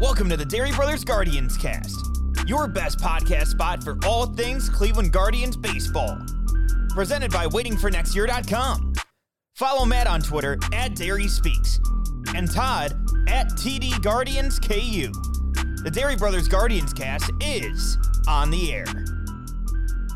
Welcome 0.00 0.30
to 0.30 0.36
the 0.38 0.46
Dery 0.46 0.74
Brothers 0.74 1.04
Guardians 1.04 1.58
cast, 1.58 1.94
your 2.46 2.66
best 2.66 2.98
podcast 2.98 3.48
spot 3.48 3.84
for 3.84 3.98
all 4.06 4.24
things 4.24 4.70
Cleveland 4.70 5.12
Guardians 5.12 5.58
baseball. 5.58 6.18
Presented 6.88 7.30
by 7.30 7.46
waitingfornextyear.com. 7.46 8.94
Follow 9.56 9.84
Matt 9.84 10.06
on 10.06 10.22
Twitter 10.22 10.58
at 10.72 10.92
Dery 10.92 11.28
Speaks 11.28 11.80
and 12.34 12.50
Todd 12.50 12.92
at 13.28 13.48
TD 13.50 14.00
Guardians 14.00 14.58
KU. 14.58 15.12
The 15.82 15.90
Dery 15.92 16.18
Brothers 16.18 16.48
Guardians 16.48 16.94
cast 16.94 17.30
is 17.42 17.98
on 18.26 18.50
the 18.50 18.72
air. 18.72 18.86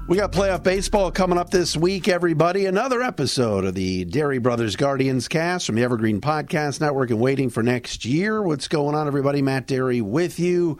We 0.07 0.19
got 0.19 0.33
playoff 0.33 0.63
baseball 0.63 1.11
coming 1.11 1.39
up 1.39 1.49
this 1.49 1.79
week, 1.79 2.09
everybody. 2.09 2.67
Another 2.67 3.01
episode 3.01 3.65
of 3.65 3.75
the 3.75 4.05
Dery 4.05 4.39
Brothers 4.43 4.77
Guardians 4.77 5.29
cast 5.29 5.65
from 5.65 5.77
the 5.77 5.83
Evergreen 5.83 6.21
Podcast 6.21 6.79
Network 6.83 7.09
and 7.09 7.19
waiting 7.19 7.49
for 7.49 7.63
next 7.63 8.05
year. 8.05 8.43
What's 8.43 8.69
going 8.69 8.95
on, 8.95 9.07
everybody? 9.07 9.41
Matt 9.41 9.67
Dery 9.67 10.03
with 10.03 10.39
you, 10.39 10.79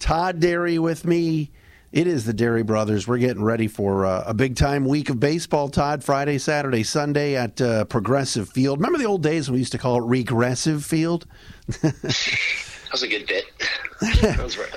Todd 0.00 0.38
Dery 0.38 0.78
with 0.78 1.06
me. 1.06 1.50
It 1.92 2.06
is 2.06 2.26
the 2.26 2.34
Dery 2.34 2.64
Brothers. 2.64 3.08
We're 3.08 3.16
getting 3.16 3.42
ready 3.42 3.68
for 3.68 4.04
uh, 4.04 4.24
a 4.26 4.34
big 4.34 4.54
time 4.54 4.84
week 4.84 5.08
of 5.08 5.18
baseball, 5.18 5.70
Todd. 5.70 6.04
Friday, 6.04 6.36
Saturday, 6.36 6.82
Sunday 6.82 7.36
at 7.36 7.58
uh, 7.62 7.86
Progressive 7.86 8.50
Field. 8.50 8.80
Remember 8.80 8.98
the 8.98 9.06
old 9.06 9.22
days 9.22 9.48
when 9.48 9.54
we 9.54 9.60
used 9.60 9.72
to 9.72 9.78
call 9.78 9.96
it 9.96 10.06
Regressive 10.06 10.84
Field? 10.84 11.26
that 11.80 12.88
was 12.92 13.02
a 13.02 13.08
good 13.08 13.26
bit. 13.26 13.46
that 14.20 14.42
was 14.42 14.58
right. 14.58 14.68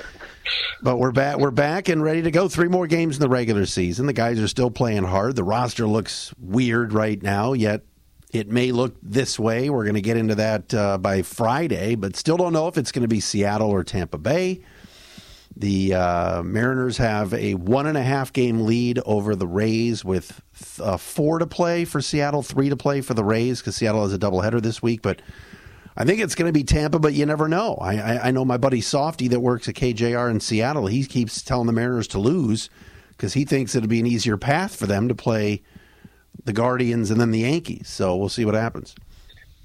But 0.82 0.96
we're 0.96 1.12
back. 1.12 1.38
We're 1.38 1.50
back 1.50 1.88
and 1.88 2.02
ready 2.02 2.22
to 2.22 2.30
go. 2.30 2.48
Three 2.48 2.68
more 2.68 2.86
games 2.86 3.16
in 3.16 3.20
the 3.20 3.28
regular 3.28 3.66
season. 3.66 4.06
The 4.06 4.12
guys 4.12 4.40
are 4.40 4.48
still 4.48 4.70
playing 4.70 5.04
hard. 5.04 5.36
The 5.36 5.44
roster 5.44 5.86
looks 5.86 6.34
weird 6.38 6.92
right 6.92 7.22
now, 7.22 7.52
yet 7.52 7.82
it 8.32 8.48
may 8.48 8.72
look 8.72 8.96
this 9.02 9.38
way. 9.38 9.70
We're 9.70 9.84
going 9.84 9.94
to 9.94 10.00
get 10.00 10.16
into 10.16 10.34
that 10.36 10.74
uh, 10.74 10.98
by 10.98 11.22
Friday, 11.22 11.94
but 11.94 12.16
still 12.16 12.36
don't 12.36 12.52
know 12.52 12.66
if 12.66 12.78
it's 12.78 12.90
going 12.90 13.02
to 13.02 13.08
be 13.08 13.20
Seattle 13.20 13.70
or 13.70 13.84
Tampa 13.84 14.18
Bay. 14.18 14.62
The 15.54 15.94
uh, 15.94 16.42
Mariners 16.42 16.96
have 16.96 17.34
a 17.34 17.54
one 17.54 17.86
and 17.86 17.98
a 17.98 18.02
half 18.02 18.32
game 18.32 18.62
lead 18.62 18.98
over 19.04 19.36
the 19.36 19.46
Rays 19.46 20.04
with 20.04 20.40
uh, 20.80 20.96
four 20.96 21.38
to 21.38 21.46
play 21.46 21.84
for 21.84 22.00
Seattle, 22.00 22.42
three 22.42 22.70
to 22.70 22.76
play 22.76 23.02
for 23.02 23.12
the 23.12 23.22
Rays 23.24 23.60
because 23.60 23.76
Seattle 23.76 24.02
has 24.02 24.14
a 24.14 24.18
doubleheader 24.18 24.62
this 24.62 24.82
week. 24.82 25.02
But 25.02 25.20
I 25.96 26.04
think 26.04 26.20
it's 26.20 26.34
going 26.34 26.48
to 26.48 26.52
be 26.52 26.64
Tampa, 26.64 26.98
but 26.98 27.12
you 27.12 27.26
never 27.26 27.48
know. 27.48 27.74
I, 27.74 27.96
I, 27.96 28.28
I, 28.28 28.30
know 28.30 28.44
my 28.44 28.56
buddy 28.56 28.80
Softy 28.80 29.28
that 29.28 29.40
works 29.40 29.68
at 29.68 29.74
KJR 29.74 30.30
in 30.30 30.40
Seattle. 30.40 30.86
He 30.86 31.04
keeps 31.04 31.42
telling 31.42 31.66
the 31.66 31.72
Mariners 31.72 32.08
to 32.08 32.18
lose 32.18 32.70
because 33.10 33.34
he 33.34 33.44
thinks 33.44 33.74
it'll 33.74 33.88
be 33.88 34.00
an 34.00 34.06
easier 34.06 34.38
path 34.38 34.74
for 34.74 34.86
them 34.86 35.08
to 35.08 35.14
play 35.14 35.62
the 36.44 36.52
Guardians 36.52 37.10
and 37.10 37.20
then 37.20 37.30
the 37.30 37.40
Yankees. 37.40 37.88
So 37.88 38.16
we'll 38.16 38.30
see 38.30 38.44
what 38.44 38.54
happens. 38.54 38.94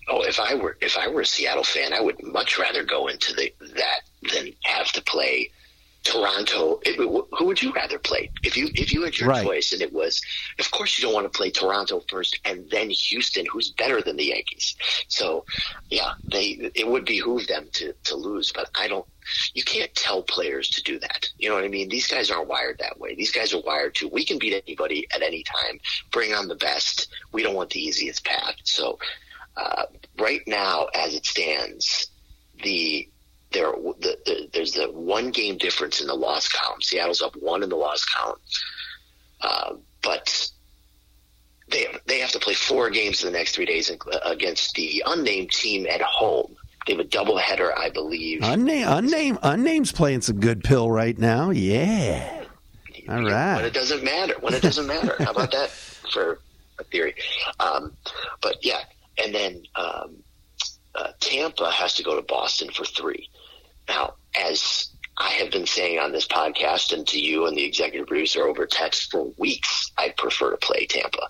Oh, 0.09 0.22
if 0.22 0.39
I 0.39 0.55
were 0.55 0.78
if 0.81 0.98
I 0.98 1.08
were 1.08 1.22
a 1.22 1.25
Seattle 1.25 1.64
fan, 1.64 1.92
I 1.94 2.00
would 2.00 2.22
much 2.23 2.58
rather 2.58 2.83
go 2.83 3.08
into 3.08 3.33
the 3.33 3.53
that 3.75 4.02
than 4.33 4.53
have 4.64 4.92
to 4.94 5.02
play 5.02 5.50
Toronto. 6.08 6.80
It, 6.83 6.95
who 6.95 7.45
would 7.45 7.61
you 7.61 7.73
rather 7.73 8.00
play 8.00 8.31
if 8.43 8.55
you 8.55 8.70
if 8.76 8.93
you 8.93 9.04
had 9.04 9.17
your 9.20 9.30
right. 9.30 9.45
choice 9.45 9.73
and 9.73 9.81
it 9.81 9.92
was? 9.92 10.21
Of 10.58 10.71
course, 10.71 10.98
you 10.98 11.04
don't 11.04 11.14
want 11.14 11.31
to 11.31 11.37
play 11.37 11.52
Toronto 11.52 12.02
first 12.09 12.39
and 12.45 12.70
then 12.71 12.89
Houston, 12.89 13.45
who's 13.52 13.71
better 13.71 14.02
than 14.02 14.15
the 14.15 14.26
Yankees. 14.26 14.76
So, 15.09 15.43
yeah, 15.89 16.14
they 16.31 16.71
it 16.76 16.87
would 16.87 17.04
behoove 17.05 17.48
them 17.48 17.67
to 17.73 17.93
to 18.05 18.15
lose, 18.15 18.54
but 18.54 18.70
I 18.73 18.87
don't. 18.87 19.05
You 19.54 19.64
can't 19.64 19.93
tell 19.95 20.23
players 20.23 20.70
to 20.70 20.83
do 20.83 20.98
that. 20.99 21.27
You 21.37 21.49
know 21.49 21.55
what 21.55 21.65
I 21.65 21.67
mean? 21.67 21.89
These 21.89 22.08
guys 22.08 22.31
aren't 22.31 22.48
wired 22.48 22.77
that 22.80 22.98
way. 22.98 23.14
These 23.14 23.33
guys 23.33 23.54
are 23.54 23.61
wired 23.61 23.95
to 23.95 24.08
we 24.08 24.23
can 24.23 24.39
beat 24.39 24.54
anybody 24.54 25.08
at 25.14 25.21
any 25.21 25.43
time. 25.43 25.80
Bring 26.11 26.33
on 26.33 26.48
the 26.48 26.55
best. 26.55 27.10
We 27.33 27.43
don't 27.43 27.55
want 27.55 27.71
the 27.71 27.81
easiest 27.81 28.23
path. 28.23 28.55
So, 28.64 28.98
uh, 29.58 29.87
right 30.17 30.42
now, 30.48 30.87
as 30.93 31.14
it 31.14 31.26
stands, 31.26 32.08
the 32.64 33.10
there 33.57 33.71
the, 33.71 34.17
the, 34.25 34.49
there's 34.53 34.73
the 34.73 34.91
one 34.91 35.31
game 35.31 35.57
difference 35.57 36.01
in 36.01 36.07
the 36.07 36.15
loss 36.15 36.47
column. 36.47 36.81
Seattle's 36.81 37.21
up 37.21 37.35
one 37.37 37.63
in 37.63 37.69
the 37.69 37.75
loss 37.75 38.05
count, 38.05 38.39
uh, 39.41 39.73
but 40.03 40.49
they 41.69 41.87
they 42.05 42.19
have 42.19 42.31
to 42.31 42.39
play 42.39 42.53
four 42.53 42.89
games 42.89 43.23
in 43.23 43.31
the 43.31 43.37
next 43.37 43.55
three 43.55 43.65
days 43.65 43.91
against 44.25 44.75
the 44.75 45.03
unnamed 45.05 45.51
team 45.51 45.87
at 45.87 46.01
home. 46.01 46.55
They 46.85 46.93
have 46.93 47.01
a 47.01 47.09
doubleheader, 47.09 47.77
I 47.77 47.89
believe. 47.89 48.39
Unnamed, 48.43 48.85
unnamed, 48.87 49.39
unnamed's 49.43 49.91
playing 49.91 50.21
some 50.21 50.39
good 50.39 50.63
pill 50.63 50.89
right 50.89 51.17
now. 51.17 51.49
Yeah. 51.49 52.45
All 53.09 53.23
right. 53.23 53.57
When 53.57 53.65
it 53.65 53.73
doesn't 53.73 54.03
matter. 54.03 54.35
When 54.39 54.53
it 54.53 54.61
doesn't 54.61 54.87
matter. 54.87 55.15
How 55.19 55.31
about 55.31 55.51
that 55.51 55.69
for 55.69 56.39
a 56.79 56.83
theory? 56.85 57.15
Um, 57.59 57.93
but 58.41 58.63
yeah, 58.63 58.81
and 59.21 59.35
then 59.35 59.63
um, 59.75 60.15
uh, 60.95 61.09
Tampa 61.19 61.69
has 61.71 61.93
to 61.95 62.03
go 62.03 62.15
to 62.15 62.21
Boston 62.21 62.69
for 62.71 62.85
three. 62.85 63.29
Now, 63.87 64.15
as 64.36 64.89
I 65.17 65.30
have 65.31 65.52
been 65.52 65.65
saying 65.65 65.99
on 65.99 66.11
this 66.11 66.27
podcast 66.27 66.93
and 66.93 67.08
to 67.08 67.20
you 67.20 67.48
and 67.48 67.58
the 67.58 67.64
executive 67.64 68.08
producer 68.08 68.48
over 68.48 68.65
text 68.65 69.11
for 69.11 69.31
weeks, 69.37 69.92
I 69.98 70.14
prefer 70.17 70.52
to 70.52 70.58
play 70.58 70.86
Tampa. 70.86 71.30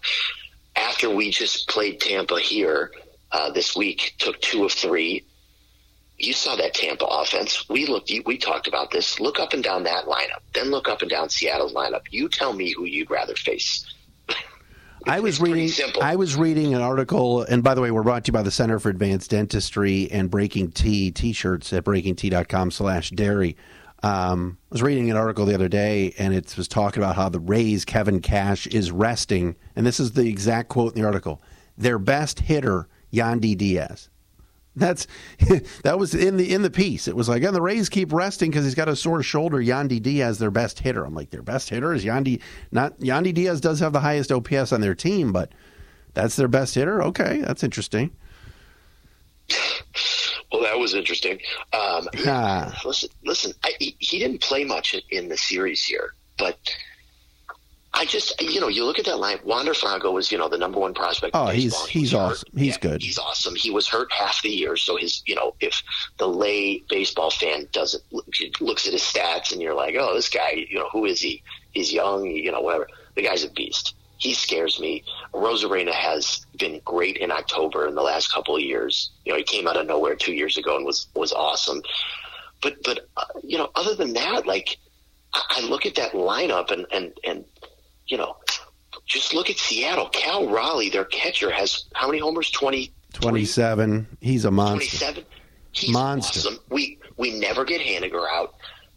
After 0.76 1.10
we 1.10 1.32
just 1.32 1.70
played 1.70 2.02
Tampa 2.02 2.40
here 2.40 2.92
uh, 3.32 3.52
this 3.52 3.76
week, 3.76 4.16
took 4.18 4.40
two 4.42 4.66
of 4.66 4.72
three. 4.72 5.26
You 6.18 6.34
saw 6.34 6.56
that 6.56 6.74
Tampa 6.74 7.06
offense. 7.06 7.70
We 7.70 7.86
looked. 7.86 8.12
We 8.26 8.38
talked 8.38 8.68
about 8.68 8.92
this. 8.92 9.20
Look 9.20 9.40
up 9.40 9.54
and 9.54 9.64
down 9.64 9.84
that 9.84 10.06
lineup. 10.06 10.42
Then 10.54 10.70
look 10.72 10.90
up 10.90 11.02
and 11.02 11.10
down 11.10 11.30
Seattle's 11.30 11.74
lineup. 11.74 12.04
You 12.10 12.28
tell 12.28 12.54
me 12.54 12.74
who 12.74 12.86
you'd 12.86 13.12
rather 13.12 13.36
face. 13.36 13.86
I 15.08 15.20
was 15.20 15.40
reading. 15.40 15.70
I 16.02 16.16
was 16.16 16.36
reading 16.36 16.74
an 16.74 16.82
article, 16.82 17.44
and 17.44 17.64
by 17.64 17.74
the 17.74 17.82
way, 17.82 17.92
we're 17.92 18.04
brought 18.04 18.26
to 18.26 18.30
you 18.30 18.34
by 18.34 18.42
the 18.42 18.52
Center 18.52 18.80
for 18.80 18.90
Advanced 18.90 19.32
Dentistry 19.32 20.12
and 20.12 20.30
BreakingT 20.30 21.14
T-shirts 21.16 21.72
at 21.74 21.84
breakingt.com/dery. 21.86 23.56
Um, 24.04 24.58
I 24.70 24.74
was 24.74 24.84
reading 24.84 25.10
an 25.10 25.18
article 25.18 25.46
the 25.46 25.56
other 25.56 25.70
day, 25.70 26.14
and 26.18 26.34
it 26.34 26.56
was 26.58 26.68
talking 26.68 27.02
about 27.02 27.16
how 27.16 27.30
the 27.30 27.40
Rays 27.40 27.86
Kevin 27.86 28.20
Cash 28.20 28.68
is 28.68 28.92
resting, 28.92 29.56
and 29.76 29.86
this 29.86 30.00
is 30.00 30.12
the 30.12 30.28
exact 30.28 30.70
quote 30.70 30.96
in 30.96 31.02
the 31.02 31.08
article: 31.08 31.42
"Their 31.78 32.00
best 32.00 32.42
hitter, 32.42 32.88
Yandy 33.12 33.58
Diaz." 33.58 34.10
That's 34.78 35.08
that 35.84 35.98
was 35.98 36.14
in 36.14 36.38
the 36.38 36.54
in 36.54 36.62
the 36.62 36.70
piece. 36.70 37.08
It 37.08 37.16
was 37.16 37.28
like, 37.28 37.44
and 37.44 37.56
the 37.56 37.62
Rays 37.62 37.90
keep 37.90 38.14
resting 38.14 38.52
because 38.52 38.64
he's 38.64 38.76
got 38.76 38.88
a 38.88 38.96
sore 38.96 39.24
shoulder. 39.24 39.58
Yandy 39.58 40.02
Diaz, 40.02 40.38
their 40.38 40.52
best 40.52 40.80
hitter. 40.80 41.04
I'm 41.04 41.16
like, 41.16 41.32
their 41.32 41.42
best 41.42 41.70
hitter 41.70 41.94
is 41.94 42.06
Yandy. 42.06 42.42
Not 42.72 42.98
Yandy 43.00 43.34
Diaz 43.34 43.60
does 43.60 43.80
have 43.80 43.92
the 43.92 44.00
highest 44.00 44.32
OPS 44.32 44.72
on 44.72 44.82
their 44.82 44.96
team, 44.96 45.34
but 45.34 45.52
that's 46.14 46.36
their 46.36 46.48
best 46.48 46.76
hitter. 46.76 47.02
Okay, 47.04 47.42
that's 47.42 47.64
interesting. 47.64 48.12
Well, 50.52 50.62
that 50.62 50.78
was 50.78 50.94
interesting. 50.94 51.40
Um, 51.74 52.08
ah. 52.28 52.80
Listen, 52.86 53.10
listen. 53.26 53.54
I, 53.64 53.74
he 53.80 54.20
didn't 54.20 54.42
play 54.42 54.64
much 54.64 54.96
in 55.10 55.28
the 55.28 55.38
series 55.38 55.84
here, 55.84 56.14
but 56.38 56.58
I 57.98 58.06
just, 58.06 58.40
you 58.40 58.62
know, 58.62 58.68
you 58.68 58.86
look 58.86 59.00
at 59.00 59.06
that 59.06 59.18
line. 59.18 59.40
Wander 59.44 59.74
Franco 59.74 60.12
was, 60.12 60.32
you 60.32 60.38
know, 60.38 60.48
the 60.48 60.58
number 60.58 60.80
one 60.80 60.94
prospect. 60.94 61.36
Oh, 61.36 61.48
he's 61.48 61.84
he's 61.88 62.14
awesome. 62.14 62.48
He's 62.56 62.76
yeah, 62.76 62.80
good. 62.80 63.02
He's 63.02 63.18
awesome. 63.18 63.56
He 63.56 63.72
was 63.72 63.88
hurt 63.88 64.12
half 64.12 64.40
the 64.44 64.50
year, 64.50 64.78
so 64.78 64.98
his, 64.98 65.24
you 65.26 65.34
know, 65.34 65.56
if 65.62 65.82
the 66.20 66.28
lay 66.28 66.84
baseball 66.90 67.32
fan 67.32 67.68
doesn't 67.72 68.04
looks 68.62 68.86
at 68.86 68.94
his 68.94 69.02
stats 69.02 69.52
and 69.52 69.64
you're 69.64 69.74
like, 69.74 69.96
oh, 69.98 70.14
this 70.14 70.30
guy, 70.30 70.68
you 70.70 70.78
know, 70.78 70.88
who 70.92 71.06
is 71.06 71.20
he? 71.20 71.42
He's 71.72 71.92
young, 71.92 72.30
you 72.30 72.52
know, 72.52 72.62
whatever. 72.62 72.88
The 73.16 73.24
guy's 73.24 73.44
a 73.44 73.50
beast. 73.50 73.96
He 74.20 74.36
scares 74.36 74.80
me. 74.80 75.04
Arozarena 75.34 75.92
has 75.92 76.46
been 76.60 76.80
great 76.86 77.18
in 77.18 77.32
October 77.32 77.88
in 77.88 77.96
the 77.96 78.04
last 78.04 78.32
couple 78.32 78.56
of 78.56 78.62
years. 78.62 79.10
You 79.26 79.32
know, 79.32 79.38
he 79.40 79.44
came 79.44 79.68
out 79.68 79.76
of 79.76 79.88
nowhere 79.88 80.16
two 80.16 80.34
years 80.34 80.56
ago 80.56 80.76
and 80.76 80.86
was 80.86 81.08
was 81.16 81.34
awesome. 81.34 81.82
But 82.62 82.84
but 82.84 83.08
uh, 83.18 83.26
you 83.44 83.58
know, 83.58 83.72
other 83.74 83.96
than 83.96 84.14
that, 84.14 84.46
like 84.46 84.78
I 85.34 85.62
look 85.62 85.86
at 85.86 85.96
that 85.96 86.14
lineup 86.14 86.72
and 86.72 86.86
and 86.92 87.14
and 87.24 87.46
you 88.08 88.18
know, 88.18 88.38
just 89.06 89.34
look 89.34 89.50
at 89.50 89.58
Seattle. 89.58 90.10
Cal 90.10 90.48
Raleigh, 90.48 90.90
their 90.90 91.06
catcher, 91.06 91.50
has 91.52 91.86
how 91.94 92.08
many 92.08 92.20
homers? 92.20 92.52
20, 92.52 92.92
27. 93.14 94.08
He's 94.22 94.46
a 94.46 94.52
monster. 94.52 94.98
27. 94.98 95.26
He's 95.72 95.90
monster. 95.92 96.40
awesome. 96.40 96.60
We 96.70 97.00
we 97.18 97.40
never 97.40 97.66
get 97.66 97.82
Haniger 97.82 98.28
out. 98.30 98.56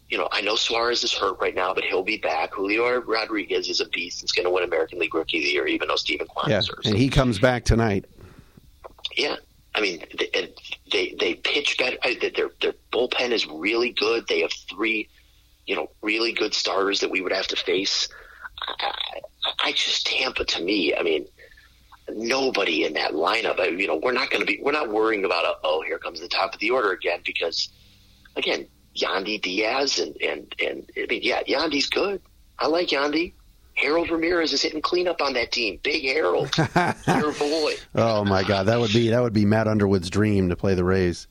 You 0.09 0.17
know, 0.17 0.27
I 0.31 0.41
know 0.41 0.55
Suarez 0.55 1.03
is 1.05 1.13
hurt 1.13 1.39
right 1.39 1.55
now, 1.55 1.73
but 1.73 1.85
he'll 1.85 2.03
be 2.03 2.17
back. 2.17 2.53
Julio 2.53 2.99
Rodriguez 3.01 3.69
is 3.69 3.79
a 3.79 3.87
beast. 3.87 4.19
He's 4.21 4.33
going 4.33 4.45
to 4.45 4.49
win 4.49 4.65
American 4.65 4.99
League 4.99 5.15
Rookie 5.15 5.37
of 5.37 5.43
the 5.45 5.49
Year, 5.51 5.67
even 5.67 5.87
though 5.87 5.95
Steven 5.95 6.27
Kwan 6.27 6.49
yeah, 6.49 6.59
deserves 6.59 6.87
and 6.87 6.97
he 6.97 7.07
comes 7.09 7.39
back 7.39 7.63
tonight. 7.63 8.05
Yeah, 9.15 9.37
I 9.73 9.81
mean, 9.81 10.03
they 10.17 10.53
they, 10.91 11.15
they 11.17 11.35
pitch 11.35 11.77
better. 11.77 11.97
Their 12.19 12.49
their 12.59 12.73
bullpen 12.91 13.31
is 13.31 13.47
really 13.47 13.91
good. 13.91 14.27
They 14.27 14.41
have 14.41 14.51
three, 14.69 15.07
you 15.65 15.75
know, 15.75 15.89
really 16.01 16.33
good 16.33 16.53
starters 16.53 16.99
that 16.99 17.09
we 17.09 17.21
would 17.21 17.31
have 17.31 17.47
to 17.47 17.55
face. 17.55 18.09
I, 18.67 19.11
I 19.65 19.71
just 19.73 20.07
Tampa 20.07 20.45
to 20.45 20.63
me. 20.63 20.95
I 20.95 21.03
mean, 21.03 21.27
nobody 22.09 22.85
in 22.85 22.93
that 22.93 23.11
lineup. 23.11 23.59
I, 23.59 23.67
you 23.67 23.87
know, 23.87 23.97
we're 23.97 24.11
not 24.11 24.29
going 24.29 24.41
to 24.41 24.45
be. 24.45 24.59
We're 24.61 24.71
not 24.71 24.89
worrying 24.89 25.25
about 25.25 25.45
a, 25.45 25.53
oh, 25.63 25.81
here 25.81 25.97
comes 25.97 26.19
the 26.19 26.27
top 26.27 26.53
of 26.53 26.59
the 26.59 26.71
order 26.71 26.91
again 26.91 27.21
because, 27.25 27.69
again, 28.35 28.67
Yandy 28.95 29.41
Diaz 29.41 29.99
and 29.99 30.15
and 30.21 30.55
and 30.63 30.89
I 30.97 31.05
mean, 31.07 31.21
yeah, 31.23 31.43
Yandy's 31.43 31.89
good. 31.89 32.21
I 32.59 32.67
like 32.67 32.89
Yandy. 32.89 33.33
Harold 33.75 34.11
Ramirez 34.11 34.51
is 34.51 34.61
hitting 34.61 34.81
cleanup 34.81 35.21
on 35.21 35.33
that 35.33 35.51
team. 35.51 35.79
Big 35.81 36.03
Harold, 36.03 36.55
your 37.07 37.31
boy. 37.33 37.75
Oh 37.95 38.25
my 38.25 38.43
God, 38.43 38.65
that 38.65 38.79
would 38.79 38.91
be 38.91 39.09
that 39.09 39.21
would 39.21 39.33
be 39.33 39.45
Matt 39.45 39.67
Underwood's 39.67 40.09
dream 40.09 40.49
to 40.49 40.55
play 40.55 40.75
the 40.75 40.83
Rays. 40.83 41.27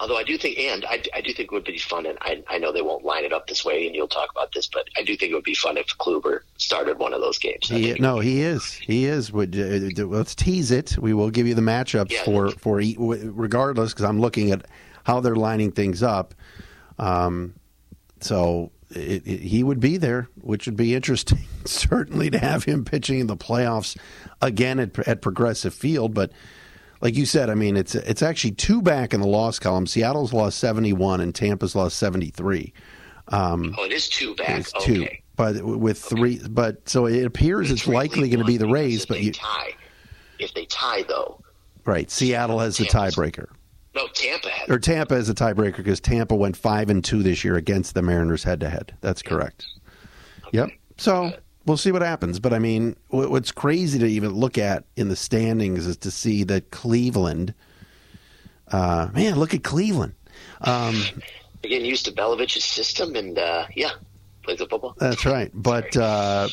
Although 0.00 0.16
I 0.16 0.24
do 0.24 0.38
think, 0.38 0.58
and 0.58 0.84
I, 0.86 1.02
I 1.14 1.20
do 1.20 1.32
think 1.34 1.52
it 1.52 1.52
would 1.52 1.64
be 1.64 1.76
fun, 1.76 2.06
and 2.06 2.16
I, 2.22 2.42
I 2.48 2.56
know 2.56 2.72
they 2.72 2.80
won't 2.80 3.04
line 3.04 3.24
it 3.24 3.34
up 3.34 3.46
this 3.46 3.66
way, 3.66 3.86
and 3.86 3.94
you'll 3.94 4.08
talk 4.08 4.30
about 4.30 4.50
this, 4.52 4.66
but 4.66 4.88
I 4.96 5.02
do 5.02 5.14
think 5.14 5.30
it 5.30 5.34
would 5.34 5.44
be 5.44 5.54
fun 5.54 5.76
if 5.76 5.88
Kluber 5.98 6.40
started 6.56 6.98
one 6.98 7.12
of 7.12 7.20
those 7.20 7.38
games. 7.38 7.68
He, 7.68 7.92
no, 8.00 8.18
he 8.18 8.40
is. 8.40 8.72
He 8.72 9.04
is. 9.04 9.30
Would 9.30 9.54
uh, 9.54 10.06
let's 10.06 10.34
tease 10.34 10.70
it. 10.70 10.96
We 10.96 11.12
will 11.12 11.30
give 11.30 11.46
you 11.46 11.54
the 11.54 11.60
matchups 11.60 12.12
yeah, 12.12 12.24
for 12.24 12.50
for 12.52 12.80
regardless, 12.80 13.92
because 13.92 14.06
I'm 14.06 14.20
looking 14.20 14.52
at 14.52 14.66
how 15.04 15.20
they're 15.20 15.36
lining 15.36 15.70
things 15.70 16.02
up. 16.02 16.34
Um, 16.98 17.54
so 18.20 18.72
it, 18.90 19.26
it, 19.26 19.40
he 19.40 19.62
would 19.62 19.80
be 19.80 19.98
there, 19.98 20.28
which 20.40 20.64
would 20.64 20.76
be 20.76 20.94
interesting, 20.94 21.40
certainly 21.66 22.30
to 22.30 22.38
have 22.38 22.64
him 22.64 22.86
pitching 22.86 23.20
in 23.20 23.26
the 23.26 23.36
playoffs 23.36 23.98
again 24.40 24.78
at, 24.78 24.98
at 25.00 25.20
Progressive 25.20 25.74
Field. 25.74 26.14
But 26.14 26.32
like 27.00 27.16
you 27.16 27.26
said, 27.26 27.50
I 27.50 27.54
mean, 27.54 27.76
it's 27.76 27.94
it's 27.94 28.22
actually 28.22 28.52
two 28.52 28.82
back 28.82 29.14
in 29.14 29.20
the 29.20 29.26
loss 29.26 29.58
column. 29.58 29.86
Seattle's 29.86 30.32
lost 30.32 30.58
seventy 30.58 30.92
one 30.92 31.20
and 31.20 31.34
Tampa's 31.34 31.74
lost 31.74 31.98
seventy 31.98 32.30
three. 32.30 32.72
Um, 33.28 33.74
oh, 33.78 33.84
it 33.84 33.92
is 33.92 34.08
two 34.08 34.34
back. 34.34 34.60
It's 34.60 34.72
two, 34.84 35.04
okay. 35.04 35.22
but 35.36 35.62
with 35.62 35.98
three, 35.98 36.40
but 36.48 36.88
so 36.88 37.06
it 37.06 37.24
appears 37.24 37.70
it's, 37.70 37.82
it's 37.82 37.88
likely 37.88 38.28
going 38.28 38.40
to 38.40 38.44
be 38.44 38.56
the 38.56 38.68
Rays. 38.68 39.06
But 39.06 39.22
you 39.22 39.32
tie, 39.32 39.74
if 40.38 40.52
they 40.54 40.66
tie 40.66 41.04
though, 41.08 41.40
right? 41.84 42.10
Seattle 42.10 42.58
has 42.58 42.76
the 42.76 42.84
tiebreaker. 42.84 43.46
No, 43.92 44.06
Tampa 44.14 44.50
Or 44.68 44.78
Tampa 44.78 45.16
is 45.16 45.28
a 45.28 45.34
tiebreaker 45.34 45.78
because 45.78 45.98
Tampa 45.98 46.36
went 46.36 46.56
five 46.56 46.90
and 46.90 47.02
two 47.02 47.24
this 47.24 47.42
year 47.42 47.56
against 47.56 47.94
the 47.94 48.02
Mariners 48.02 48.44
head 48.44 48.60
to 48.60 48.70
head. 48.70 48.94
That's 49.00 49.20
correct. 49.20 49.66
Okay. 50.46 50.58
Yep. 50.58 50.68
So 50.96 51.32
we'll 51.66 51.76
see 51.76 51.92
what 51.92 52.02
happens. 52.02 52.38
But 52.38 52.52
I 52.52 52.58
mean, 52.58 52.96
what's 53.08 53.52
crazy 53.52 53.98
to 53.98 54.06
even 54.06 54.32
look 54.32 54.58
at 54.58 54.84
in 54.96 55.08
the 55.08 55.16
standings 55.16 55.86
is 55.86 55.96
to 55.98 56.10
see 56.10 56.44
that 56.44 56.70
Cleveland. 56.70 57.54
Uh, 58.68 59.08
man, 59.12 59.36
look 59.36 59.54
at 59.54 59.64
Cleveland. 59.64 60.14
Um, 60.62 61.02
getting 61.62 61.84
used 61.84 62.04
to 62.06 62.12
Belichick's 62.12 62.64
system, 62.64 63.16
and 63.16 63.38
uh, 63.38 63.66
yeah, 63.74 63.90
plays 64.42 64.58
the 64.58 64.66
football. 64.66 64.94
That's 64.98 65.26
right. 65.26 65.50
But 65.54 65.96
uh, 65.96 66.48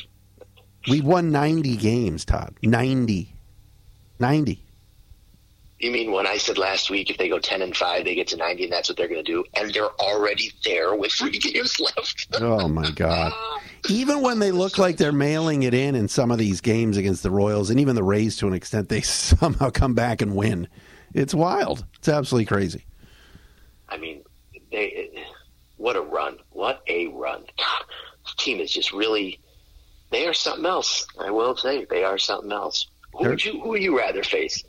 we 0.90 1.02
won 1.02 1.32
ninety 1.32 1.78
games, 1.78 2.26
Todd. 2.26 2.56
Ninety. 2.64 3.34
Ninety. 4.20 4.64
You 5.80 5.92
mean 5.92 6.12
when 6.12 6.26
I 6.26 6.38
said 6.38 6.58
last 6.58 6.90
week 6.90 7.12
if 7.12 7.18
they 7.18 7.30
go 7.30 7.38
ten 7.38 7.62
and 7.62 7.76
five, 7.76 8.04
they 8.04 8.16
get 8.16 8.28
to 8.30 8.38
ninety, 8.38 8.64
and 8.64 8.74
that's 8.74 8.90
what 8.90 8.98
they're 8.98 9.08
going 9.08 9.24
to 9.24 9.32
do, 9.32 9.44
and 9.56 9.72
they're 9.72 9.92
already 10.00 10.52
there 10.66 10.96
with 10.96 11.12
three 11.12 11.38
games 11.40 11.80
left. 11.80 12.28
oh 12.36 12.68
my 12.68 12.90
god! 12.92 13.32
Even 13.90 14.22
when 14.22 14.40
they 14.40 14.52
look 14.52 14.80
like 14.80 14.98
they're 14.98 15.12
mailing 15.12 15.64
it 15.64 15.76
in 15.76 15.94
in 15.94 16.08
some 16.08 16.32
of 16.32 16.40
these 16.40 16.62
games 16.62 16.98
against 16.98 17.22
the 17.22 17.30
Royals 17.30 17.70
and 17.70 17.80
even 17.80 17.96
the 17.96 18.04
Rays 18.04 18.36
to 18.38 18.48
an 18.48 18.54
extent, 18.54 18.90
they 18.90 19.02
somehow 19.02 19.70
come 19.70 19.94
back 19.94 20.22
and 20.22 20.36
win. 20.36 20.68
It's 21.14 21.34
wild. 21.34 21.86
It's 22.00 22.10
absolutely 22.10 22.46
crazy. 22.46 22.86
I 23.88 23.98
mean, 23.98 24.24
they 24.72 25.12
what 25.78 25.96
a 25.96 26.02
run! 26.02 26.38
What 26.50 26.82
a 26.88 27.08
run! 27.08 27.42
God, 27.58 27.86
this 28.26 28.34
team 28.36 28.60
is 28.60 28.72
just 28.72 28.92
really. 28.92 29.40
They 30.10 30.26
are 30.26 30.34
something 30.34 30.66
else. 30.66 31.06
I 31.20 31.30
will 31.30 31.56
say 31.56 31.86
they 31.86 32.04
are 32.04 32.18
something 32.18 32.52
else. 32.52 32.88
Who 33.14 33.30
would 33.30 33.46
you? 33.46 33.62
Who 33.62 33.70
would 33.70 33.84
you 33.84 33.96
rather 33.98 34.24
face? 34.24 34.64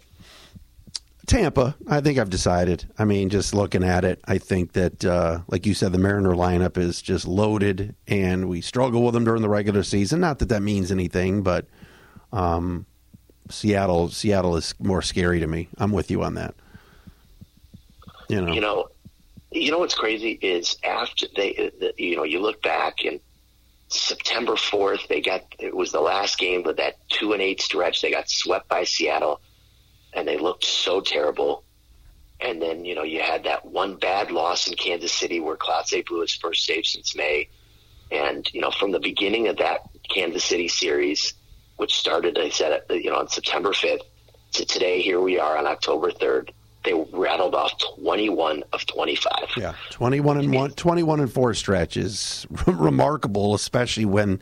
Tampa, 1.29 1.77
I 1.87 2.01
think 2.01 2.19
I've 2.19 2.31
decided. 2.31 2.87
I 2.99 3.05
mean, 3.05 3.29
just 3.29 3.53
looking 3.53 3.85
at 3.85 4.03
it, 4.03 4.19
I 4.25 4.39
think 4.39 4.73
that, 4.73 5.05
uh, 5.05 5.41
like 5.47 5.67
you 5.67 5.75
said, 5.75 5.93
the 5.93 5.99
Mariner 5.99 6.35
lineup 6.35 6.79
is 6.79 7.03
just 7.03 7.27
loaded, 7.27 7.95
and 8.07 8.49
we 8.49 8.63
struggle 8.63 9.05
with 9.05 9.13
them 9.13 9.25
during 9.25 9.43
the 9.43 9.49
regular 9.49 9.83
season. 9.83 10.21
Not 10.21 10.39
that 10.39 10.49
that 10.49 10.63
means 10.63 10.91
anything, 10.91 11.43
but 11.43 11.67
um, 12.33 12.87
Seattle, 13.51 14.09
Seattle 14.09 14.57
is 14.57 14.75
more 14.81 15.03
scary 15.03 15.39
to 15.41 15.47
me. 15.47 15.69
I'm 15.77 15.93
with 15.93 16.11
you 16.11 16.23
on 16.23 16.35
that. 16.35 16.55
You 18.31 18.41
know, 18.41 18.53
you 18.55 18.61
know, 18.63 18.89
you 19.53 19.71
know 19.71 19.81
what's 19.81 19.95
crazy 19.95 20.39
is 20.41 20.79
after 20.83 21.27
they, 21.37 21.71
you 21.99 22.17
know, 22.17 22.25
you 22.25 22.41
look 22.41 22.63
back 22.63 23.05
and 23.05 23.21
September 23.89 24.55
4th, 24.55 25.09
they 25.09 25.21
got 25.21 25.43
it 25.59 25.77
was 25.77 25.93
the 25.93 26.01
last 26.01 26.39
game 26.39 26.67
of 26.67 26.77
that 26.77 26.97
two 27.11 27.35
and 27.35 27.43
eight 27.43 27.61
stretch. 27.61 28.01
They 28.01 28.11
got 28.11 28.31
swept 28.31 28.69
by 28.69 28.85
Seattle 28.85 29.43
and 30.13 30.27
they 30.27 30.39
looked 30.39 30.65
so 30.65 31.01
terrible. 31.01 31.65
And 32.41 32.63
then, 32.63 32.85
you 32.85 32.95
know, 32.95 33.03
you 33.03 33.21
had 33.21 33.45
that 33.45 33.65
one 33.65 33.97
bad 33.97 34.31
loss 34.31 34.69
in 34.69 34.77
Kansas 34.77 35.13
City 35.13 35.41
where 35.41 35.57
Clase 35.57 36.07
blew 36.07 36.21
his 36.21 36.35
first 36.35 36.65
save 36.65 36.87
since 36.87 37.17
May. 37.17 37.49
And, 38.11 38.49
you 38.55 38.61
know, 38.61 38.71
from 38.71 38.93
the 38.93 39.01
beginning 39.01 39.49
of 39.49 39.57
that 39.59 39.81
Kansas 40.09 40.45
City 40.45 40.69
series, 40.69 41.35
which 41.77 41.95
started, 41.95 42.39
I 42.39 42.49
said, 42.49 42.83
uh, 42.89 42.95
you 42.95 43.11
know, 43.11 43.17
on 43.17 43.29
September 43.29 43.71
5th, 43.71 44.03
to 44.53 44.65
today, 44.65 45.03
here 45.03 45.21
we 45.21 45.39
are 45.39 45.59
on 45.59 45.67
October 45.67 46.11
3rd. 46.11 46.51
They 46.85 46.95
rattled 47.13 47.55
off 47.55 47.73
21 47.99 48.65
of 48.73 48.87
25. 48.87 49.33
Yeah, 49.57 49.75
21 49.91 50.39
and 50.39 50.55
one, 50.55 50.71
21 50.71 51.21
and 51.21 51.31
four 51.31 51.53
stretches, 51.53 52.47
remarkable, 52.67 53.55
especially 53.55 54.07
when 54.07 54.41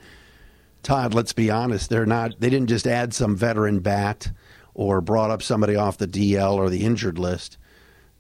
Todd. 0.83 1.13
Let's 1.15 1.33
be 1.33 1.51
honest, 1.51 1.91
they're 1.91 2.07
not. 2.07 2.39
They 2.39 2.51
didn't 2.51 2.69
just 2.69 2.87
add 2.87 3.15
some 3.15 3.35
veteran 3.37 3.81
bat 3.81 4.31
or 4.77 5.01
brought 5.01 5.31
up 5.31 5.43
somebody 5.43 5.75
off 5.75 5.97
the 5.97 6.07
DL 6.07 6.53
or 6.53 6.69
the 6.69 6.85
injured 6.85 7.19
list. 7.19 7.57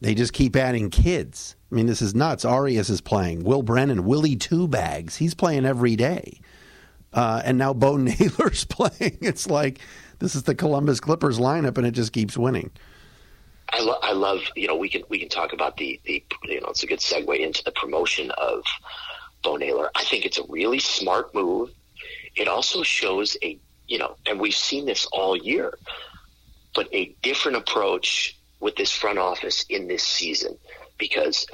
They 0.00 0.14
just 0.14 0.32
keep 0.32 0.56
adding 0.56 0.88
kids. 0.88 1.55
I 1.70 1.75
mean, 1.75 1.85
this 1.85 2.00
is 2.00 2.14
nuts. 2.14 2.47
Arias 2.47 2.88
is 2.88 3.03
playing. 3.03 3.44
Will 3.44 3.62
Brennan, 3.62 4.05
Willie 4.05 4.37
Two 4.37 4.67
Bags, 4.67 5.17
he's 5.17 5.35
playing 5.35 5.67
every 5.67 5.97
day. 5.97 6.41
Uh, 7.12 7.43
and 7.44 7.58
now 7.58 7.75
Bo 7.75 7.97
Naylor's 7.99 8.64
playing. 8.64 9.19
It's 9.20 9.49
like 9.49 9.81
this 10.19 10.35
is 10.35 10.44
the 10.44 10.55
Columbus 10.55 10.99
Clippers 10.99 11.38
lineup, 11.38 11.76
and 11.76 11.87
it 11.87 11.91
just 11.91 12.14
keeps 12.14 12.38
winning. 12.38 12.70
I, 13.70 13.81
lo- 13.81 13.99
I 14.02 14.12
love, 14.12 14.41
you 14.55 14.67
know, 14.67 14.76
we 14.76 14.88
can 14.88 15.02
we 15.11 15.19
can 15.19 15.29
talk 15.29 15.52
about 15.52 15.76
the 15.76 16.00
the 16.07 16.25
you 16.45 16.61
know 16.62 16.69
it's 16.69 16.83
a 16.83 16.87
good 16.87 17.00
segue 17.00 17.38
into 17.38 17.62
the 17.64 17.73
promotion 17.73 18.31
of 18.31 18.62
Bo 19.42 19.57
Naylor. 19.57 19.90
I 19.95 20.04
think 20.04 20.25
it's 20.25 20.38
a 20.38 20.45
really 20.49 20.78
smart 20.78 21.35
move. 21.35 21.71
It 22.35 22.49
also 22.49 22.83
shows 22.83 23.37
a 23.42 23.59
you 23.88 23.99
know, 23.99 24.16
and 24.26 24.40
we've 24.40 24.54
seen 24.54 24.87
this 24.87 25.04
all 25.12 25.37
year 25.37 25.76
but 26.76 26.92
a 26.95 27.16
different 27.23 27.56
approach 27.56 28.38
with 28.61 28.76
this 28.76 28.92
front 28.92 29.18
office 29.18 29.64
in 29.68 29.88
this 29.88 30.04
season 30.04 30.56
because 30.99 31.47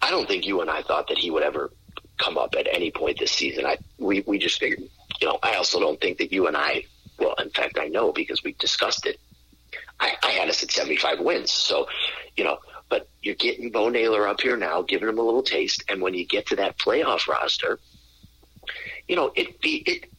I 0.00 0.10
don't 0.10 0.28
think 0.28 0.46
you 0.46 0.60
and 0.60 0.70
I 0.70 0.82
thought 0.82 1.08
that 1.08 1.18
he 1.18 1.30
would 1.30 1.42
ever 1.42 1.72
come 2.18 2.38
up 2.38 2.54
at 2.56 2.68
any 2.70 2.90
point 2.90 3.18
this 3.18 3.32
season. 3.32 3.66
I 3.66 3.78
we 3.98 4.22
we 4.26 4.38
just 4.38 4.60
figured, 4.60 4.80
you 5.20 5.26
know, 5.26 5.38
I 5.42 5.54
also 5.54 5.80
don't 5.80 6.00
think 6.00 6.18
that 6.18 6.30
you 6.32 6.46
and 6.46 6.56
I 6.56 6.84
well, 7.18 7.34
in 7.38 7.50
fact 7.50 7.78
I 7.80 7.88
know 7.88 8.12
because 8.12 8.44
we 8.44 8.52
discussed 8.52 9.06
it. 9.06 9.18
I, 9.98 10.12
I 10.22 10.30
had 10.30 10.48
us 10.48 10.62
at 10.62 10.70
seventy 10.70 10.96
five 10.96 11.20
wins. 11.20 11.50
So, 11.50 11.88
you 12.36 12.44
know, 12.44 12.58
but 12.90 13.08
you're 13.22 13.34
getting 13.34 13.70
Bo 13.70 13.88
Naylor 13.88 14.28
up 14.28 14.40
here 14.40 14.56
now, 14.56 14.82
giving 14.82 15.08
him 15.08 15.18
a 15.18 15.22
little 15.22 15.42
taste, 15.42 15.82
and 15.88 16.02
when 16.02 16.12
you 16.14 16.26
get 16.26 16.46
to 16.48 16.56
that 16.56 16.78
playoff 16.78 17.26
roster, 17.26 17.78
you 19.08 19.16
know, 19.16 19.32
it 19.34 19.60
be 19.60 19.82
it 19.86 20.10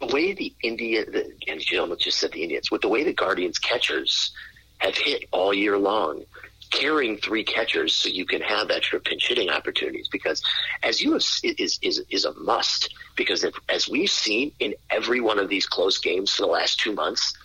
the 0.00 0.06
way 0.06 0.32
the 0.32 0.52
India, 0.62 1.04
the, 1.04 1.32
and 1.48 1.62
almost 1.78 2.02
just 2.02 2.18
said 2.18 2.32
the 2.32 2.42
Indians, 2.42 2.70
with 2.70 2.82
the 2.82 2.88
way 2.88 3.04
the 3.04 3.12
Guardians 3.12 3.58
catchers 3.58 4.32
have 4.78 4.96
hit 4.96 5.24
all 5.30 5.52
year 5.52 5.78
long, 5.78 6.24
carrying 6.70 7.16
three 7.16 7.44
catchers 7.44 7.94
so 7.94 8.08
you 8.08 8.24
can 8.24 8.40
have 8.40 8.70
extra 8.70 9.00
pinch 9.00 9.28
hitting 9.28 9.50
opportunities. 9.50 10.08
Because 10.08 10.42
as 10.82 11.00
you 11.00 11.12
have, 11.12 11.24
is 11.42 11.78
is 11.82 12.02
is 12.10 12.24
a 12.24 12.32
must. 12.34 12.94
Because 13.16 13.44
if, 13.44 13.54
as 13.68 13.88
we've 13.88 14.10
seen 14.10 14.52
in 14.60 14.74
every 14.90 15.20
one 15.20 15.38
of 15.38 15.48
these 15.48 15.66
close 15.66 15.98
games 15.98 16.34
for 16.34 16.42
the 16.42 16.48
last 16.48 16.80
two 16.80 16.92
months, 16.92 17.36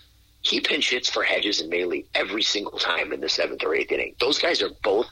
he 0.46 0.62
pinch 0.62 0.92
hits 0.92 1.10
for 1.10 1.24
Hedges 1.24 1.62
and 1.62 1.70
Maile 1.70 2.04
every 2.14 2.44
single 2.44 2.78
time 2.78 3.12
in 3.12 3.20
the 3.20 3.30
seventh 3.30 3.64
or 3.64 3.74
eighth 3.74 3.92
inning. 3.92 4.16
Those 4.20 4.40
guys 4.40 4.62
are 4.62 4.70
both 4.84 5.08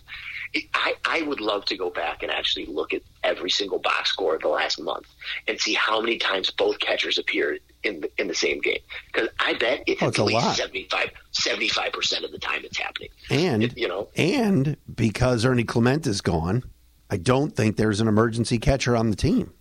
I, 0.73 0.93
I 1.05 1.21
would 1.23 1.41
love 1.41 1.65
to 1.65 1.77
go 1.77 1.89
back 1.89 2.21
and 2.21 2.31
actually 2.31 2.67
look 2.67 2.93
at 2.93 3.01
every 3.23 3.49
single 3.49 3.79
box 3.79 4.11
score 4.11 4.35
of 4.35 4.41
the 4.41 4.49
last 4.49 4.79
month 4.79 5.07
and 5.47 5.59
see 5.59 5.73
how 5.73 5.99
many 5.99 6.17
times 6.17 6.51
both 6.51 6.79
catchers 6.79 7.17
appeared 7.17 7.59
in 7.83 8.01
the, 8.01 8.11
in 8.19 8.27
the 8.27 8.35
same 8.35 8.61
game. 8.61 8.79
Because 9.11 9.29
I 9.39 9.55
bet 9.55 9.83
it's, 9.87 10.01
oh, 10.03 10.09
it's 10.09 10.19
at 10.19 10.73
least 10.73 10.91
75 11.31 11.91
percent 11.91 12.23
of 12.23 12.31
the 12.31 12.37
time 12.37 12.61
it's 12.63 12.77
happening. 12.77 13.09
And 13.31 13.63
it, 13.63 13.77
you 13.77 13.87
know, 13.87 14.09
and 14.15 14.77
because 14.93 15.43
Ernie 15.43 15.63
Clement 15.63 16.05
is 16.05 16.21
gone, 16.21 16.63
I 17.09 17.17
don't 17.17 17.55
think 17.55 17.77
there's 17.77 17.99
an 17.99 18.07
emergency 18.07 18.59
catcher 18.59 18.95
on 18.95 19.09
the 19.09 19.15
team. 19.15 19.51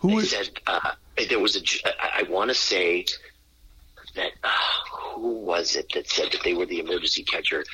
Who 0.00 0.18
is, 0.20 0.30
said 0.30 0.48
uh, 0.66 0.92
there 1.28 1.40
was 1.40 1.56
a? 1.56 1.62
I 2.00 2.22
want 2.30 2.48
to 2.48 2.54
say 2.54 3.04
that 4.18 4.32
uh, 4.44 4.48
who 5.14 5.40
was 5.40 5.76
it 5.76 5.92
that 5.94 6.08
said 6.08 6.30
that 6.32 6.42
they 6.42 6.54
were 6.54 6.66
the 6.66 6.80
emergency 6.80 7.22
catcher? 7.22 7.64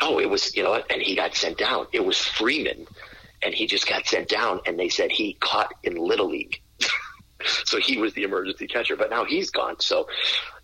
Oh, 0.00 0.18
it 0.18 0.30
was 0.30 0.54
you 0.56 0.62
know, 0.62 0.80
and 0.90 1.02
he 1.02 1.14
got 1.14 1.34
sent 1.34 1.58
down. 1.58 1.86
It 1.92 2.04
was 2.04 2.18
Freeman, 2.18 2.86
and 3.42 3.54
he 3.54 3.66
just 3.66 3.88
got 3.88 4.06
sent 4.06 4.28
down. 4.28 4.60
And 4.66 4.78
they 4.78 4.88
said 4.88 5.10
he 5.10 5.34
caught 5.34 5.74
in 5.82 5.96
little 5.96 6.28
league, 6.28 6.60
so 7.64 7.78
he 7.78 7.98
was 7.98 8.14
the 8.14 8.22
emergency 8.22 8.66
catcher. 8.66 8.96
But 8.96 9.10
now 9.10 9.24
he's 9.24 9.50
gone. 9.50 9.80
So, 9.80 10.08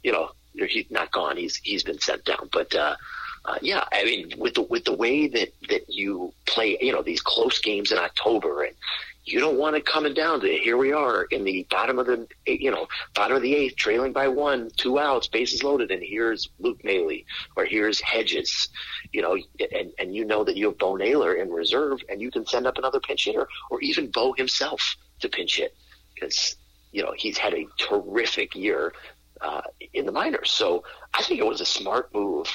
you 0.02 0.12
know, 0.12 0.30
he's 0.54 0.90
not 0.90 1.10
gone. 1.10 1.36
He's 1.36 1.56
he's 1.56 1.82
been 1.82 2.00
sent 2.00 2.24
down. 2.24 2.48
But 2.52 2.74
uh, 2.74 2.96
uh, 3.44 3.58
yeah, 3.60 3.84
I 3.92 4.04
mean, 4.04 4.32
with 4.38 4.54
the 4.54 4.62
with 4.62 4.84
the 4.84 4.94
way 4.94 5.28
that 5.28 5.52
that 5.68 5.88
you 5.88 6.32
play, 6.46 6.78
you 6.80 6.92
know, 6.92 7.02
these 7.02 7.20
close 7.20 7.58
games 7.58 7.92
in 7.92 7.98
October, 7.98 8.62
and 8.62 8.76
you 9.24 9.40
don't 9.40 9.58
want 9.58 9.76
it 9.76 9.86
coming 9.86 10.14
down 10.14 10.40
to 10.40 10.46
here 10.46 10.76
we 10.76 10.92
are 10.92 11.24
in 11.24 11.44
the 11.44 11.66
bottom 11.70 11.98
of 11.98 12.06
the 12.06 12.26
you 12.46 12.70
know 12.70 12.86
bottom 13.14 13.36
of 13.36 13.42
the 13.42 13.54
eighth, 13.54 13.76
trailing 13.76 14.12
by 14.12 14.28
one, 14.28 14.70
two 14.76 14.98
outs, 14.98 15.28
bases 15.28 15.62
loaded, 15.62 15.90
and 15.90 16.02
here's 16.02 16.48
Luke 16.58 16.82
Maile 16.84 17.20
or 17.56 17.64
here's 17.64 18.00
Hedges, 18.00 18.68
you 19.12 19.22
know, 19.22 19.36
and 19.72 19.92
and 19.98 20.14
you 20.14 20.24
know 20.24 20.44
that 20.44 20.56
you 20.56 20.66
have 20.66 20.78
Bo 20.78 20.96
Naylor 20.96 21.34
in 21.34 21.50
reserve, 21.50 22.00
and 22.08 22.20
you 22.20 22.30
can 22.30 22.46
send 22.46 22.66
up 22.66 22.78
another 22.78 23.00
pinch 23.00 23.24
hitter 23.24 23.48
or 23.70 23.80
even 23.80 24.10
Bo 24.10 24.32
himself 24.32 24.96
to 25.20 25.28
pinch 25.28 25.56
hit 25.56 25.74
because 26.14 26.56
you 26.92 27.02
know 27.02 27.14
he's 27.16 27.38
had 27.38 27.54
a 27.54 27.66
terrific 27.78 28.54
year 28.54 28.92
uh, 29.40 29.62
in 29.92 30.06
the 30.06 30.12
minors. 30.12 30.50
So 30.50 30.84
I 31.14 31.22
think 31.22 31.40
it 31.40 31.46
was 31.46 31.60
a 31.60 31.66
smart 31.66 32.12
move 32.14 32.48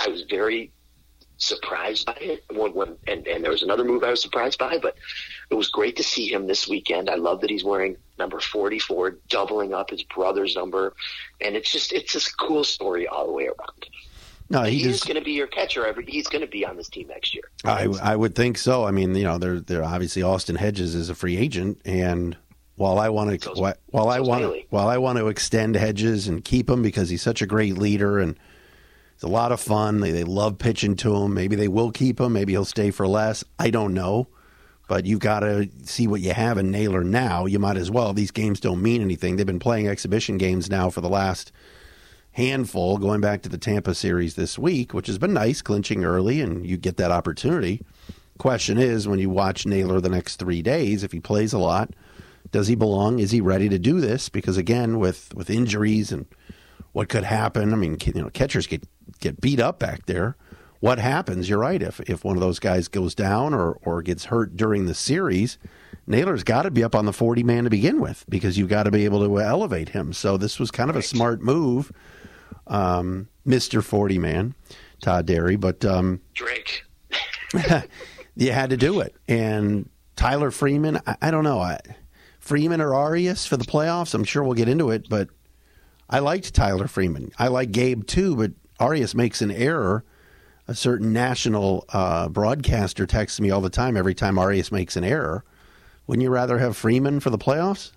I 0.00 0.08
was 0.08 0.22
very 0.22 0.72
surprised 1.36 2.06
by 2.06 2.16
it. 2.20 2.44
When, 2.50 2.74
when, 2.74 2.96
and, 3.06 3.26
and 3.26 3.42
there 3.42 3.50
was 3.50 3.62
another 3.62 3.84
move 3.84 4.04
I 4.04 4.10
was 4.10 4.22
surprised 4.22 4.58
by, 4.58 4.78
but 4.78 4.96
it 5.50 5.54
was 5.54 5.68
great 5.68 5.96
to 5.96 6.02
see 6.02 6.32
him 6.32 6.46
this 6.46 6.68
weekend. 6.68 7.10
I 7.10 7.16
love 7.16 7.40
that 7.42 7.50
he's 7.50 7.64
wearing 7.64 7.96
number 8.18 8.40
44, 8.40 9.18
doubling 9.28 9.74
up 9.74 9.90
his 9.90 10.02
brother's 10.02 10.54
number. 10.54 10.94
And 11.40 11.56
it's 11.56 11.70
just, 11.70 11.92
it's 11.92 12.14
a 12.14 12.36
cool 12.36 12.64
story 12.64 13.06
all 13.06 13.26
the 13.26 13.32
way 13.32 13.46
around. 13.46 13.86
No, 14.50 14.62
he, 14.62 14.78
he 14.78 14.88
is 14.88 15.02
going 15.02 15.16
to 15.16 15.24
be 15.24 15.32
your 15.32 15.46
catcher. 15.46 15.86
Every, 15.86 16.04
he's 16.06 16.26
going 16.26 16.42
to 16.42 16.46
be 16.46 16.66
on 16.66 16.76
this 16.76 16.88
team 16.88 17.08
next 17.08 17.34
year. 17.34 17.44
I, 17.64 17.86
I 18.02 18.14
would 18.14 18.34
think 18.34 18.58
so. 18.58 18.84
I 18.84 18.90
mean, 18.90 19.14
you 19.14 19.24
know, 19.24 19.38
they're, 19.38 19.60
they're 19.60 19.84
obviously 19.84 20.22
Austin 20.22 20.56
Hedges 20.56 20.94
is 20.94 21.08
a 21.08 21.14
free 21.14 21.36
agent, 21.36 21.80
and 21.84 22.36
while 22.76 22.98
I 22.98 23.08
want 23.08 23.40
to, 23.40 23.50
while, 23.52 23.74
while 23.86 24.08
I 24.08 24.20
want, 24.20 24.66
while 24.70 24.88
I 24.88 24.98
want 24.98 25.18
to 25.18 25.28
extend 25.28 25.76
Hedges 25.76 26.28
and 26.28 26.44
keep 26.44 26.68
him 26.68 26.82
because 26.82 27.08
he's 27.08 27.22
such 27.22 27.40
a 27.40 27.46
great 27.46 27.78
leader 27.78 28.18
and 28.18 28.38
it's 29.14 29.22
a 29.22 29.28
lot 29.28 29.52
of 29.52 29.60
fun. 29.60 30.00
They, 30.00 30.10
they 30.10 30.24
love 30.24 30.58
pitching 30.58 30.96
to 30.96 31.14
him. 31.14 31.34
Maybe 31.34 31.56
they 31.56 31.68
will 31.68 31.92
keep 31.92 32.20
him. 32.20 32.32
Maybe 32.32 32.52
he'll 32.52 32.64
stay 32.64 32.90
for 32.90 33.06
less. 33.06 33.44
I 33.58 33.70
don't 33.70 33.94
know. 33.94 34.28
But 34.86 35.06
you've 35.06 35.20
got 35.20 35.40
to 35.40 35.68
see 35.84 36.06
what 36.06 36.20
you 36.20 36.34
have 36.34 36.58
in 36.58 36.70
Naylor 36.70 37.02
now. 37.02 37.46
You 37.46 37.58
might 37.58 37.78
as 37.78 37.90
well. 37.90 38.12
These 38.12 38.30
games 38.30 38.60
don't 38.60 38.82
mean 38.82 39.00
anything. 39.00 39.36
They've 39.36 39.46
been 39.46 39.58
playing 39.58 39.88
exhibition 39.88 40.36
games 40.36 40.68
now 40.68 40.90
for 40.90 41.00
the 41.00 41.08
last 41.08 41.52
handful, 42.32 42.98
going 42.98 43.20
back 43.20 43.42
to 43.42 43.48
the 43.48 43.56
Tampa 43.58 43.94
series 43.94 44.34
this 44.34 44.58
week, 44.58 44.92
which 44.92 45.06
has 45.06 45.18
been 45.18 45.32
nice, 45.32 45.62
clinching 45.62 46.04
early, 46.04 46.40
and 46.40 46.66
you 46.66 46.76
get 46.76 46.96
that 46.96 47.10
opportunity. 47.10 47.80
Question 48.38 48.76
is, 48.76 49.06
when 49.06 49.20
you 49.20 49.30
watch 49.30 49.64
Naylor 49.64 50.00
the 50.00 50.08
next 50.08 50.36
three 50.36 50.60
days, 50.60 51.04
if 51.04 51.12
he 51.12 51.20
plays 51.20 51.52
a 51.52 51.58
lot, 51.58 51.94
does 52.50 52.66
he 52.66 52.74
belong? 52.74 53.20
Is 53.20 53.30
he 53.30 53.40
ready 53.40 53.68
to 53.68 53.78
do 53.78 54.00
this? 54.00 54.28
Because 54.28 54.56
again, 54.56 54.98
with 54.98 55.32
with 55.34 55.48
injuries 55.48 56.12
and 56.12 56.26
what 56.92 57.08
could 57.08 57.24
happen, 57.24 57.72
I 57.72 57.76
mean, 57.76 57.96
you 58.04 58.22
know, 58.22 58.30
catchers 58.30 58.66
get 58.66 58.84
get 59.20 59.40
beat 59.40 59.60
up 59.60 59.78
back 59.78 60.06
there. 60.06 60.36
What 60.84 60.98
happens? 60.98 61.48
You're 61.48 61.60
right. 61.60 61.80
If 61.80 61.98
if 62.00 62.24
one 62.24 62.36
of 62.36 62.42
those 62.42 62.58
guys 62.58 62.88
goes 62.88 63.14
down 63.14 63.54
or 63.54 63.78
or 63.86 64.02
gets 64.02 64.26
hurt 64.26 64.54
during 64.54 64.84
the 64.84 64.92
series, 64.92 65.56
Naylor's 66.06 66.44
got 66.44 66.64
to 66.64 66.70
be 66.70 66.84
up 66.84 66.94
on 66.94 67.06
the 67.06 67.12
40 67.14 67.42
man 67.42 67.64
to 67.64 67.70
begin 67.70 68.02
with 68.02 68.22
because 68.28 68.58
you've 68.58 68.68
got 68.68 68.82
to 68.82 68.90
be 68.90 69.06
able 69.06 69.26
to 69.26 69.40
elevate 69.40 69.88
him. 69.88 70.12
So 70.12 70.36
this 70.36 70.60
was 70.60 70.70
kind 70.70 70.90
of 70.90 70.96
a 70.96 71.00
smart 71.00 71.40
move, 71.40 71.90
um, 72.66 73.30
Mister 73.46 73.80
40 73.80 74.18
man, 74.18 74.54
Todd 75.00 75.26
Dery. 75.26 75.58
But 75.58 75.86
um, 75.86 76.20
Drake, 76.34 76.84
you 78.36 78.52
had 78.52 78.68
to 78.68 78.76
do 78.76 79.00
it. 79.00 79.16
And 79.26 79.88
Tyler 80.16 80.50
Freeman, 80.50 81.00
I, 81.06 81.16
I 81.22 81.30
don't 81.30 81.44
know. 81.44 81.60
I, 81.60 81.80
Freeman 82.40 82.82
or 82.82 82.92
Arias 82.94 83.46
for 83.46 83.56
the 83.56 83.64
playoffs. 83.64 84.12
I'm 84.12 84.24
sure 84.24 84.42
we'll 84.42 84.52
get 84.52 84.68
into 84.68 84.90
it, 84.90 85.08
but 85.08 85.30
I 86.10 86.18
liked 86.18 86.52
Tyler 86.52 86.88
Freeman. 86.88 87.32
I 87.38 87.48
like 87.48 87.72
Gabe 87.72 88.06
too, 88.06 88.36
but 88.36 88.52
Arias 88.78 89.14
makes 89.14 89.40
an 89.40 89.50
error, 89.50 90.04
a 90.66 90.74
certain 90.74 91.12
national 91.12 91.84
uh, 91.92 92.28
broadcaster 92.28 93.06
texts 93.06 93.40
me 93.40 93.50
all 93.50 93.60
the 93.60 93.70
time 93.70 93.96
every 93.96 94.14
time 94.14 94.38
Arias 94.38 94.72
makes 94.72 94.96
an 94.96 95.04
error. 95.04 95.44
Wouldn't 96.06 96.22
you 96.22 96.30
rather 96.30 96.58
have 96.58 96.76
Freeman 96.76 97.20
for 97.20 97.30
the 97.30 97.38
playoffs? 97.38 97.92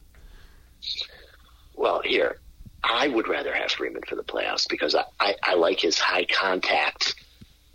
Well, 1.75 2.01
here, 2.03 2.39
I 2.83 3.07
would 3.07 3.27
rather 3.27 3.53
have 3.53 3.71
Freeman 3.71 4.03
for 4.07 4.15
the 4.15 4.23
playoffs 4.23 4.67
because 4.67 4.95
I, 4.95 5.03
I, 5.19 5.35
I 5.43 5.53
like 5.55 5.79
his 5.79 5.99
high 5.99 6.25
contact. 6.25 7.15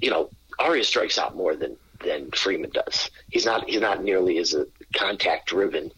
You 0.00 0.10
know, 0.10 0.30
Arias 0.58 0.88
strikes 0.88 1.18
out 1.18 1.36
more 1.36 1.54
than, 1.54 1.76
than 2.04 2.30
Freeman 2.32 2.70
does. 2.70 3.10
He's 3.30 3.46
not 3.46 3.68
he's 3.68 3.80
not 3.80 4.02
nearly 4.02 4.38
as 4.38 4.54
a 4.54 4.66
contact 4.96 5.48
driven, 5.48 5.90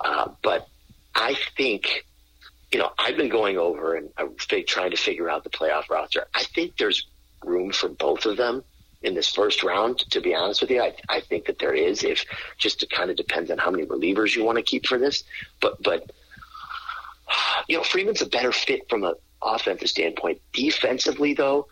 uh, 0.00 0.28
but 0.42 0.68
I 1.14 1.36
think 1.56 2.04
you 2.74 2.80
know, 2.80 2.90
I've 2.98 3.16
been 3.16 3.28
going 3.28 3.56
over 3.56 3.94
and 3.94 4.10
I'm 4.18 4.34
trying 4.36 4.90
to 4.90 4.96
figure 4.96 5.30
out 5.30 5.44
the 5.44 5.50
playoff 5.50 5.88
roster. 5.88 6.26
I 6.34 6.42
think 6.42 6.76
there's 6.76 7.06
room 7.46 7.72
for 7.72 7.88
both 7.88 8.26
of 8.26 8.36
them 8.36 8.64
in 9.02 9.14
this 9.14 9.28
first 9.28 9.62
round. 9.62 9.98
To 10.10 10.20
be 10.20 10.34
honest 10.34 10.60
with 10.60 10.70
you, 10.70 10.82
I, 10.82 10.94
I 11.08 11.20
think 11.20 11.46
that 11.46 11.58
there 11.58 11.74
is. 11.74 12.02
If 12.02 12.24
just 12.58 12.82
it 12.82 12.90
kind 12.90 13.10
of 13.10 13.16
depends 13.16 13.50
on 13.50 13.58
how 13.58 13.70
many 13.70 13.86
relievers 13.86 14.34
you 14.34 14.44
want 14.44 14.56
to 14.56 14.62
keep 14.62 14.86
for 14.86 14.98
this, 14.98 15.24
but 15.60 15.82
but 15.82 16.10
you 17.68 17.76
know, 17.76 17.84
Freeman's 17.84 18.22
a 18.22 18.26
better 18.26 18.52
fit 18.52 18.88
from 18.88 19.04
an 19.04 19.14
offensive 19.42 19.88
standpoint. 19.88 20.40
Defensively, 20.52 21.34
though, 21.34 21.68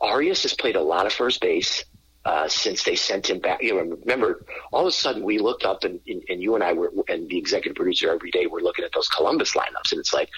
Arias 0.00 0.42
has 0.42 0.54
played 0.54 0.76
a 0.76 0.82
lot 0.82 1.06
of 1.06 1.12
first 1.12 1.40
base. 1.40 1.84
Uh, 2.24 2.48
since 2.48 2.82
they 2.82 2.96
sent 2.96 3.30
him 3.30 3.38
back. 3.38 3.62
You 3.62 3.74
know, 3.74 3.96
remember, 4.00 4.44
all 4.72 4.80
of 4.80 4.88
a 4.88 4.90
sudden 4.90 5.22
we 5.22 5.38
looked 5.38 5.62
up 5.62 5.84
and, 5.84 6.00
and, 6.08 6.24
and 6.28 6.42
you 6.42 6.56
and 6.56 6.64
I 6.64 6.72
were, 6.72 6.92
and 7.06 7.28
the 7.28 7.38
executive 7.38 7.76
producer 7.76 8.10
every 8.10 8.32
day, 8.32 8.48
we're 8.48 8.62
looking 8.62 8.84
at 8.84 8.90
those 8.92 9.06
Columbus 9.06 9.52
lineups, 9.52 9.92
and 9.92 10.00
it's 10.00 10.12
like, 10.12 10.28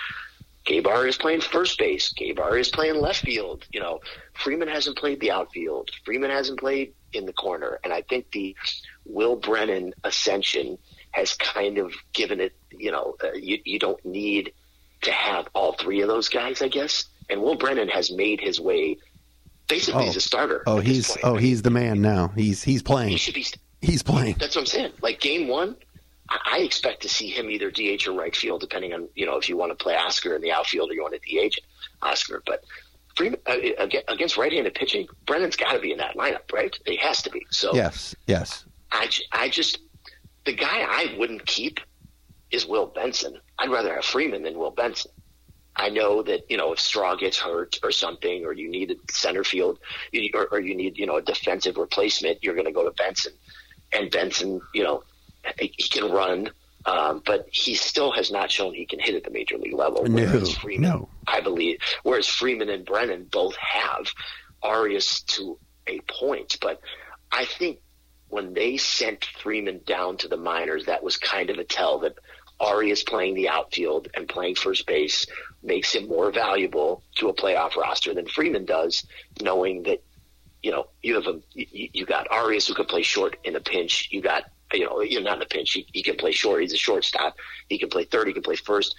Gabe 0.68 0.86
is 1.06 1.16
playing 1.16 1.40
first 1.40 1.78
base. 1.78 2.12
Gabe 2.12 2.38
is 2.52 2.68
playing 2.68 2.96
left 2.96 3.20
field. 3.20 3.64
You 3.72 3.80
know, 3.80 4.00
Freeman 4.38 4.68
hasn't 4.68 4.96
played 4.96 5.20
the 5.20 5.30
outfield. 5.30 5.90
Freeman 6.04 6.30
hasn't 6.30 6.60
played 6.60 6.94
in 7.12 7.26
the 7.26 7.32
corner. 7.32 7.78
And 7.84 7.92
I 7.92 8.02
think 8.02 8.30
the 8.32 8.54
Will 9.04 9.36
Brennan 9.36 9.94
ascension 10.04 10.78
has 11.12 11.34
kind 11.34 11.78
of 11.78 11.92
given 12.12 12.40
it, 12.40 12.54
you 12.70 12.92
know, 12.92 13.16
uh, 13.22 13.32
you, 13.32 13.58
you 13.64 13.78
don't 13.78 14.04
need 14.04 14.52
to 15.02 15.12
have 15.12 15.48
all 15.54 15.72
three 15.72 16.00
of 16.02 16.08
those 16.08 16.28
guys, 16.28 16.62
I 16.62 16.68
guess. 16.68 17.04
And 17.30 17.42
Will 17.42 17.56
Brennan 17.56 17.88
has 17.88 18.10
made 18.10 18.40
his 18.40 18.60
way 18.60 18.98
basically 19.68 20.02
oh. 20.02 20.06
he's 20.06 20.16
a 20.16 20.20
starter. 20.20 20.62
Oh, 20.66 20.80
he's 20.80 21.16
oh 21.22 21.36
he's 21.36 21.62
the 21.62 21.70
man 21.70 22.00
now. 22.00 22.32
He's 22.34 22.62
he's 22.62 22.82
playing. 22.82 23.10
He 23.10 23.16
should 23.16 23.34
be. 23.34 23.46
He's 23.80 24.02
playing. 24.02 24.36
That's 24.40 24.56
what 24.56 24.62
I'm 24.62 24.66
saying. 24.66 24.92
Like 25.02 25.20
game 25.20 25.46
one, 25.46 25.76
I 26.28 26.58
expect 26.58 27.02
to 27.02 27.08
see 27.08 27.28
him 27.30 27.48
either 27.50 27.70
DH 27.70 28.08
or 28.08 28.12
right 28.12 28.34
field, 28.34 28.60
depending 28.60 28.92
on 28.92 29.08
you 29.14 29.26
know 29.26 29.36
if 29.36 29.48
you 29.48 29.56
want 29.56 29.70
to 29.70 29.82
play 29.82 29.94
Oscar 29.94 30.34
in 30.34 30.42
the 30.42 30.50
outfield 30.50 30.90
or 30.90 30.94
you 30.94 31.02
want 31.02 31.14
to 31.22 31.48
DH 31.48 31.54
Oscar. 32.02 32.42
But 32.44 32.64
Freeman, 33.18 33.40
uh, 33.46 33.56
against 34.06 34.36
right-handed 34.36 34.74
pitching, 34.74 35.08
Brennan's 35.26 35.56
got 35.56 35.72
to 35.72 35.80
be 35.80 35.90
in 35.90 35.98
that 35.98 36.16
lineup, 36.16 36.52
right? 36.52 36.72
He 36.86 36.96
has 36.98 37.20
to 37.22 37.30
be. 37.30 37.44
So 37.50 37.74
yes, 37.74 38.14
yes. 38.28 38.64
I 38.92 39.10
I 39.32 39.48
just 39.48 39.80
the 40.46 40.52
guy 40.52 40.86
I 40.88 41.16
wouldn't 41.18 41.44
keep 41.44 41.80
is 42.52 42.64
Will 42.64 42.86
Benson. 42.86 43.40
I'd 43.58 43.70
rather 43.70 43.92
have 43.92 44.04
Freeman 44.04 44.44
than 44.44 44.56
Will 44.56 44.70
Benson. 44.70 45.10
I 45.74 45.88
know 45.88 46.22
that 46.22 46.48
you 46.48 46.56
know 46.56 46.72
if 46.72 46.78
Straw 46.78 47.16
gets 47.16 47.36
hurt 47.36 47.80
or 47.82 47.90
something, 47.90 48.44
or 48.44 48.52
you 48.52 48.70
need 48.70 48.92
a 48.92 49.12
center 49.12 49.42
field, 49.42 49.80
or, 50.32 50.46
or 50.52 50.60
you 50.60 50.76
need 50.76 50.96
you 50.96 51.06
know 51.06 51.16
a 51.16 51.22
defensive 51.22 51.76
replacement, 51.76 52.38
you're 52.42 52.54
going 52.54 52.66
to 52.66 52.72
go 52.72 52.84
to 52.84 52.92
Benson, 52.92 53.32
and 53.92 54.12
Benson, 54.12 54.60
you 54.74 54.84
know, 54.84 55.02
he 55.58 55.68
can 55.68 56.08
run, 56.10 56.50
um, 56.88 57.22
but 57.24 57.46
he 57.50 57.74
still 57.74 58.10
has 58.12 58.30
not 58.30 58.50
shown 58.50 58.74
he 58.74 58.86
can 58.86 58.98
hit 58.98 59.14
at 59.14 59.24
the 59.24 59.30
major 59.30 59.58
league 59.58 59.74
level. 59.74 60.04
No, 60.06 60.44
Freeman, 60.46 60.90
no. 60.90 61.08
I 61.26 61.40
believe, 61.40 61.80
whereas 62.02 62.26
Freeman 62.26 62.70
and 62.70 62.84
Brennan 62.84 63.28
both 63.30 63.56
have 63.56 64.06
Arias 64.62 65.22
to 65.22 65.58
a 65.86 66.00
point, 66.00 66.56
but 66.60 66.80
I 67.30 67.44
think 67.44 67.80
when 68.28 68.54
they 68.54 68.76
sent 68.76 69.24
Freeman 69.42 69.80
down 69.86 70.16
to 70.18 70.28
the 70.28 70.36
minors, 70.36 70.86
that 70.86 71.02
was 71.02 71.16
kind 71.16 71.50
of 71.50 71.58
a 71.58 71.64
tell 71.64 72.00
that 72.00 72.14
Arias 72.60 73.02
playing 73.02 73.34
the 73.34 73.48
outfield 73.48 74.08
and 74.14 74.28
playing 74.28 74.54
first 74.54 74.86
base 74.86 75.26
makes 75.62 75.94
him 75.94 76.08
more 76.08 76.32
valuable 76.32 77.02
to 77.16 77.28
a 77.28 77.34
playoff 77.34 77.76
roster 77.76 78.14
than 78.14 78.26
Freeman 78.26 78.64
does, 78.64 79.04
knowing 79.40 79.82
that 79.84 80.02
you 80.62 80.70
know 80.70 80.88
you 81.02 81.14
have 81.14 81.26
a 81.26 81.40
you, 81.52 81.88
you 81.92 82.06
got 82.06 82.30
Arias 82.30 82.66
who 82.66 82.74
can 82.74 82.86
play 82.86 83.02
short 83.02 83.36
in 83.44 83.56
a 83.56 83.60
pinch. 83.60 84.08
You 84.10 84.20
got 84.20 84.44
you 84.72 84.84
know 84.84 85.00
you're 85.00 85.22
not 85.22 85.36
in 85.36 85.42
a 85.42 85.46
pinch. 85.46 85.72
He, 85.72 85.86
he 85.92 86.02
can 86.02 86.16
play 86.16 86.32
short. 86.32 86.62
He's 86.62 86.72
a 86.72 86.76
shortstop. 86.76 87.36
He 87.68 87.78
can 87.78 87.88
play 87.88 88.04
third. 88.04 88.26
He 88.26 88.32
can 88.32 88.42
play 88.42 88.56
first. 88.56 88.94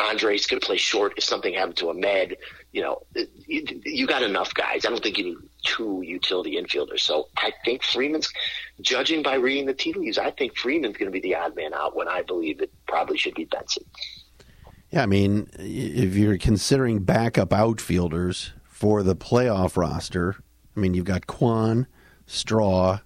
Andres 0.00 0.46
could 0.46 0.62
play 0.62 0.76
short 0.76 1.14
if 1.16 1.24
something 1.24 1.54
happened 1.54 1.76
to 1.76 1.86
Amed. 1.86 2.36
You 2.72 2.82
know, 2.82 3.02
you, 3.46 3.64
you 3.84 4.06
got 4.06 4.22
enough 4.22 4.52
guys. 4.54 4.84
I 4.84 4.88
don't 4.88 5.02
think 5.02 5.18
you 5.18 5.24
need 5.24 5.36
two 5.64 6.02
utility 6.04 6.60
infielders. 6.60 7.00
So 7.00 7.28
I 7.36 7.52
think 7.64 7.82
Freeman's, 7.82 8.28
judging 8.80 9.22
by 9.22 9.34
reading 9.34 9.66
the 9.66 9.74
tea 9.74 9.92
leaves, 9.92 10.18
I 10.18 10.30
think 10.30 10.56
Freeman's 10.56 10.96
going 10.96 11.12
to 11.12 11.12
be 11.12 11.20
the 11.20 11.36
odd 11.36 11.54
man 11.54 11.74
out 11.74 11.94
when 11.94 12.08
I 12.08 12.22
believe 12.22 12.60
it 12.60 12.72
probably 12.88 13.18
should 13.18 13.34
be 13.34 13.44
Benson. 13.44 13.84
Yeah, 14.90 15.02
I 15.02 15.06
mean, 15.06 15.48
if 15.58 16.16
you're 16.16 16.38
considering 16.38 17.00
backup 17.00 17.52
outfielders 17.52 18.52
for 18.64 19.02
the 19.02 19.14
playoff 19.14 19.76
roster, 19.76 20.36
I 20.76 20.80
mean, 20.80 20.94
you've 20.94 21.04
got 21.04 21.26
Kwan, 21.26 21.86
Straw, 22.26 23.00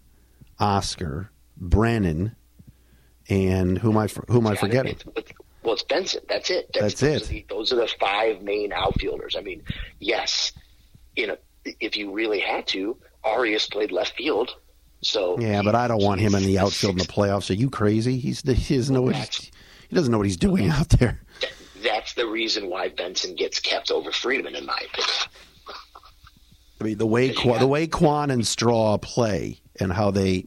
Oscar, 0.59 1.31
Brennan, 1.57 2.35
and 3.29 3.79
who 3.79 3.91
am 3.91 3.99
I 3.99 4.09
who 4.29 4.39
am 4.39 4.47
I 4.47 4.57
forgetting? 4.57 4.97
Well, 5.63 5.75
it's 5.75 5.83
Benson. 5.83 6.23
That's 6.29 6.49
it. 6.51 6.71
That's, 6.73 7.01
That's 7.01 7.29
it. 7.31 7.49
Those 7.49 7.73
are 7.73 7.77
the 7.77 7.93
five 7.99 8.41
main 8.41 8.73
outfielders. 8.73 9.35
I 9.37 9.41
mean, 9.41 9.63
yes, 9.99 10.53
you 11.17 11.27
know, 11.27 11.37
if 11.65 11.97
you 11.97 12.13
really 12.13 12.39
had 12.39 12.69
to, 12.69 12.97
Arias 13.25 13.67
played 13.67 13.91
left 13.91 14.17
field. 14.17 14.55
So 15.01 15.39
yeah, 15.41 15.63
but 15.63 15.75
I 15.75 15.89
don't 15.89 16.03
want 16.03 16.21
him 16.21 16.35
in 16.35 16.45
the 16.45 16.59
outfield 16.59 16.93
in 16.93 16.99
the 16.99 17.05
playoffs. 17.05 17.51
Are 17.51 17.55
you 17.55 17.69
crazy? 17.69 18.19
He's 18.19 18.43
he 18.43 18.77
doesn't 18.77 18.95
know 18.95 19.03
what 19.03 19.17
he's, 19.17 19.51
he 19.89 19.95
doesn't 19.95 20.11
know 20.11 20.19
what 20.19 20.27
he's 20.27 20.37
doing 20.37 20.69
out 20.69 20.89
there. 20.91 21.21
That's 21.83 22.15
the 22.15 22.27
reason 22.27 22.69
why 22.69 22.89
Benson 22.89 23.35
gets 23.35 23.61
kept 23.61 23.91
over 23.91 24.11
Freeman, 24.11 24.55
in 24.55 24.67
my 24.67 24.79
opinion. 24.79 25.29
I 26.81 26.85
mean, 26.85 26.99
the 26.99 27.07
way 27.07 27.31
the 27.31 27.67
way 27.67 27.87
Kwan 27.87 28.31
and 28.31 28.47
Straw 28.47 28.99
play 28.99 29.61
and 29.81 29.93
how 29.93 30.11
they 30.11 30.47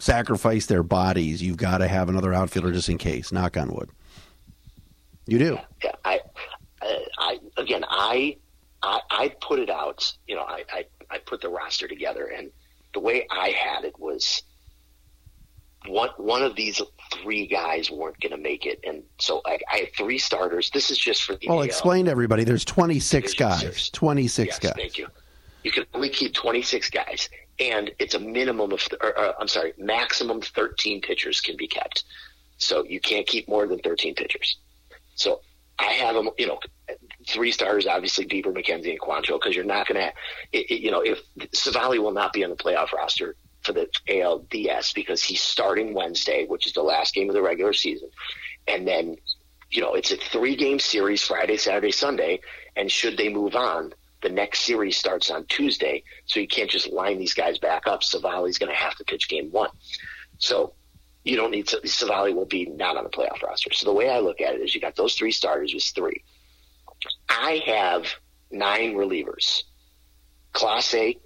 sacrifice 0.00 0.66
their 0.66 0.82
bodies, 0.82 1.42
you've 1.42 1.56
got 1.56 1.78
to 1.78 1.88
have 1.88 2.08
another 2.08 2.34
outfielder 2.34 2.72
just 2.72 2.88
in 2.88 2.98
case. 2.98 3.30
Knock 3.30 3.56
on 3.56 3.72
wood. 3.72 3.90
You 5.26 5.38
do. 5.38 5.58
Yeah, 5.84 5.92
I, 6.04 6.20
uh, 6.82 6.86
I, 7.18 7.38
again, 7.56 7.84
I, 7.88 8.36
I, 8.82 9.00
I 9.10 9.34
put 9.40 9.60
it 9.60 9.70
out. 9.70 10.12
You 10.26 10.36
know, 10.36 10.42
I, 10.42 10.64
I, 10.72 10.84
I 11.10 11.18
put 11.18 11.40
the 11.40 11.48
roster 11.48 11.86
together, 11.86 12.26
and 12.26 12.50
the 12.94 13.00
way 13.00 13.26
I 13.30 13.50
had 13.50 13.84
it 13.84 13.98
was 13.98 14.42
one 15.86 16.10
one 16.16 16.42
of 16.42 16.56
these 16.56 16.82
three 17.12 17.46
guys 17.46 17.90
weren't 17.90 18.18
going 18.20 18.32
to 18.32 18.38
make 18.38 18.66
it, 18.66 18.80
and 18.84 19.02
so 19.18 19.40
I, 19.46 19.58
I, 19.70 19.76
had 19.78 19.94
three 19.96 20.18
starters. 20.18 20.70
This 20.70 20.90
is 20.90 20.98
just 20.98 21.22
for 21.22 21.36
the 21.36 21.48
well. 21.48 21.62
Explain 21.62 22.06
to 22.06 22.10
everybody. 22.10 22.44
There's 22.44 22.64
26 22.64 23.34
guys. 23.34 23.90
26 23.90 24.46
yes, 24.46 24.58
guys. 24.58 24.72
Thank 24.76 24.98
you. 24.98 25.06
You 25.62 25.70
can 25.70 25.84
only 25.94 26.08
keep 26.08 26.32
26 26.34 26.90
guys, 26.90 27.28
and 27.60 27.90
it's 27.98 28.14
a 28.14 28.18
minimum 28.18 28.72
of, 28.72 28.86
or, 29.00 29.18
or, 29.18 29.34
I'm 29.40 29.48
sorry, 29.48 29.74
maximum 29.78 30.40
13 30.40 31.02
pitchers 31.02 31.40
can 31.40 31.56
be 31.56 31.68
kept. 31.68 32.04
So 32.56 32.84
you 32.84 33.00
can't 33.00 33.26
keep 33.26 33.48
more 33.48 33.66
than 33.66 33.78
13 33.80 34.14
pitchers. 34.14 34.58
So 35.14 35.40
I 35.78 35.92
have 35.92 36.14
them, 36.14 36.30
you 36.38 36.46
know, 36.46 36.58
three 37.26 37.52
stars, 37.52 37.86
obviously 37.86 38.26
Bieber, 38.26 38.46
McKenzie, 38.46 38.90
and 38.90 39.00
Quantrill, 39.00 39.40
because 39.40 39.54
you're 39.54 39.64
not 39.64 39.86
going 39.86 40.10
to, 40.52 40.74
you 40.74 40.90
know, 40.90 41.00
if 41.00 41.20
Civale 41.52 41.98
will 41.98 42.12
not 42.12 42.32
be 42.32 42.44
on 42.44 42.50
the 42.50 42.56
playoff 42.56 42.92
roster 42.92 43.36
for 43.62 43.72
the 43.72 43.88
ALDS 44.08 44.94
because 44.94 45.22
he's 45.22 45.42
starting 45.42 45.94
Wednesday, 45.94 46.46
which 46.46 46.66
is 46.66 46.72
the 46.72 46.82
last 46.82 47.14
game 47.14 47.28
of 47.28 47.34
the 47.34 47.42
regular 47.42 47.72
season. 47.72 48.10
And 48.66 48.86
then, 48.86 49.16
you 49.70 49.82
know, 49.82 49.94
it's 49.94 50.10
a 50.12 50.16
three 50.16 50.56
game 50.56 50.78
series 50.78 51.22
Friday, 51.22 51.56
Saturday, 51.56 51.92
Sunday. 51.92 52.40
And 52.76 52.90
should 52.90 53.16
they 53.16 53.28
move 53.28 53.54
on, 53.54 53.92
the 54.22 54.28
next 54.28 54.60
series 54.60 54.96
starts 54.96 55.30
on 55.30 55.46
Tuesday, 55.46 56.02
so 56.26 56.40
you 56.40 56.48
can't 56.48 56.70
just 56.70 56.90
line 56.90 57.18
these 57.18 57.34
guys 57.34 57.58
back 57.58 57.86
up. 57.86 58.02
Civale's 58.02 58.58
going 58.58 58.70
to 58.70 58.76
have 58.76 58.94
to 58.96 59.04
pitch 59.04 59.28
game 59.28 59.50
one. 59.50 59.70
So 60.38 60.74
you 61.24 61.36
don't 61.36 61.50
need 61.50 61.68
to, 61.68 61.80
Civale 61.86 62.34
will 62.34 62.46
be 62.46 62.66
not 62.66 62.96
on 62.96 63.04
the 63.04 63.10
playoff 63.10 63.42
roster. 63.42 63.72
So 63.72 63.86
the 63.86 63.92
way 63.92 64.08
I 64.08 64.20
look 64.20 64.40
at 64.40 64.54
it 64.54 64.60
is 64.60 64.74
you 64.74 64.80
got 64.80 64.96
those 64.96 65.14
three 65.14 65.32
starters 65.32 65.74
with 65.74 65.84
three. 65.84 66.22
I 67.28 67.62
have 67.66 68.06
nine 68.50 68.94
relievers. 68.94 69.62
Class 70.52 70.92
A, 70.94 71.16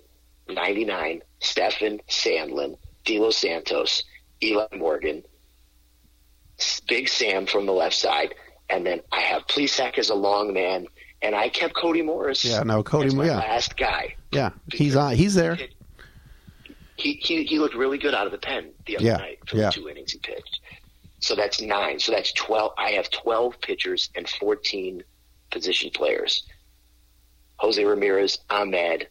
99, 0.48 1.22
Stephan 1.40 2.00
Sandlin, 2.08 2.76
De 3.04 3.18
Los 3.18 3.36
Santos, 3.36 4.04
Eli 4.42 4.66
Morgan, 4.76 5.22
Big 6.86 7.08
Sam 7.08 7.46
from 7.46 7.66
the 7.66 7.72
left 7.72 7.96
side, 7.96 8.34
and 8.68 8.86
then 8.86 9.00
I 9.10 9.20
have 9.20 9.46
Plesac 9.46 9.98
as 9.98 10.10
a 10.10 10.14
long 10.14 10.52
man, 10.52 10.86
and 11.24 11.34
I 11.34 11.48
kept 11.48 11.74
Cody 11.74 12.02
Morris. 12.02 12.44
Yeah, 12.44 12.62
no, 12.62 12.82
Cody. 12.82 13.14
my 13.14 13.26
yeah, 13.26 13.38
last 13.38 13.76
guy. 13.76 14.14
Yeah, 14.30 14.50
he's 14.70 14.94
on. 14.94 15.16
He's 15.16 15.34
there. 15.34 15.56
He, 16.96 17.14
he 17.14 17.44
he 17.44 17.58
looked 17.58 17.74
really 17.74 17.98
good 17.98 18.14
out 18.14 18.26
of 18.26 18.32
the 18.32 18.38
pen 18.38 18.70
the 18.86 18.98
other 18.98 19.06
yeah, 19.06 19.16
night 19.16 19.38
for 19.48 19.56
yeah. 19.56 19.66
the 19.66 19.72
two 19.72 19.88
innings 19.88 20.12
he 20.12 20.18
pitched. 20.18 20.60
So 21.20 21.34
that's 21.34 21.60
nine. 21.62 21.98
So 21.98 22.12
that's 22.12 22.32
twelve. 22.32 22.72
I 22.76 22.90
have 22.90 23.10
twelve 23.10 23.58
pitchers 23.60 24.10
and 24.14 24.28
fourteen 24.28 25.02
position 25.50 25.90
players. 25.92 26.46
Jose 27.56 27.82
Ramirez, 27.82 28.38
Amed, 28.50 29.06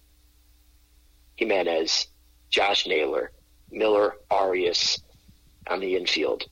Gimenez, 1.37 2.07
Josh 2.51 2.85
Naylor, 2.85 3.31
Miller, 3.71 4.15
Arias 4.29 5.01
on 5.67 5.79
the 5.79 5.95
infield. 5.95 6.43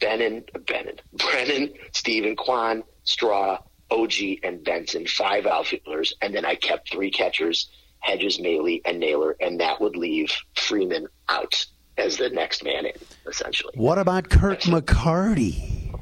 Bennon, 0.00 0.44
Bennon, 0.66 0.98
Brennan, 1.12 1.72
Steven 1.92 2.34
Kwan, 2.36 2.82
Straw, 3.04 3.58
OG, 3.90 4.12
and 4.42 4.64
Benson, 4.64 5.06
five 5.06 5.46
outfielders, 5.46 6.14
and 6.22 6.34
then 6.34 6.44
I 6.44 6.54
kept 6.56 6.90
three 6.90 7.10
catchers, 7.10 7.70
Hedges, 8.00 8.40
Maile, 8.40 8.80
and 8.84 8.98
Naylor, 8.98 9.36
and 9.40 9.60
that 9.60 9.80
would 9.80 9.96
leave 9.96 10.32
Freeman 10.54 11.06
out 11.28 11.66
as 11.98 12.16
the 12.16 12.28
next 12.30 12.64
man 12.64 12.86
in, 12.86 12.92
essentially. 13.26 13.72
What 13.76 13.98
about 13.98 14.28
Kirk 14.28 14.60
McCarty? 14.60 15.98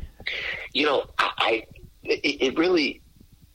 You 0.72 0.86
know, 0.86 1.04
I, 1.18 1.30
I 1.38 1.66
it, 2.02 2.42
it, 2.42 2.58
really 2.58 3.00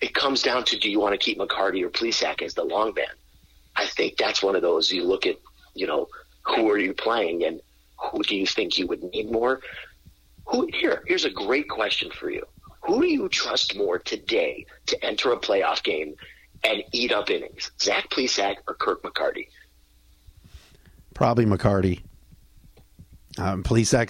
it 0.01 0.13
comes 0.13 0.41
down 0.41 0.63
to 0.65 0.77
do 0.77 0.89
you 0.89 0.99
want 0.99 1.13
to 1.13 1.17
keep 1.17 1.37
McCarty 1.37 1.83
or 1.83 1.89
Plesac 1.89 2.41
as 2.41 2.53
the 2.53 2.63
long 2.63 2.93
man? 2.95 3.05
I 3.75 3.85
think 3.85 4.17
that's 4.17 4.41
one 4.41 4.55
of 4.55 4.61
those 4.61 4.91
you 4.91 5.03
look 5.03 5.25
at, 5.25 5.35
you 5.73 5.87
know, 5.87 6.07
who 6.43 6.69
are 6.69 6.77
you 6.77 6.93
playing 6.93 7.43
and 7.43 7.61
who 7.97 8.23
do 8.23 8.35
you 8.35 8.47
think 8.47 8.77
you 8.77 8.87
would 8.87 9.03
need 9.03 9.31
more? 9.31 9.61
Who 10.47 10.67
here? 10.73 11.03
Here's 11.05 11.25
a 11.25 11.29
great 11.29 11.69
question 11.69 12.09
for 12.11 12.29
you. 12.29 12.45
Who 12.81 13.01
do 13.01 13.07
you 13.07 13.29
trust 13.29 13.75
more 13.75 13.99
today 13.99 14.65
to 14.87 15.05
enter 15.05 15.31
a 15.31 15.37
playoff 15.37 15.83
game 15.83 16.15
and 16.63 16.83
eat 16.91 17.11
up 17.11 17.29
innings? 17.29 17.71
Zach 17.79 18.09
Plesac 18.09 18.55
or 18.67 18.75
Kirk 18.75 19.03
McCarty? 19.03 19.47
Probably 21.13 21.45
McCarty. 21.45 22.01
Um, 23.37 23.63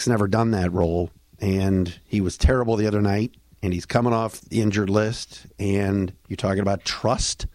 never 0.08 0.28
done 0.28 0.52
that 0.52 0.72
role, 0.72 1.12
and 1.40 2.00
he 2.06 2.22
was 2.22 2.38
terrible 2.38 2.76
the 2.76 2.88
other 2.88 3.02
night. 3.02 3.36
And 3.62 3.74
he's 3.74 3.86
coming 3.86 4.14
off 4.14 4.40
the 4.42 4.62
injured 4.62 4.90
list, 4.90 5.46
and 5.60 6.14
you're 6.30 6.38
talking 6.38 6.62
about 6.62 6.86
trust. 6.86 7.46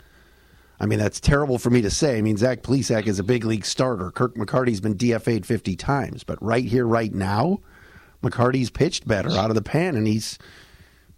I 0.78 0.84
mean, 0.84 0.98
that's 0.98 1.18
terrible 1.18 1.58
for 1.58 1.70
me 1.70 1.80
to 1.80 1.90
say. 1.90 2.18
I 2.18 2.20
mean, 2.20 2.36
Zach 2.36 2.62
Plesac 2.62 3.06
is 3.06 3.18
a 3.18 3.24
big 3.24 3.44
league 3.44 3.64
starter. 3.64 4.10
Kirk 4.10 4.34
McCarty's 4.34 4.82
been 4.82 4.96
DFA'd 4.96 5.46
50 5.46 5.76
times, 5.76 6.22
but 6.22 6.42
right 6.42 6.64
here, 6.64 6.86
right 6.86 7.12
now, 7.12 7.60
McCarty's 8.22 8.68
pitched 8.68 9.08
better 9.08 9.30
out 9.30 9.50
of 9.50 9.54
the 9.54 9.62
pen, 9.62 9.96
and 9.96 10.06
he's 10.06 10.38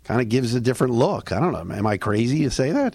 kind 0.07 0.21
of 0.21 0.29
gives 0.29 0.55
a 0.55 0.61
different 0.61 0.95
look. 0.95 1.33
I 1.33 1.41
don't 1.41 1.53
know. 1.53 1.75
Am 1.75 1.87
I 1.87 1.97
crazy 1.97 2.45
to 2.45 2.51
say 2.51 2.71
that? 2.71 2.95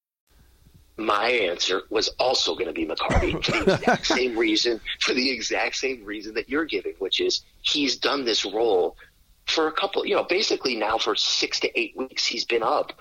my 1.05 1.29
answer 1.29 1.83
was 1.89 2.09
also 2.19 2.53
going 2.53 2.67
to 2.67 2.73
be 2.73 2.85
McCarty 2.85 3.43
for 3.43 3.51
the 3.51 3.73
exact 3.75 4.05
same 4.07 4.37
reason, 4.37 4.79
for 4.99 5.13
the 5.13 5.29
exact 5.29 5.75
same 5.75 6.03
reason 6.03 6.33
that 6.35 6.49
you're 6.49 6.65
giving, 6.65 6.93
which 6.99 7.19
is 7.19 7.43
he's 7.61 7.97
done 7.97 8.25
this 8.25 8.45
role 8.45 8.95
for 9.45 9.67
a 9.67 9.71
couple, 9.71 10.05
you 10.05 10.15
know, 10.15 10.23
basically 10.23 10.75
now 10.75 10.97
for 10.97 11.15
six 11.15 11.59
to 11.59 11.79
eight 11.79 11.95
weeks 11.97 12.25
he's 12.25 12.45
been 12.45 12.63
up. 12.63 12.93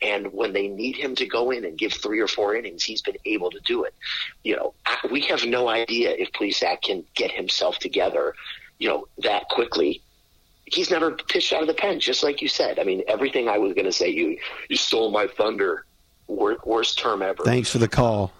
And 0.00 0.32
when 0.32 0.52
they 0.52 0.68
need 0.68 0.96
him 0.96 1.16
to 1.16 1.26
go 1.26 1.50
in 1.50 1.64
and 1.64 1.76
give 1.76 1.92
three 1.92 2.20
or 2.20 2.28
four 2.28 2.54
innings, 2.54 2.84
he's 2.84 3.02
been 3.02 3.16
able 3.24 3.50
to 3.50 3.58
do 3.66 3.82
it. 3.82 3.94
You 4.44 4.56
know, 4.56 4.74
we 5.10 5.22
have 5.22 5.44
no 5.44 5.68
idea 5.68 6.10
if 6.10 6.30
Plesac 6.32 6.82
can 6.82 7.04
get 7.16 7.32
himself 7.32 7.78
together, 7.78 8.34
you 8.78 8.88
know, 8.88 9.08
that 9.18 9.48
quickly. 9.48 10.00
He's 10.66 10.90
never 10.90 11.12
pitched 11.12 11.52
out 11.52 11.62
of 11.62 11.66
the 11.66 11.74
pen, 11.74 11.98
just 11.98 12.22
like 12.22 12.40
you 12.42 12.48
said. 12.48 12.78
I 12.78 12.84
mean, 12.84 13.02
everything 13.08 13.48
I 13.48 13.58
was 13.58 13.72
going 13.72 13.86
to 13.86 13.92
say, 13.92 14.08
you 14.10 14.38
you 14.68 14.76
stole 14.76 15.10
my 15.10 15.26
thunder 15.26 15.84
worst 16.28 16.98
term 16.98 17.22
ever. 17.22 17.42
Thanks 17.44 17.70
for 17.70 17.78
the 17.78 17.88
call. 17.88 18.32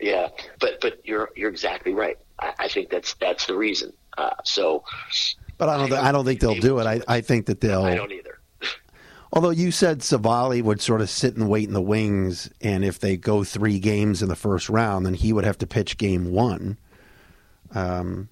Yeah, 0.00 0.28
but 0.60 0.80
but 0.80 1.00
you're 1.04 1.30
you're 1.36 1.50
exactly 1.50 1.94
right. 1.94 2.18
I, 2.38 2.52
I 2.60 2.68
think 2.68 2.90
that's 2.90 3.14
that's 3.14 3.46
the 3.46 3.56
reason. 3.56 3.92
Uh, 4.18 4.30
so, 4.44 4.84
but 5.58 5.68
I 5.68 5.76
don't 5.76 5.92
I 5.92 6.12
don't 6.12 6.24
think 6.24 6.40
they'll 6.40 6.54
do 6.54 6.78
it. 6.78 6.86
I 6.86 7.00
I 7.08 7.20
think 7.20 7.46
that 7.46 7.60
they'll. 7.60 7.84
I 7.84 7.96
don't 7.96 8.12
either. 8.12 8.38
Although 9.32 9.50
you 9.50 9.70
said 9.70 10.00
Civale 10.00 10.62
would 10.62 10.80
sort 10.80 11.00
of 11.00 11.10
sit 11.10 11.36
and 11.36 11.48
wait 11.48 11.66
in 11.66 11.74
the 11.74 11.80
wings, 11.80 12.50
and 12.60 12.84
if 12.84 12.98
they 12.98 13.16
go 13.16 13.42
three 13.44 13.78
games 13.78 14.22
in 14.22 14.28
the 14.28 14.36
first 14.36 14.68
round, 14.68 15.06
then 15.06 15.14
he 15.14 15.32
would 15.32 15.44
have 15.44 15.58
to 15.58 15.66
pitch 15.66 15.98
game 15.98 16.30
one. 16.30 16.78
Um, 17.74 18.28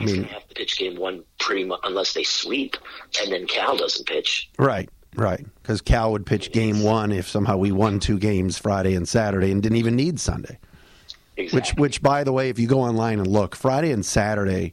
I 0.00 0.04
mean, 0.04 0.24
have 0.24 0.46
to 0.48 0.54
pitch 0.54 0.78
game 0.78 0.96
one 0.96 1.24
pretty 1.38 1.64
much 1.64 1.80
unless 1.84 2.12
they 2.12 2.22
sweep, 2.22 2.76
and 3.20 3.32
then 3.32 3.46
Cal 3.46 3.76
doesn't 3.76 4.06
pitch. 4.06 4.50
Right. 4.58 4.90
Right, 5.16 5.44
because 5.62 5.80
Cal 5.80 6.12
would 6.12 6.26
pitch 6.26 6.52
game 6.52 6.82
one 6.82 7.10
if 7.10 7.26
somehow 7.26 7.56
we 7.56 7.72
won 7.72 7.98
two 8.00 8.18
games 8.18 8.58
Friday 8.58 8.94
and 8.94 9.08
Saturday 9.08 9.50
and 9.50 9.62
didn't 9.62 9.78
even 9.78 9.96
need 9.96 10.20
Sunday. 10.20 10.58
Exactly. 11.38 11.58
Which, 11.58 11.74
which, 11.74 12.02
by 12.02 12.22
the 12.24 12.32
way, 12.32 12.48
if 12.50 12.58
you 12.58 12.66
go 12.66 12.80
online 12.80 13.18
and 13.18 13.26
look, 13.26 13.56
Friday 13.56 13.92
and 13.92 14.04
Saturday, 14.04 14.72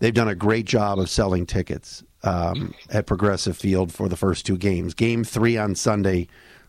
they've 0.00 0.14
done 0.14 0.28
a 0.28 0.34
great 0.34 0.66
job 0.66 0.98
of 0.98 1.08
selling 1.08 1.46
tickets 1.46 2.02
um, 2.22 2.74
at 2.90 3.06
Progressive 3.06 3.56
Field 3.56 3.92
for 3.92 4.08
the 4.08 4.16
first 4.16 4.46
two 4.46 4.56
games. 4.56 4.94
Game 4.94 5.24
three 5.24 5.56
on 5.56 5.74
Sunday, 5.74 6.28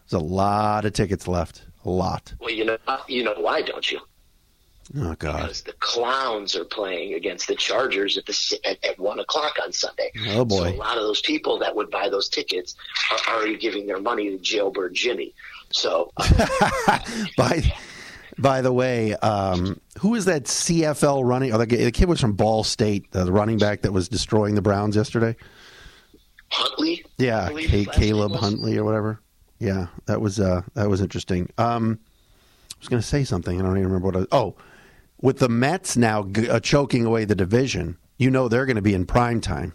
there's 0.10 0.22
a 0.22 0.26
lot 0.26 0.86
of 0.86 0.94
tickets 0.94 1.28
left. 1.28 1.64
A 1.84 1.90
lot. 1.90 2.34
Well, 2.40 2.50
you 2.50 2.66
know, 2.66 2.78
you 3.08 3.24
know 3.24 3.36
why, 3.38 3.62
don't 3.62 3.92
you? 3.92 4.00
Oh 4.98 5.16
God! 5.18 5.42
Because 5.42 5.64
the 5.64 5.74
Clowns 5.74 6.56
are 6.56 6.66
playing 6.66 7.16
against 7.16 7.48
the 7.48 7.56
Chargers 7.56 8.18
at 8.18 8.26
the 8.26 8.60
at, 8.64 8.84
at 8.86 9.00
one 9.00 9.20
o'clock 9.20 9.56
on 9.64 9.72
Sunday. 9.72 10.12
Oh 10.30 10.46
boy! 10.46 10.70
So 10.70 10.76
a 10.76 10.78
lot 10.78 10.98
of 10.98 11.04
those 11.04 11.22
people 11.22 11.58
that 11.60 11.76
would 11.76 11.90
buy 11.90 12.08
those 12.08 12.30
tickets 12.30 12.76
are 13.12 13.36
already 13.36 13.58
giving 13.58 13.88
their 13.88 14.00
money 14.00 14.30
to 14.30 14.38
Jailbird 14.38 14.94
Jimmy. 14.94 15.34
So, 15.72 16.12
uh, 16.18 17.00
by 17.36 17.74
by 18.38 18.62
the 18.62 18.72
way, 18.72 19.16
um, 19.16 19.80
who 20.00 20.14
is 20.14 20.26
that 20.26 20.44
CFL 20.44 21.26
running? 21.26 21.52
Oh, 21.52 21.58
the, 21.58 21.66
the 21.66 21.92
kid 21.92 22.08
was 22.08 22.22
from 22.22 22.34
Ball 22.34 22.64
State, 22.64 23.08
uh, 23.16 23.24
the 23.24 23.32
running 23.32 23.58
back 23.58 23.82
that 23.82 23.92
was 23.92 24.08
destroying 24.08 24.56
the 24.56 24.62
Browns 24.62 24.96
yesterday. 24.96 25.36
Huntley. 26.52 27.04
Yeah, 27.18 27.50
Caleb 27.94 28.34
Huntley 28.34 28.78
or 28.78 28.84
whatever. 28.84 29.20
Yeah, 29.58 29.88
that 30.06 30.22
was 30.22 30.40
uh, 30.40 30.62
that 30.76 30.90
was 30.90 31.02
interesting. 31.02 31.50
Um, 31.58 32.00
I 32.72 32.78
was 32.80 32.88
going 32.88 33.02
to 33.02 33.08
say 33.08 33.24
something. 33.24 33.60
I 33.60 33.64
don't 33.64 33.78
even 33.78 33.88
remember 33.88 34.06
what. 34.06 34.16
I 34.16 34.20
was, 34.20 34.28
oh, 34.32 34.56
with 35.22 35.40
the 35.40 35.50
Mets 35.50 35.98
now 35.98 36.24
g- 36.24 36.50
uh, 36.50 36.60
choking 36.60 37.06
away 37.06 37.26
the 37.26 37.36
division, 37.36 37.98
you 38.18 38.30
know 38.30 38.48
they're 38.48 38.66
going 38.66 38.76
to 38.76 38.82
be 38.82 38.94
in 38.94 39.06
prime 39.06 39.42
time. 39.42 39.74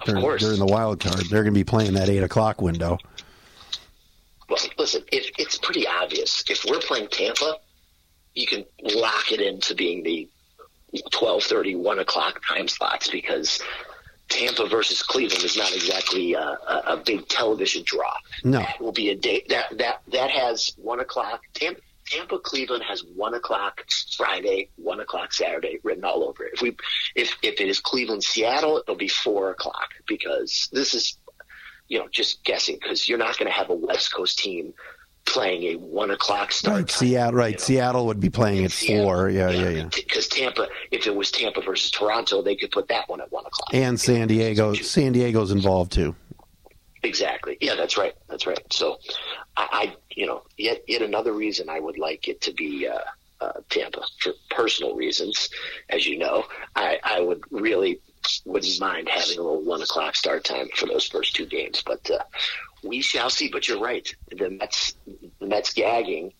Of 0.00 0.06
during, 0.06 0.22
course, 0.22 0.42
during 0.42 0.58
the 0.58 0.66
wild 0.66 1.00
card, 1.00 1.26
they're 1.30 1.42
going 1.42 1.54
to 1.54 1.58
be 1.58 1.64
playing 1.64 1.94
that 1.94 2.08
eight 2.08 2.22
o'clock 2.22 2.60
window. 2.60 2.98
Well, 4.48 4.58
listen, 4.78 5.02
if, 5.10 5.30
it's 5.38 5.58
pretty 5.58 5.86
obvious. 5.86 6.44
If 6.48 6.64
we're 6.64 6.80
playing 6.80 7.08
Tampa, 7.08 7.56
you 8.34 8.46
can 8.46 8.64
lock 8.82 9.32
it 9.32 9.40
into 9.40 9.74
being 9.74 10.02
the 10.02 10.28
12:30, 11.12 11.78
1 11.78 11.98
o'clock 11.98 12.40
time 12.46 12.68
slots 12.68 13.08
because 13.10 13.60
Tampa 14.28 14.66
versus 14.66 15.02
Cleveland 15.02 15.42
is 15.44 15.56
not 15.56 15.74
exactly 15.74 16.34
a, 16.34 16.40
a, 16.40 16.82
a 16.88 16.96
big 17.04 17.26
television 17.28 17.82
draw. 17.84 18.14
No, 18.44 18.58
that 18.58 18.80
will 18.80 18.92
be 18.92 19.10
a 19.10 19.16
day 19.16 19.44
that 19.48 19.76
that 19.78 20.02
that 20.12 20.30
has 20.30 20.74
one 20.76 21.00
o'clock. 21.00 21.42
Tampa, 21.54 21.80
Tampa 22.06 22.38
Cleveland 22.38 22.84
has 22.84 23.04
one 23.14 23.34
o'clock 23.34 23.84
Friday, 24.16 24.70
one 24.76 25.00
o'clock 25.00 25.32
Saturday 25.32 25.78
written 25.82 26.04
all 26.04 26.24
over 26.24 26.44
it. 26.44 26.54
If 26.54 26.62
we 26.62 26.76
if 27.14 27.36
if 27.42 27.60
it 27.60 27.68
is 27.68 27.80
Cleveland 27.80 28.22
Seattle, 28.22 28.78
it'll 28.78 28.96
be 28.96 29.08
four 29.08 29.50
o'clock 29.50 29.88
because 30.06 30.68
this 30.72 30.94
is 30.94 31.18
you 31.88 31.98
know 31.98 32.08
just 32.10 32.44
guessing 32.44 32.78
because 32.80 33.08
you're 33.08 33.18
not 33.18 33.38
going 33.38 33.50
to 33.50 33.56
have 33.56 33.70
a 33.70 33.74
West 33.74 34.14
Coast 34.14 34.38
team 34.38 34.72
playing 35.26 35.64
a 35.64 35.74
one 35.76 36.10
o'clock 36.10 36.52
start. 36.52 36.76
Right, 36.76 36.90
Seattle. 36.90 37.34
Right, 37.34 37.48
you 37.48 37.52
know. 37.54 37.64
Seattle 37.64 38.06
would 38.06 38.20
be 38.20 38.30
playing 38.30 38.64
at 38.64 38.70
Seattle, 38.70 39.04
four. 39.04 39.30
Yeah, 39.30 39.50
yeah, 39.50 39.68
yeah. 39.68 39.88
Because 39.94 40.28
yeah. 40.36 40.44
Tampa, 40.46 40.68
if 40.92 41.06
it 41.06 41.14
was 41.14 41.30
Tampa 41.30 41.60
versus 41.60 41.90
Toronto, 41.90 42.42
they 42.42 42.56
could 42.56 42.70
put 42.70 42.88
that 42.88 43.08
one 43.08 43.20
at 43.20 43.30
one 43.32 43.44
o'clock. 43.44 43.74
And 43.74 44.00
San 44.00 44.28
Diego, 44.28 44.74
San 44.74 45.12
Diego's 45.12 45.50
involved 45.50 45.92
too. 45.92 46.14
Exactly. 47.02 47.56
Yeah, 47.60 47.74
that's 47.74 47.96
right. 47.96 48.14
That's 48.28 48.46
right. 48.46 48.60
So, 48.72 48.98
I, 49.56 49.68
I 49.72 49.96
you 50.10 50.26
know, 50.26 50.42
yet 50.56 50.82
yet 50.88 51.02
another 51.02 51.32
reason 51.32 51.68
I 51.68 51.80
would 51.80 51.98
like 51.98 52.28
it 52.28 52.40
to 52.42 52.52
be. 52.52 52.88
Uh, 52.88 52.98
uh, 53.38 53.52
Tampa 53.68 54.02
for 54.20 54.32
personal 54.48 54.94
reasons, 54.94 55.50
as 55.90 56.06
you 56.06 56.16
know, 56.18 56.44
I, 56.74 56.98
I 57.04 57.20
would 57.20 57.42
really 57.50 58.00
wouldn't 58.44 58.80
mind 58.80 59.08
having 59.08 59.38
a 59.38 59.42
little 59.42 59.62
one 59.62 59.82
o'clock 59.82 60.16
start 60.16 60.44
time 60.44 60.68
for 60.74 60.86
those 60.86 61.06
first 61.06 61.36
two 61.36 61.46
games. 61.46 61.82
But 61.84 62.10
uh, 62.10 62.22
we 62.82 63.00
shall 63.00 63.30
see. 63.30 63.48
But 63.48 63.68
you're 63.68 63.80
right. 63.80 64.08
The 64.30 64.50
Mets, 64.50 64.94
the 65.38 65.46
Mets 65.46 65.72
gagging. 65.72 66.32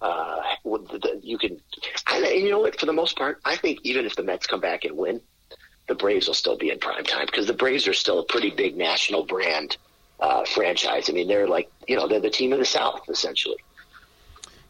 Uh, 0.00 0.40
you 1.22 1.38
can, 1.38 1.60
I, 2.06 2.18
you 2.30 2.50
know 2.50 2.60
what? 2.60 2.78
For 2.78 2.86
the 2.86 2.92
most 2.92 3.16
part, 3.16 3.40
I 3.44 3.56
think 3.56 3.80
even 3.82 4.06
if 4.06 4.14
the 4.14 4.22
Mets 4.22 4.46
come 4.46 4.60
back 4.60 4.84
and 4.84 4.96
win, 4.96 5.20
the 5.88 5.96
Braves 5.96 6.28
will 6.28 6.34
still 6.34 6.56
be 6.56 6.70
in 6.70 6.78
prime 6.78 7.04
time 7.04 7.26
because 7.26 7.46
the 7.46 7.54
Braves 7.54 7.88
are 7.88 7.94
still 7.94 8.20
a 8.20 8.24
pretty 8.24 8.50
big 8.50 8.76
national 8.76 9.24
brand 9.24 9.76
uh, 10.20 10.44
franchise. 10.44 11.08
I 11.08 11.12
mean, 11.12 11.28
they're 11.28 11.48
like, 11.48 11.70
you 11.86 11.96
know, 11.96 12.08
they're 12.08 12.20
the 12.20 12.30
team 12.30 12.52
of 12.52 12.58
the 12.58 12.64
South 12.64 13.08
essentially. 13.08 13.56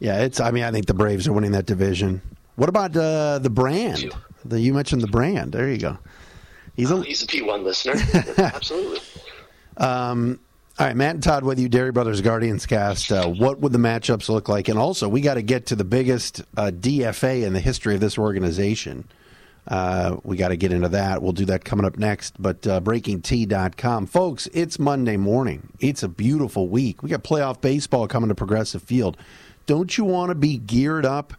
Yeah, 0.00 0.20
it's. 0.22 0.40
I 0.40 0.52
mean, 0.52 0.62
I 0.62 0.70
think 0.70 0.86
the 0.86 0.94
Braves 0.94 1.26
are 1.26 1.32
winning 1.32 1.52
that 1.52 1.66
division. 1.66 2.22
What 2.54 2.68
about 2.68 2.96
uh, 2.96 3.38
the 3.38 3.50
brand? 3.50 4.12
The, 4.44 4.60
you 4.60 4.72
mentioned 4.72 5.02
the 5.02 5.08
brand. 5.08 5.52
There 5.52 5.68
you 5.68 5.78
go. 5.78 5.98
He's 6.76 6.90
a, 6.90 6.94
oh, 6.94 7.00
he's 7.00 7.22
a 7.22 7.26
P1 7.26 7.64
listener. 7.64 7.94
Absolutely. 8.38 9.00
Um, 9.76 10.38
all 10.78 10.86
right, 10.86 10.96
Matt 10.96 11.14
and 11.14 11.22
Todd 11.22 11.42
with 11.42 11.58
you, 11.58 11.68
Dery 11.68 11.92
Brothers 11.92 12.20
Guardians 12.20 12.64
cast. 12.64 13.10
Uh, 13.10 13.28
what 13.28 13.58
would 13.58 13.72
the 13.72 13.80
matchups 13.80 14.28
look 14.28 14.48
like? 14.48 14.68
And 14.68 14.78
also, 14.78 15.08
we 15.08 15.20
got 15.20 15.34
to 15.34 15.42
get 15.42 15.66
to 15.66 15.76
the 15.76 15.84
biggest 15.84 16.42
uh, 16.56 16.70
DFA 16.72 17.44
in 17.44 17.52
the 17.52 17.60
history 17.60 17.94
of 17.94 18.00
this 18.00 18.16
organization. 18.16 19.08
Uh, 19.68 20.16
we 20.24 20.36
got 20.36 20.48
to 20.48 20.56
get 20.56 20.72
into 20.72 20.88
that. 20.88 21.22
We'll 21.22 21.32
do 21.32 21.44
that 21.44 21.64
coming 21.64 21.84
up 21.84 21.98
next. 21.98 22.40
But 22.40 22.66
uh, 22.66 22.80
BreakingT.com. 22.80 24.06
Folks, 24.06 24.48
it's 24.54 24.78
Monday 24.78 25.18
morning. 25.18 25.68
It's 25.78 26.02
a 26.02 26.08
beautiful 26.08 26.68
week. 26.68 27.02
We 27.02 27.10
got 27.10 27.22
playoff 27.22 27.60
baseball 27.60 28.08
coming 28.08 28.28
to 28.28 28.34
Progressive 28.34 28.82
Field. 28.82 29.18
Don't 29.66 29.98
you 29.98 30.04
want 30.04 30.30
to 30.30 30.34
be 30.34 30.56
geared 30.56 31.04
up 31.04 31.34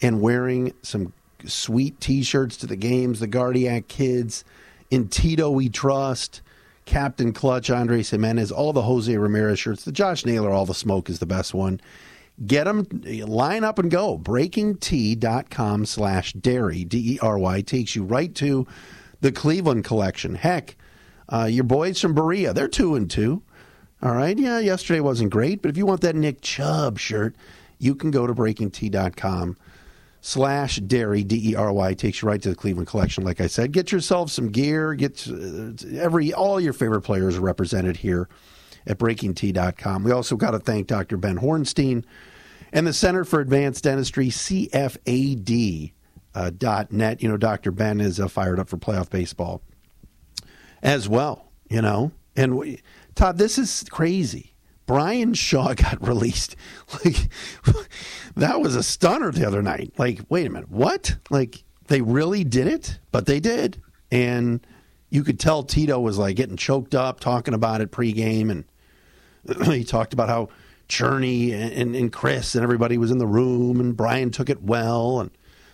and 0.00 0.20
wearing 0.20 0.72
some 0.82 1.12
sweet 1.44 2.00
t 2.00 2.22
shirts 2.22 2.56
to 2.58 2.66
the 2.68 2.76
games? 2.76 3.18
The 3.18 3.26
Guardiac 3.26 3.88
kids. 3.88 4.44
In 4.90 5.08
Tito, 5.08 5.50
we 5.50 5.68
trust. 5.68 6.42
Captain 6.84 7.32
Clutch, 7.32 7.68
Andres 7.68 8.10
Gimenez, 8.10 8.52
all 8.52 8.72
the 8.72 8.82
Jose 8.82 9.14
Ramirez 9.16 9.58
shirts. 9.58 9.84
The 9.84 9.90
Josh 9.90 10.24
Naylor, 10.24 10.50
All 10.52 10.64
the 10.64 10.72
Smoke 10.72 11.10
is 11.10 11.18
the 11.18 11.26
best 11.26 11.52
one. 11.52 11.80
Get 12.44 12.64
them, 12.64 12.86
line 13.26 13.64
up 13.64 13.78
and 13.78 13.90
go. 13.90 14.18
BreakingT.com 14.18 15.86
slash 15.86 16.34
dery, 16.34 16.86
D 16.86 17.14
E 17.14 17.18
R 17.22 17.38
Y, 17.38 17.62
takes 17.62 17.96
you 17.96 18.04
right 18.04 18.34
to 18.34 18.66
the 19.22 19.32
Cleveland 19.32 19.84
collection. 19.84 20.34
Heck, 20.34 20.76
uh, 21.30 21.48
your 21.50 21.64
boys 21.64 22.00
from 22.00 22.14
Berea, 22.14 22.52
they're 22.52 22.68
two 22.68 22.94
and 22.94 23.10
two. 23.10 23.42
All 24.02 24.14
right. 24.14 24.38
Yeah, 24.38 24.58
yesterday 24.58 25.00
wasn't 25.00 25.30
great, 25.30 25.62
but 25.62 25.70
if 25.70 25.78
you 25.78 25.86
want 25.86 26.02
that 26.02 26.14
Nick 26.14 26.42
Chubb 26.42 26.98
shirt, 26.98 27.34
you 27.78 27.94
can 27.94 28.10
go 28.10 28.26
to 28.26 28.34
BreakingT.com 28.34 29.56
slash 30.26 30.80
dery 30.80 31.24
d-e-r-y 31.24 31.94
takes 31.94 32.20
you 32.20 32.26
right 32.26 32.42
to 32.42 32.48
the 32.48 32.54
cleveland 32.56 32.88
collection 32.88 33.22
like 33.22 33.40
i 33.40 33.46
said 33.46 33.70
get 33.70 33.92
yourself 33.92 34.28
some 34.28 34.48
gear 34.48 34.92
get 34.92 35.24
uh, 35.28 35.70
every 35.96 36.32
all 36.32 36.58
your 36.58 36.72
favorite 36.72 37.02
players 37.02 37.38
represented 37.38 37.96
here 37.96 38.28
at 38.86 38.98
breakingt.com 38.98 40.04
we 40.04 40.12
also 40.12 40.36
got 40.36 40.52
to 40.52 40.58
thank 40.58 40.86
dr 40.86 41.16
ben 41.16 41.38
hornstein 41.38 42.04
and 42.72 42.86
the 42.86 42.92
center 42.92 43.24
for 43.24 43.40
advanced 43.40 43.84
dentistry 43.84 44.28
cfad 44.28 45.92
uh, 46.34 46.50
dot 46.56 46.92
net 46.92 47.22
you 47.22 47.28
know 47.28 47.36
dr 47.36 47.70
ben 47.72 48.00
is 48.00 48.20
uh, 48.20 48.28
fired 48.28 48.58
up 48.58 48.68
for 48.68 48.76
playoff 48.76 49.10
baseball 49.10 49.62
as 50.82 51.08
well 51.08 51.50
you 51.68 51.82
know 51.82 52.12
and 52.36 52.56
we, 52.56 52.80
todd 53.14 53.38
this 53.38 53.58
is 53.58 53.84
crazy 53.90 54.52
Bryan 54.86 55.34
Shaw 55.34 55.74
got 55.76 56.06
released. 56.06 56.56
Like 57.04 57.28
that 58.36 58.60
was 58.60 58.76
a 58.76 58.82
stunner 58.82 59.32
the 59.32 59.46
other 59.46 59.62
night. 59.62 59.92
Like, 59.98 60.20
wait 60.28 60.46
a 60.46 60.50
minute, 60.50 60.70
what? 60.70 61.16
Like 61.28 61.64
they 61.88 62.00
really 62.00 62.44
did 62.44 62.68
it, 62.68 62.98
but 63.12 63.26
they 63.26 63.40
did, 63.40 63.82
and 64.10 64.64
you 65.10 65.22
could 65.22 65.38
tell 65.38 65.62
Tito 65.62 66.00
was 66.00 66.18
like 66.18 66.36
getting 66.36 66.56
choked 66.56 66.94
up 66.94 67.20
talking 67.20 67.54
about 67.54 67.80
it 67.80 67.90
pregame, 67.90 68.50
and 68.50 68.64
he 69.64 69.84
talked 69.84 70.12
about 70.12 70.28
how 70.28 70.48
Chernoff 70.88 71.52
and, 71.52 71.72
and, 71.72 71.96
and 71.96 72.12
Chris 72.12 72.54
and 72.54 72.62
everybody 72.62 72.98
was 72.98 73.10
in 73.10 73.18
the 73.18 73.26
room, 73.26 73.80
and 73.80 73.96
Bryan 73.96 74.30
took 74.30 74.48
it 74.48 74.62
well, 74.62 75.20
and 75.20 75.30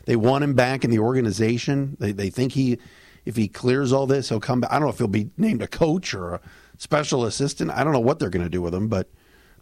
they 0.06 0.16
want 0.16 0.44
him 0.44 0.54
back 0.54 0.84
in 0.84 0.90
the 0.90 0.98
organization. 0.98 1.96
They 2.00 2.12
they 2.12 2.30
think 2.30 2.52
he, 2.52 2.78
if 3.24 3.36
he 3.36 3.48
clears 3.48 3.92
all 3.92 4.06
this, 4.06 4.28
he'll 4.28 4.40
come 4.40 4.60
back. 4.60 4.70
I 4.72 4.74
don't 4.74 4.84
know 4.84 4.90
if 4.90 4.98
he'll 4.98 5.08
be 5.08 5.30
named 5.36 5.62
a 5.62 5.68
coach 5.68 6.14
or 6.14 6.34
a 6.34 6.40
special 6.78 7.24
assistant. 7.24 7.70
I 7.70 7.84
don't 7.84 7.92
know 7.92 8.00
what 8.00 8.18
they're 8.18 8.30
going 8.30 8.44
to 8.44 8.50
do 8.50 8.62
with 8.62 8.74
him, 8.74 8.88
but 8.88 9.08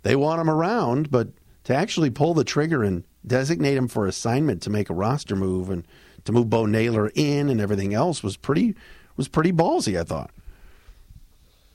they 0.02 0.16
want 0.16 0.40
him 0.40 0.50
around. 0.50 1.10
But 1.10 1.28
to 1.64 1.74
actually 1.74 2.10
pull 2.10 2.34
the 2.34 2.44
trigger 2.44 2.82
and 2.82 3.04
designate 3.26 3.76
him 3.76 3.88
for 3.88 4.06
assignment 4.06 4.62
to 4.62 4.70
make 4.70 4.88
a 4.88 4.94
roster 4.94 5.36
move 5.36 5.68
and 5.68 5.86
to 6.24 6.32
move 6.32 6.48
Bo 6.48 6.66
Naylor 6.66 7.10
in 7.14 7.48
and 7.48 7.60
everything 7.60 7.92
else 7.92 8.22
was 8.22 8.36
pretty 8.36 8.74
was 9.16 9.28
pretty 9.28 9.52
ballsy. 9.52 9.98
I 9.98 10.04
thought. 10.04 10.30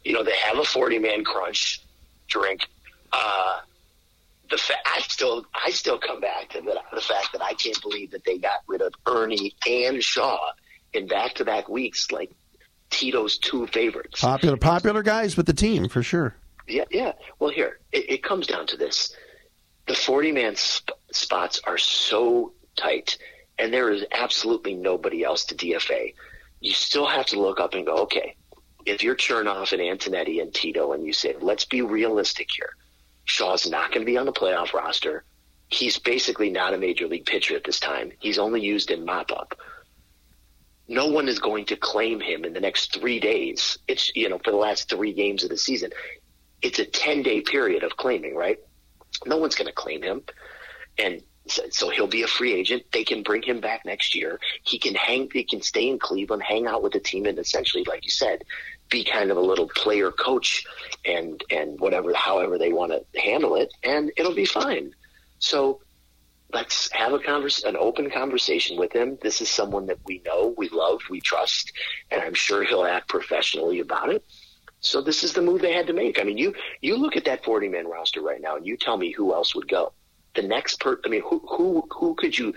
You 0.03 0.13
know 0.13 0.23
they 0.23 0.35
have 0.37 0.57
a 0.57 0.63
forty 0.63 0.97
man 0.97 1.23
crunch 1.23 1.81
drink. 2.27 2.67
Uh, 3.11 3.59
the 4.49 4.57
fa- 4.57 4.73
I 4.85 5.01
still 5.01 5.45
I 5.53 5.71
still 5.71 5.97
come 5.97 6.21
back 6.21 6.49
to 6.49 6.61
the, 6.61 6.79
the 6.93 7.01
fact 7.01 7.29
that 7.33 7.41
I 7.41 7.53
can't 7.53 7.81
believe 7.81 8.11
that 8.11 8.23
they 8.25 8.37
got 8.37 8.59
rid 8.67 8.81
of 8.81 8.93
Ernie 9.07 9.55
and 9.67 10.03
Shaw 10.03 10.51
in 10.93 11.07
back 11.07 11.35
to 11.35 11.45
back 11.45 11.67
weeks. 11.69 12.11
Like 12.11 12.31
Tito's 12.89 13.37
two 13.37 13.67
favorites. 13.67 14.21
Popular, 14.21 14.57
popular 14.57 15.03
guys 15.03 15.35
with 15.35 15.45
the 15.45 15.53
team 15.53 15.89
for 15.89 16.03
sure. 16.03 16.35
Yeah, 16.67 16.85
yeah. 16.91 17.13
Well, 17.39 17.49
here 17.51 17.79
it, 17.91 18.09
it 18.09 18.23
comes 18.23 18.47
down 18.47 18.67
to 18.67 18.77
this: 18.77 19.15
the 19.87 19.95
forty-man 19.95 20.55
sp- 20.57 20.97
spots 21.11 21.61
are 21.65 21.77
so 21.77 22.53
tight, 22.75 23.17
and 23.57 23.73
there 23.73 23.91
is 23.91 24.05
absolutely 24.11 24.75
nobody 24.75 25.23
else 25.23 25.45
to 25.45 25.55
DFA. 25.55 26.13
You 26.59 26.73
still 26.73 27.05
have 27.07 27.27
to 27.27 27.39
look 27.39 27.59
up 27.59 27.73
and 27.73 27.85
go, 27.85 27.97
okay, 28.03 28.35
if 28.85 29.03
you're 29.03 29.15
Chernoff 29.15 29.73
and 29.73 29.81
Antonetti 29.81 30.41
and 30.41 30.53
Tito 30.53 30.93
and 30.93 31.05
you 31.05 31.13
say, 31.13 31.35
let's 31.39 31.65
be 31.65 31.81
realistic 31.81 32.49
here, 32.55 32.75
Shaw's 33.25 33.67
not 33.67 33.89
going 33.89 34.01
to 34.01 34.05
be 34.05 34.17
on 34.17 34.25
the 34.25 34.33
playoff 34.33 34.73
roster. 34.73 35.23
He's 35.67 35.97
basically 35.97 36.49
not 36.51 36.73
a 36.73 36.77
major 36.77 37.07
league 37.07 37.25
pitcher 37.25 37.55
at 37.55 37.63
this 37.63 37.79
time. 37.79 38.11
He's 38.19 38.37
only 38.37 38.61
used 38.61 38.91
in 38.91 39.03
mop 39.03 39.31
up. 39.31 39.59
No 40.87 41.07
one 41.07 41.27
is 41.27 41.39
going 41.39 41.65
to 41.65 41.75
claim 41.75 42.19
him 42.19 42.45
in 42.45 42.53
the 42.53 42.59
next 42.59 42.93
three 42.93 43.19
days. 43.19 43.79
It's, 43.87 44.15
you 44.15 44.29
know, 44.29 44.37
for 44.37 44.51
the 44.51 44.57
last 44.57 44.87
three 44.87 45.13
games 45.13 45.43
of 45.43 45.49
the 45.49 45.57
season. 45.57 45.89
It's 46.61 46.77
a 46.77 46.85
10 46.85 47.23
day 47.23 47.41
period 47.41 47.83
of 47.83 47.97
claiming, 47.97 48.35
right? 48.35 48.59
No 49.25 49.37
one's 49.37 49.55
going 49.55 49.67
to 49.67 49.73
claim 49.73 50.03
him. 50.03 50.21
And 50.99 51.23
so 51.47 51.89
he'll 51.89 52.07
be 52.07 52.23
a 52.23 52.27
free 52.27 52.53
agent. 52.53 52.83
They 52.91 53.03
can 53.03 53.21
bring 53.21 53.43
him 53.43 53.59
back 53.59 53.85
next 53.85 54.15
year. 54.15 54.39
He 54.63 54.79
can 54.79 54.95
hang, 54.95 55.29
he 55.31 55.43
can 55.43 55.61
stay 55.61 55.87
in 55.87 55.99
Cleveland, 55.99 56.43
hang 56.43 56.65
out 56.65 56.81
with 56.81 56.93
the 56.93 56.99
team, 56.99 57.25
and 57.25 57.37
essentially, 57.37 57.83
like 57.87 58.03
you 58.03 58.09
said, 58.09 58.43
be 58.89 59.03
kind 59.03 59.31
of 59.31 59.37
a 59.37 59.41
little 59.41 59.67
player 59.69 60.11
coach 60.11 60.65
and 61.05 61.43
and 61.51 61.79
whatever, 61.79 62.13
however 62.13 62.57
they 62.57 62.73
want 62.73 62.91
to 62.91 63.19
handle 63.19 63.55
it, 63.55 63.71
and 63.83 64.11
it'll 64.17 64.33
be 64.33 64.45
fine. 64.45 64.93
So 65.39 65.81
let's 66.51 66.91
have 66.93 67.13
a 67.13 67.19
convers 67.19 67.63
an 67.63 67.75
open 67.75 68.09
conversation 68.09 68.77
with 68.77 68.91
him. 68.93 69.17
This 69.21 69.41
is 69.41 69.49
someone 69.49 69.85
that 69.87 69.99
we 70.05 70.21
know, 70.25 70.55
we 70.57 70.69
love, 70.69 71.01
we 71.09 71.21
trust, 71.21 71.71
and 72.09 72.21
I'm 72.21 72.33
sure 72.33 72.63
he'll 72.63 72.85
act 72.85 73.09
professionally 73.09 73.79
about 73.79 74.09
it. 74.09 74.23
So 74.79 75.01
this 75.01 75.23
is 75.23 75.33
the 75.33 75.41
move 75.41 75.61
they 75.61 75.73
had 75.73 75.87
to 75.87 75.93
make. 75.93 76.19
I 76.19 76.23
mean, 76.23 76.37
you 76.37 76.55
you 76.81 76.97
look 76.97 77.15
at 77.15 77.25
that 77.25 77.43
40 77.43 77.69
man 77.69 77.87
roster 77.87 78.21
right 78.21 78.41
now, 78.41 78.55
and 78.55 78.65
you 78.65 78.77
tell 78.77 78.97
me 78.97 79.11
who 79.11 79.33
else 79.33 79.53
would 79.53 79.67
go 79.67 79.93
the 80.35 80.43
next 80.43 80.79
per 80.79 80.99
I 81.05 81.09
mean, 81.09 81.21
who 81.21 81.41
who 81.47 81.87
who 81.91 82.15
could 82.15 82.37
you 82.37 82.53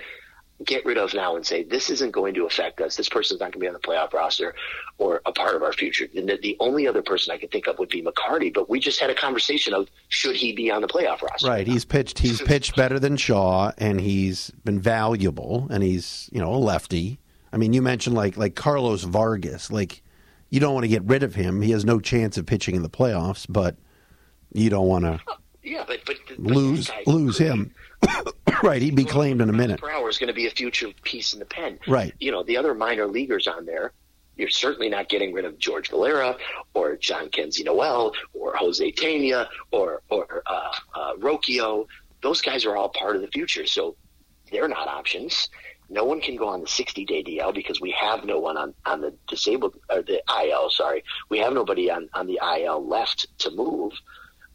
get 0.65 0.85
rid 0.85 0.99
of 0.99 1.15
now 1.15 1.37
and 1.37 1.47
say 1.47 1.63
this 1.63 1.89
isn't 1.89 2.11
going 2.11 2.35
to 2.35 2.45
affect 2.45 2.81
us? 2.81 2.97
This 2.97 3.09
person's 3.09 3.41
not 3.41 3.53
going 3.53 3.53
to 3.53 3.59
be 3.61 3.69
on 3.69 3.75
the 3.75 3.79
playoff 3.79 4.13
roster 4.13 4.55
or 4.99 5.23
a 5.25 5.33
part 5.33 5.55
of 5.55 5.63
our 5.63 5.73
future. 5.73 6.09
And 6.17 6.29
the, 6.29 6.37
the 6.43 6.57
only 6.59 6.89
other 6.89 7.03
person 7.03 7.33
I 7.33 7.39
could 7.39 7.51
think 7.51 7.69
of 7.69 7.79
would 7.79 7.89
be 7.89 8.03
McCarty. 8.03 8.53
But 8.53 8.69
we 8.69 8.81
just 8.81 8.99
had 8.99 9.11
a 9.11 9.15
conversation 9.15 9.73
of 9.73 9.89
should 10.09 10.35
he 10.35 10.53
be 10.53 10.71
on 10.71 10.83
the 10.83 10.89
playoff 10.89 11.23
roster? 11.23 11.49
Right. 11.49 11.67
He's 11.67 11.85
pitched. 11.85 12.19
He's 12.19 12.43
pitched 12.43 12.77
better 12.77 12.99
than 12.99 13.17
Shaw, 13.17 13.73
and 13.79 14.01
he's 14.01 14.51
been 14.65 14.81
valuable. 14.81 15.69
And 15.71 15.83
he's 15.83 16.29
you 16.33 16.41
know 16.41 16.53
a 16.53 16.57
lefty. 16.57 17.21
I 17.53 17.57
mean, 17.57 17.73
you 17.73 17.83
mentioned 17.83 18.17
like 18.17 18.37
like 18.37 18.55
Carlos 18.55 19.05
Vargas. 19.05 19.71
Like 19.71 20.03
you 20.51 20.61
don't 20.61 20.75
want 20.75 20.85
to 20.85 20.89
get 20.89 21.05
rid 21.05 21.23
of 21.23 21.35
him. 21.35 21.63
He 21.63 21.71
has 21.73 21.85
no 21.85 22.01
chance 22.01 22.37
of 22.37 22.47
pitching 22.47 22.75
in 22.75 22.83
the 22.83 22.91
playoffs, 22.91 23.47
but 23.49 23.77
you 24.53 24.71
don't 24.71 24.89
want 24.89 25.05
to 25.05 25.21
oh, 25.29 25.37
yeah, 25.69 25.85
but 25.87 26.01
but, 26.07 26.17
but 26.29 26.39
lose 26.41 26.91
lose 27.07 27.39
him. 27.39 27.75
right, 28.63 28.81
he'd 28.81 28.95
be 28.95 29.05
claimed 29.05 29.41
in 29.41 29.49
a 29.49 29.53
minute. 29.53 29.81
Per 29.81 29.91
hour 29.91 30.09
is 30.09 30.19
going 30.19 30.29
to 30.29 30.35
be 30.35 30.47
a 30.47 30.51
future 30.51 30.89
piece 31.03 31.33
in 31.33 31.39
the 31.39 31.45
pen. 31.45 31.79
Right. 31.87 32.15
You 32.19 32.31
know, 32.31 32.43
the 32.43 32.57
other 32.57 32.75
minor 32.75 33.07
leaguers 33.07 33.47
on 33.47 33.67
there, 33.67 33.93
you're 34.37 34.51
certainly 34.51 34.89
not 34.89 35.09
getting 35.09 35.33
rid 35.33 35.45
of 35.45 35.59
George 35.59 35.91
Valera 35.91 36.37
or 36.75 36.97
Jhonkensy 36.97 37.65
Noel 37.65 38.13
or 38.33 38.57
Jose 38.57 38.93
Tena 38.93 39.49
or 39.71 40.03
or 40.09 40.43
uh, 40.47 40.73
uh, 40.95 41.15
Rocchio. 41.17 41.87
Those 42.23 42.41
guys 42.41 42.65
are 42.65 42.77
all 42.77 42.89
part 42.89 43.17
of 43.17 43.23
the 43.23 43.29
future, 43.29 43.67
so 43.67 43.97
they're 44.51 44.69
not 44.69 44.89
options. 44.89 45.49
No 45.91 46.05
one 46.05 46.21
can 46.21 46.37
go 46.37 46.49
on 46.49 46.61
the 46.61 46.67
60 46.67 47.05
day 47.07 47.23
DL 47.23 47.55
because 47.55 47.81
we 47.81 47.93
have 47.93 48.25
no 48.25 48.39
one 48.39 48.57
on, 48.59 48.75
on 48.85 49.01
the 49.01 49.15
disabled 49.27 49.77
or 49.89 50.03
the 50.03 50.23
IL. 50.45 50.69
Sorry, 50.71 51.03
we 51.31 51.39
have 51.39 51.55
nobody 51.55 51.91
on, 51.91 52.09
on 52.13 52.27
the 52.27 52.39
IL 52.43 52.87
left 52.87 53.27
to 53.39 53.51
move 53.51 53.93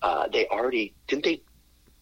uh, 0.03 0.27
they 0.27 0.47
already 0.47 0.93
didn't 1.07 1.23
they? 1.23 1.41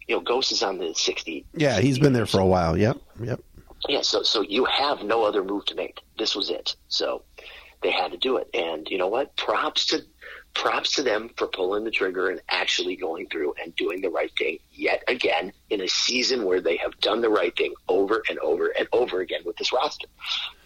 You 0.08 0.18
know, 0.18 0.22
Ghost 0.22 0.52
is 0.52 0.64
on 0.64 0.78
the 0.78 0.94
sixty. 0.94 1.46
Yeah, 1.54 1.80
he's 1.80 2.00
been 2.00 2.14
there 2.14 2.26
for 2.26 2.42
a 2.42 2.46
while. 2.46 2.78
Yep, 2.78 2.98
yep. 3.22 3.40
Yeah, 3.88 4.02
so 4.02 4.24
so 4.24 4.42
you 4.42 4.66
have 4.66 5.04
no 5.04 5.24
other 5.24 5.44
move 5.44 5.66
to 5.68 5.76
make. 5.76 6.00
This 6.18 6.36
was 6.36 6.50
it. 6.50 6.76
So 6.90 7.24
they 7.82 7.92
had 7.92 8.12
to 8.12 8.18
do 8.18 8.38
it, 8.38 8.50
and 8.54 8.88
you 8.90 8.98
know 8.98 9.08
what? 9.08 9.36
Props 9.38 9.86
to 9.88 10.02
props 10.54 10.96
to 10.96 11.04
them 11.04 11.30
for 11.38 11.48
pulling 11.48 11.84
the 11.84 11.92
trigger 11.92 12.30
and 12.30 12.42
actually 12.50 12.96
going 12.96 13.28
through 13.28 13.54
and 13.64 13.74
doing 13.78 14.02
the 14.02 14.10
right 14.10 14.32
thing 14.38 14.58
yet 14.74 15.02
again 15.08 15.54
in 15.70 15.80
a 15.82 15.88
season 15.88 16.44
where 16.44 16.60
they 16.60 16.76
have 16.76 16.98
done 17.00 17.22
the 17.22 17.30
right 17.30 17.56
thing 17.56 17.74
over 17.88 18.22
and 18.30 18.38
over 18.40 18.68
and 18.78 18.88
over 18.92 19.22
again 19.22 19.42
with 19.46 19.56
this 19.58 19.72
roster. 19.72 20.08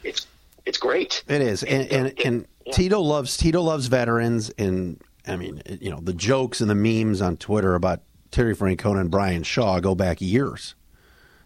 It's 0.03 0.25
it's 0.65 0.77
great. 0.77 1.23
It 1.27 1.41
is, 1.41 1.63
and 1.63 1.83
and, 1.91 2.07
and, 2.07 2.19
and 2.25 2.47
yeah. 2.65 2.73
Tito 2.73 2.99
loves 2.99 3.37
Tito 3.37 3.61
loves 3.61 3.87
veterans, 3.87 4.49
and 4.57 4.99
I 5.27 5.35
mean, 5.35 5.61
you 5.81 5.89
know, 5.89 5.99
the 6.01 6.13
jokes 6.13 6.61
and 6.61 6.69
the 6.69 6.75
memes 6.75 7.21
on 7.21 7.37
Twitter 7.37 7.75
about 7.75 8.01
Terry 8.31 8.55
Francona 8.55 9.01
and 9.01 9.11
Bryan 9.11 9.43
Shaw 9.43 9.79
go 9.79 9.95
back 9.95 10.21
years. 10.21 10.75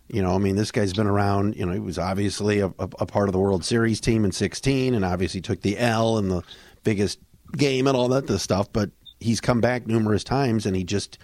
You 0.07 0.23
know, 0.23 0.33
I 0.33 0.39
mean, 0.39 0.55
this 0.55 0.71
guy's 0.71 0.93
been 0.93 1.07
around. 1.07 1.55
You 1.55 1.65
know, 1.65 1.73
he 1.73 1.79
was 1.79 1.99
obviously 1.99 2.59
a, 2.59 2.67
a, 2.67 2.89
a 2.99 3.05
part 3.05 3.29
of 3.29 3.33
the 3.33 3.39
World 3.39 3.63
Series 3.63 4.01
team 4.01 4.25
in 4.25 4.31
'16, 4.31 4.95
and 4.95 5.05
obviously 5.05 5.39
took 5.39 5.61
the 5.61 5.77
L 5.77 6.17
in 6.17 6.29
the 6.29 6.41
biggest 6.83 7.19
game 7.55 7.85
and 7.87 7.95
all 7.95 8.07
that 8.09 8.27
stuff. 8.39 8.73
But 8.73 8.89
he's 9.19 9.39
come 9.39 9.61
back 9.61 9.85
numerous 9.85 10.23
times, 10.23 10.65
and 10.65 10.75
he 10.75 10.83
just 10.83 11.19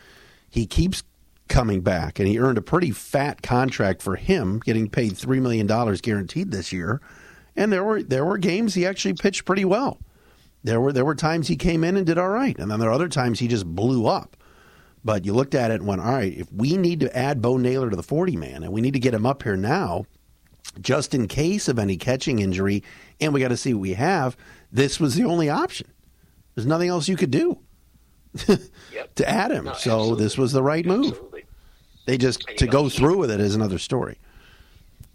he 0.49 0.67
keeps 0.67 1.03
coming 1.47 1.81
back, 1.81 2.19
and 2.19 2.27
he 2.27 2.39
earned 2.39 2.57
a 2.57 2.61
pretty 2.61 2.91
fat 2.91 3.41
contract 3.41 4.01
for 4.01 4.15
him, 4.15 4.59
getting 4.59 4.89
paid 4.89 5.17
three 5.17 5.39
million 5.39 5.65
dollars 5.65 5.99
guaranteed 6.01 6.51
this 6.51 6.71
year. 6.71 7.01
And 7.55 7.71
there 7.71 7.83
were 7.83 8.03
there 8.03 8.25
were 8.25 8.37
games 8.37 8.75
he 8.75 8.85
actually 8.85 9.15
pitched 9.15 9.45
pretty 9.45 9.65
well. 9.65 9.99
There 10.65 10.81
were 10.81 10.91
there 10.91 11.05
were 11.05 11.13
times 11.13 11.47
he 11.47 11.55
came 11.55 11.83
in 11.83 11.95
and 11.95 12.07
did 12.07 12.17
all 12.17 12.29
right, 12.29 12.57
and 12.57 12.71
then 12.71 12.79
there 12.79 12.89
are 12.89 12.93
other 12.93 13.07
times 13.07 13.39
he 13.39 13.47
just 13.47 13.67
blew 13.67 14.07
up. 14.07 14.35
But 15.03 15.23
you 15.23 15.31
looked 15.33 15.53
at 15.53 15.69
it 15.69 15.75
and 15.75 15.85
went, 15.85 16.01
all 16.01 16.11
right, 16.11 16.33
if 16.33 16.51
we 16.51 16.75
need 16.75 16.99
to 17.01 17.15
add 17.15 17.39
Bo 17.39 17.57
Naylor 17.57 17.91
to 17.91 17.95
the 17.95 18.01
40 18.01 18.35
man 18.35 18.63
and 18.63 18.73
we 18.73 18.81
need 18.81 18.93
to 18.93 18.99
get 18.99 19.13
him 19.13 19.23
up 19.27 19.43
here 19.43 19.55
now, 19.55 20.05
just 20.81 21.13
in 21.13 21.27
case 21.27 21.67
of 21.67 21.77
any 21.77 21.95
catching 21.97 22.39
injury, 22.39 22.81
and 23.21 23.31
we 23.31 23.39
got 23.39 23.49
to 23.49 23.57
see 23.57 23.75
what 23.75 23.81
we 23.81 23.93
have, 23.93 24.35
this 24.71 24.99
was 24.99 25.13
the 25.13 25.23
only 25.23 25.47
option. 25.47 25.87
There's 26.55 26.65
nothing 26.65 26.89
else 26.89 27.07
you 27.07 27.15
could 27.15 27.29
do 27.29 27.59
yep. 28.91 29.13
to 29.13 29.29
add 29.29 29.51
him. 29.51 29.65
No, 29.65 29.73
so 29.73 29.91
absolutely. 29.99 30.23
this 30.23 30.37
was 30.39 30.51
the 30.51 30.63
right 30.63 30.85
move. 30.85 31.11
Absolutely. 31.11 31.45
They 32.07 32.17
just 32.17 32.43
And, 32.49 32.57
to 32.57 32.65
go 32.65 32.83
know, 32.83 32.89
through 32.89 33.17
with 33.19 33.29
it 33.29 33.39
is 33.39 33.53
another 33.53 33.77
story. 33.77 34.17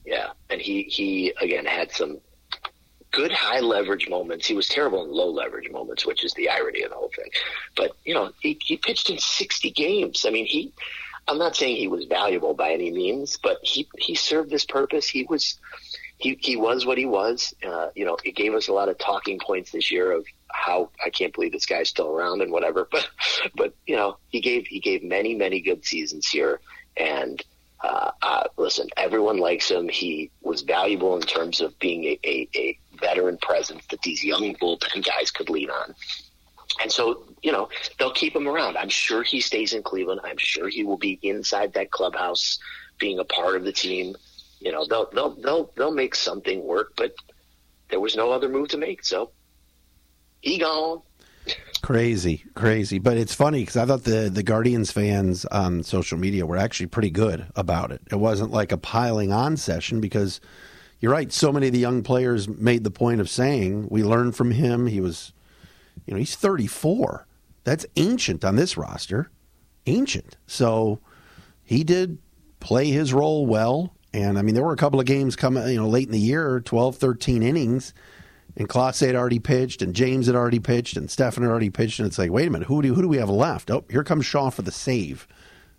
Yeah, 0.06 0.30
and 0.48 0.60
he 0.60 0.84
he 0.84 1.32
again 1.40 1.66
had 1.66 1.90
some 1.90 2.18
good 3.10 3.32
high 3.32 3.60
leverage 3.60 4.08
moments. 4.08 4.46
He 4.46 4.54
was 4.54 4.68
terrible 4.68 5.04
in 5.04 5.10
low 5.10 5.30
leverage 5.30 5.70
moments, 5.70 6.06
which 6.06 6.24
is 6.24 6.32
the 6.34 6.48
irony 6.48 6.82
of 6.82 6.90
the 6.90 6.96
whole 6.96 7.10
thing. 7.14 7.30
But 7.76 7.96
you 8.04 8.14
know, 8.14 8.32
he 8.40 8.58
he 8.62 8.76
pitched 8.76 9.10
in 9.10 9.18
sixty 9.18 9.70
games. 9.70 10.24
I 10.26 10.30
mean, 10.30 10.46
he. 10.46 10.72
I'm 11.28 11.38
not 11.38 11.54
saying 11.54 11.76
he 11.76 11.86
was 11.86 12.06
valuable 12.06 12.54
by 12.54 12.72
any 12.72 12.90
means, 12.90 13.36
but 13.36 13.58
he 13.62 13.88
he 13.98 14.14
served 14.14 14.50
this 14.50 14.64
purpose. 14.64 15.08
He 15.08 15.24
was 15.24 15.58
he 16.18 16.38
he 16.40 16.56
was 16.56 16.86
what 16.86 16.98
he 16.98 17.06
was. 17.06 17.54
Uh, 17.66 17.88
you 17.94 18.04
know, 18.04 18.16
it 18.24 18.36
gave 18.36 18.54
us 18.54 18.68
a 18.68 18.72
lot 18.72 18.88
of 18.88 18.98
talking 18.98 19.38
points 19.38 19.70
this 19.70 19.90
year 19.90 20.12
of 20.12 20.24
how 20.48 20.90
I 21.04 21.10
can't 21.10 21.32
believe 21.32 21.52
this 21.52 21.66
guy's 21.66 21.88
still 21.88 22.10
around 22.10 22.42
and 22.42 22.52
whatever. 22.52 22.88
But 22.90 23.08
but 23.54 23.74
you 23.86 23.96
know, 23.96 24.18
he 24.28 24.40
gave 24.40 24.66
he 24.66 24.80
gave 24.80 25.02
many 25.02 25.34
many 25.34 25.60
good 25.60 25.84
seasons 25.84 26.26
here, 26.26 26.60
and 26.96 27.42
uh, 27.82 28.10
uh, 28.20 28.44
listen, 28.56 28.88
everyone 28.96 29.38
likes 29.38 29.70
him. 29.70 29.88
He 29.88 30.30
was 30.42 30.62
valuable 30.62 31.16
in 31.16 31.22
terms 31.22 31.60
of 31.60 31.78
being 31.78 32.04
a, 32.04 32.18
a, 32.24 32.48
a 32.54 32.78
veteran 33.10 33.38
presence 33.38 33.84
that 33.90 34.00
these 34.02 34.24
young 34.24 34.54
bullpen 34.56 35.04
guys 35.04 35.30
could 35.30 35.50
lean 35.50 35.70
on. 35.70 35.94
And 36.80 36.90
so, 36.90 37.24
you 37.42 37.50
know, 37.50 37.68
they'll 37.98 38.12
keep 38.12 38.34
him 38.34 38.46
around. 38.46 38.76
I'm 38.76 38.88
sure 38.88 39.22
he 39.22 39.40
stays 39.40 39.72
in 39.72 39.82
Cleveland. 39.82 40.20
I'm 40.24 40.38
sure 40.38 40.68
he 40.68 40.84
will 40.84 40.96
be 40.96 41.18
inside 41.22 41.72
that 41.74 41.90
clubhouse, 41.90 42.58
being 42.98 43.18
a 43.18 43.24
part 43.24 43.56
of 43.56 43.64
the 43.64 43.72
team. 43.72 44.16
You 44.60 44.72
know, 44.72 44.86
they'll 44.88 45.10
they'll 45.10 45.34
they'll 45.34 45.72
they'll 45.76 45.94
make 45.94 46.14
something 46.14 46.62
work, 46.64 46.92
but 46.96 47.14
there 47.88 48.00
was 48.00 48.14
no 48.14 48.30
other 48.30 48.48
move 48.48 48.68
to 48.68 48.78
make. 48.78 49.04
So 49.04 49.32
he 50.40 50.58
gone. 50.58 51.02
Crazy, 51.82 52.44
crazy. 52.54 52.98
But 52.98 53.16
it's 53.16 53.34
funny 53.34 53.60
because 53.60 53.76
I 53.76 53.86
thought 53.86 54.04
the 54.04 54.30
the 54.32 54.42
Guardians 54.42 54.92
fans 54.92 55.44
on 55.46 55.82
social 55.82 56.18
media 56.18 56.46
were 56.46 56.58
actually 56.58 56.86
pretty 56.86 57.10
good 57.10 57.46
about 57.56 57.90
it. 57.90 58.02
It 58.12 58.16
wasn't 58.16 58.52
like 58.52 58.70
a 58.70 58.78
piling 58.78 59.32
on 59.32 59.56
session 59.56 60.00
because 60.00 60.40
you're 61.00 61.12
right. 61.12 61.32
So 61.32 61.52
many 61.52 61.68
of 61.68 61.72
the 61.72 61.78
young 61.78 62.02
players 62.02 62.48
made 62.48 62.84
the 62.84 62.90
point 62.90 63.20
of 63.20 63.30
saying 63.30 63.88
we 63.90 64.02
learned 64.02 64.36
from 64.36 64.50
him. 64.50 64.86
He 64.86 65.00
was, 65.00 65.32
you 66.06 66.14
know, 66.14 66.18
he's 66.18 66.36
34. 66.36 67.26
That's 67.64 67.86
ancient 67.96 68.44
on 68.44 68.56
this 68.56 68.76
roster, 68.76 69.30
ancient. 69.86 70.36
So 70.46 71.00
he 71.62 71.84
did 71.84 72.18
play 72.58 72.90
his 72.90 73.12
role 73.12 73.46
well. 73.46 73.94
And 74.12 74.38
I 74.38 74.42
mean, 74.42 74.54
there 74.54 74.64
were 74.64 74.72
a 74.72 74.76
couple 74.76 75.00
of 75.00 75.06
games 75.06 75.36
coming, 75.36 75.66
you 75.68 75.76
know, 75.76 75.88
late 75.88 76.06
in 76.06 76.12
the 76.12 76.18
year, 76.18 76.60
12, 76.60 76.96
13 76.96 77.42
innings 77.42 77.94
and 78.56 78.68
Clase 78.68 79.06
had 79.06 79.14
already 79.14 79.38
pitched, 79.38 79.82
and 79.82 79.94
James 79.94 80.26
had 80.26 80.34
already 80.34 80.58
pitched, 80.58 80.96
and 80.96 81.10
Stephan 81.10 81.42
had 81.42 81.50
already 81.50 81.70
pitched, 81.70 81.98
and 81.98 82.06
it's 82.06 82.18
like, 82.18 82.30
wait 82.30 82.48
a 82.48 82.50
minute, 82.50 82.68
who 82.68 82.82
do 82.82 82.94
who 82.94 83.02
do 83.02 83.08
we 83.08 83.18
have 83.18 83.30
left? 83.30 83.70
Oh, 83.70 83.84
here 83.90 84.04
comes 84.04 84.26
Shaw 84.26 84.50
for 84.50 84.62
the 84.62 84.72
save, 84.72 85.26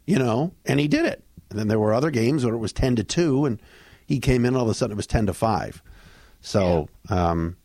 you 0.06 0.18
know, 0.18 0.54
and 0.66 0.80
he 0.80 0.88
did 0.88 1.06
it. 1.06 1.24
And 1.50 1.60
then 1.60 1.68
there 1.68 1.80
were 1.80 1.94
other 1.94 2.12
games 2.12 2.46
where 2.46 2.54
it 2.54 2.60
was 2.60 2.74
ten 2.74 2.96
to 2.96 3.04
two, 3.04 3.46
and 3.46 3.62
he 4.06 4.20
came 4.20 4.46
in, 4.46 4.56
all 4.56 4.64
of 4.64 4.70
a 4.70 4.74
sudden 4.74 4.94
it 4.94 4.98
was 4.98 5.08
ten 5.08 5.26
to 5.26 5.34
five. 5.34 5.82
So 6.42 6.90
um, 7.10 7.58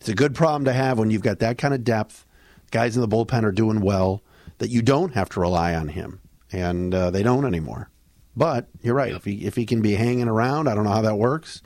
it's 0.00 0.08
a 0.08 0.14
good 0.14 0.34
problem 0.34 0.64
to 0.64 0.72
have 0.72 0.98
when 0.98 1.10
you've 1.10 1.22
got 1.22 1.38
that 1.38 1.58
kind 1.58 1.74
of 1.74 1.84
depth. 1.84 2.24
Guys 2.70 2.96
in 2.96 3.00
the 3.00 3.08
bullpen 3.08 3.44
are 3.44 3.52
doing 3.52 3.80
well 3.80 4.22
that 4.58 4.68
you 4.68 4.82
don't 4.82 5.14
have 5.14 5.28
to 5.30 5.40
rely 5.40 5.74
on 5.74 5.88
him, 5.88 6.20
and 6.52 6.94
uh, 6.94 7.10
they 7.10 7.22
don't 7.22 7.46
anymore. 7.46 7.90
But 8.36 8.68
you're 8.82 8.94
right. 8.94 9.14
If 9.14 9.24
he 9.24 9.46
if 9.46 9.56
he 9.56 9.66
can 9.66 9.80
be 9.80 9.94
hanging 9.94 10.28
around, 10.28 10.68
I 10.68 10.74
don't 10.74 10.84
know 10.84 10.90
how 10.90 11.02
that 11.02 11.16
works. 11.16 11.62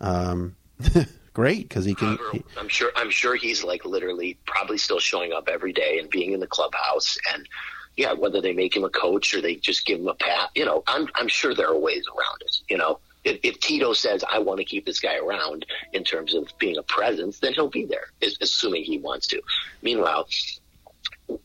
Um, 0.00 0.56
great 1.32 1.68
because 1.68 1.84
he 1.84 1.94
can. 1.94 2.18
He, 2.32 2.42
I'm 2.58 2.68
sure. 2.68 2.90
I'm 2.96 3.10
sure 3.10 3.36
he's 3.36 3.62
like 3.62 3.84
literally 3.84 4.38
probably 4.46 4.78
still 4.78 4.98
showing 4.98 5.32
up 5.32 5.48
every 5.48 5.72
day 5.72 5.98
and 5.98 6.10
being 6.10 6.32
in 6.32 6.40
the 6.40 6.46
clubhouse 6.46 7.16
and 7.32 7.48
yeah, 7.96 8.12
whether 8.12 8.40
they 8.40 8.52
make 8.52 8.74
him 8.74 8.84
a 8.84 8.90
coach 8.90 9.34
or 9.34 9.40
they 9.40 9.56
just 9.56 9.84
give 9.84 10.00
him 10.00 10.08
a 10.08 10.14
pat, 10.14 10.50
you 10.54 10.64
know, 10.64 10.82
I'm 10.86 11.08
I'm 11.14 11.28
sure 11.28 11.54
there 11.54 11.68
are 11.68 11.78
ways 11.78 12.04
around 12.08 12.40
it. 12.40 12.56
You 12.68 12.78
know, 12.78 12.98
if, 13.24 13.40
if 13.42 13.60
Tito 13.60 13.92
says 13.92 14.24
I 14.28 14.38
want 14.38 14.58
to 14.58 14.64
keep 14.64 14.86
this 14.86 15.00
guy 15.00 15.16
around 15.16 15.66
in 15.92 16.04
terms 16.04 16.34
of 16.34 16.48
being 16.58 16.76
a 16.76 16.82
presence, 16.82 17.38
then 17.38 17.52
he'll 17.54 17.68
be 17.68 17.84
there, 17.84 18.06
assuming 18.40 18.84
he 18.84 18.98
wants 18.98 19.26
to. 19.28 19.40
Meanwhile, 19.82 20.28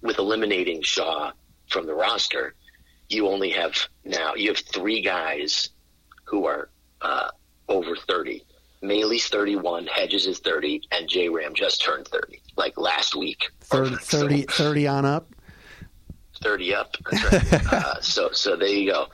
with 0.01 0.17
eliminating 0.17 0.81
Shaw 0.81 1.31
from 1.69 1.85
the 1.85 1.93
roster, 1.93 2.55
you 3.09 3.27
only 3.27 3.49
have 3.51 3.75
now 4.03 4.35
you 4.35 4.49
have 4.49 4.57
three 4.57 5.01
guys 5.01 5.69
who 6.25 6.45
are 6.45 6.69
uh, 7.01 7.29
over 7.67 7.95
thirty. 7.95 8.43
Maile's 8.79 9.27
31, 9.27 9.87
Hedges 9.87 10.27
is 10.27 10.37
30, 10.37 10.83
and 10.91 11.09
J 11.09 11.29
Ram 11.29 11.55
just 11.55 11.83
turned 11.83 12.07
30, 12.07 12.39
like 12.57 12.77
last 12.77 13.15
week. 13.15 13.49
30, 13.61 13.95
30, 13.95 14.41
30 14.43 14.87
on 14.87 15.03
up? 15.03 15.33
30 16.47 16.75
up. 16.75 16.95
Right. 17.11 17.53
uh, 17.73 18.01
so, 18.01 18.31
so 18.31 18.55
there 18.55 18.69
you 18.69 18.91
go. 18.91 19.07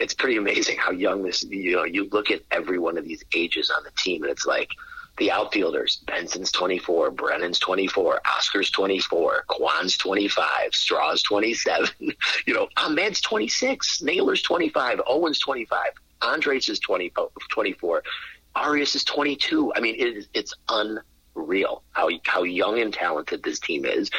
It's 0.00 0.12
pretty 0.12 0.36
amazing 0.36 0.76
how 0.76 0.90
young 0.90 1.22
this, 1.22 1.44
you 1.44 1.76
know, 1.76 1.84
you 1.84 2.08
look 2.10 2.30
at 2.32 2.42
every 2.50 2.78
one 2.78 2.98
of 2.98 3.04
these 3.04 3.22
ages 3.32 3.70
on 3.70 3.84
the 3.84 3.92
team 3.92 4.24
and 4.24 4.32
it's 4.32 4.44
like 4.44 4.70
the 5.18 5.30
outfielders, 5.30 6.02
Benson's 6.06 6.50
24, 6.50 7.12
Brennan's 7.12 7.60
24, 7.60 8.20
Oscar's 8.26 8.70
24, 8.70 9.44
Kwan's 9.48 9.96
25, 9.98 10.72
Straw's 10.72 11.22
27, 11.22 11.88
you 12.46 12.54
know, 12.54 12.68
Amed's 12.76 13.20
26, 13.20 14.02
Naylor's 14.02 14.42
25, 14.42 15.00
Owen's 15.06 15.38
25, 15.38 15.90
Andres 16.22 16.68
is 16.68 16.80
20, 16.80 17.12
24, 17.50 18.02
Arias 18.56 18.94
is 18.96 19.04
22. 19.04 19.72
I 19.76 19.80
mean, 19.80 19.94
it 19.94 20.16
is, 20.16 20.28
it's 20.34 20.54
unreal 20.68 21.82
how, 21.92 22.08
how 22.24 22.42
young 22.42 22.80
and 22.80 22.92
talented 22.92 23.42
this 23.44 23.60
team 23.60 23.84
is. 23.84 24.10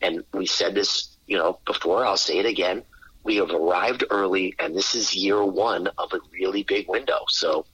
And 0.00 0.22
we 0.32 0.46
said 0.46 0.74
this 0.74 1.13
you 1.26 1.36
know, 1.38 1.58
before, 1.66 2.04
I'll 2.04 2.16
say 2.16 2.38
it 2.38 2.46
again. 2.46 2.82
We 3.22 3.36
have 3.36 3.50
arrived 3.50 4.04
early, 4.10 4.54
and 4.58 4.76
this 4.76 4.94
is 4.94 5.14
year 5.14 5.42
one 5.44 5.88
of 5.98 6.12
a 6.12 6.20
really 6.32 6.62
big 6.62 6.88
window. 6.88 7.20
So 7.28 7.64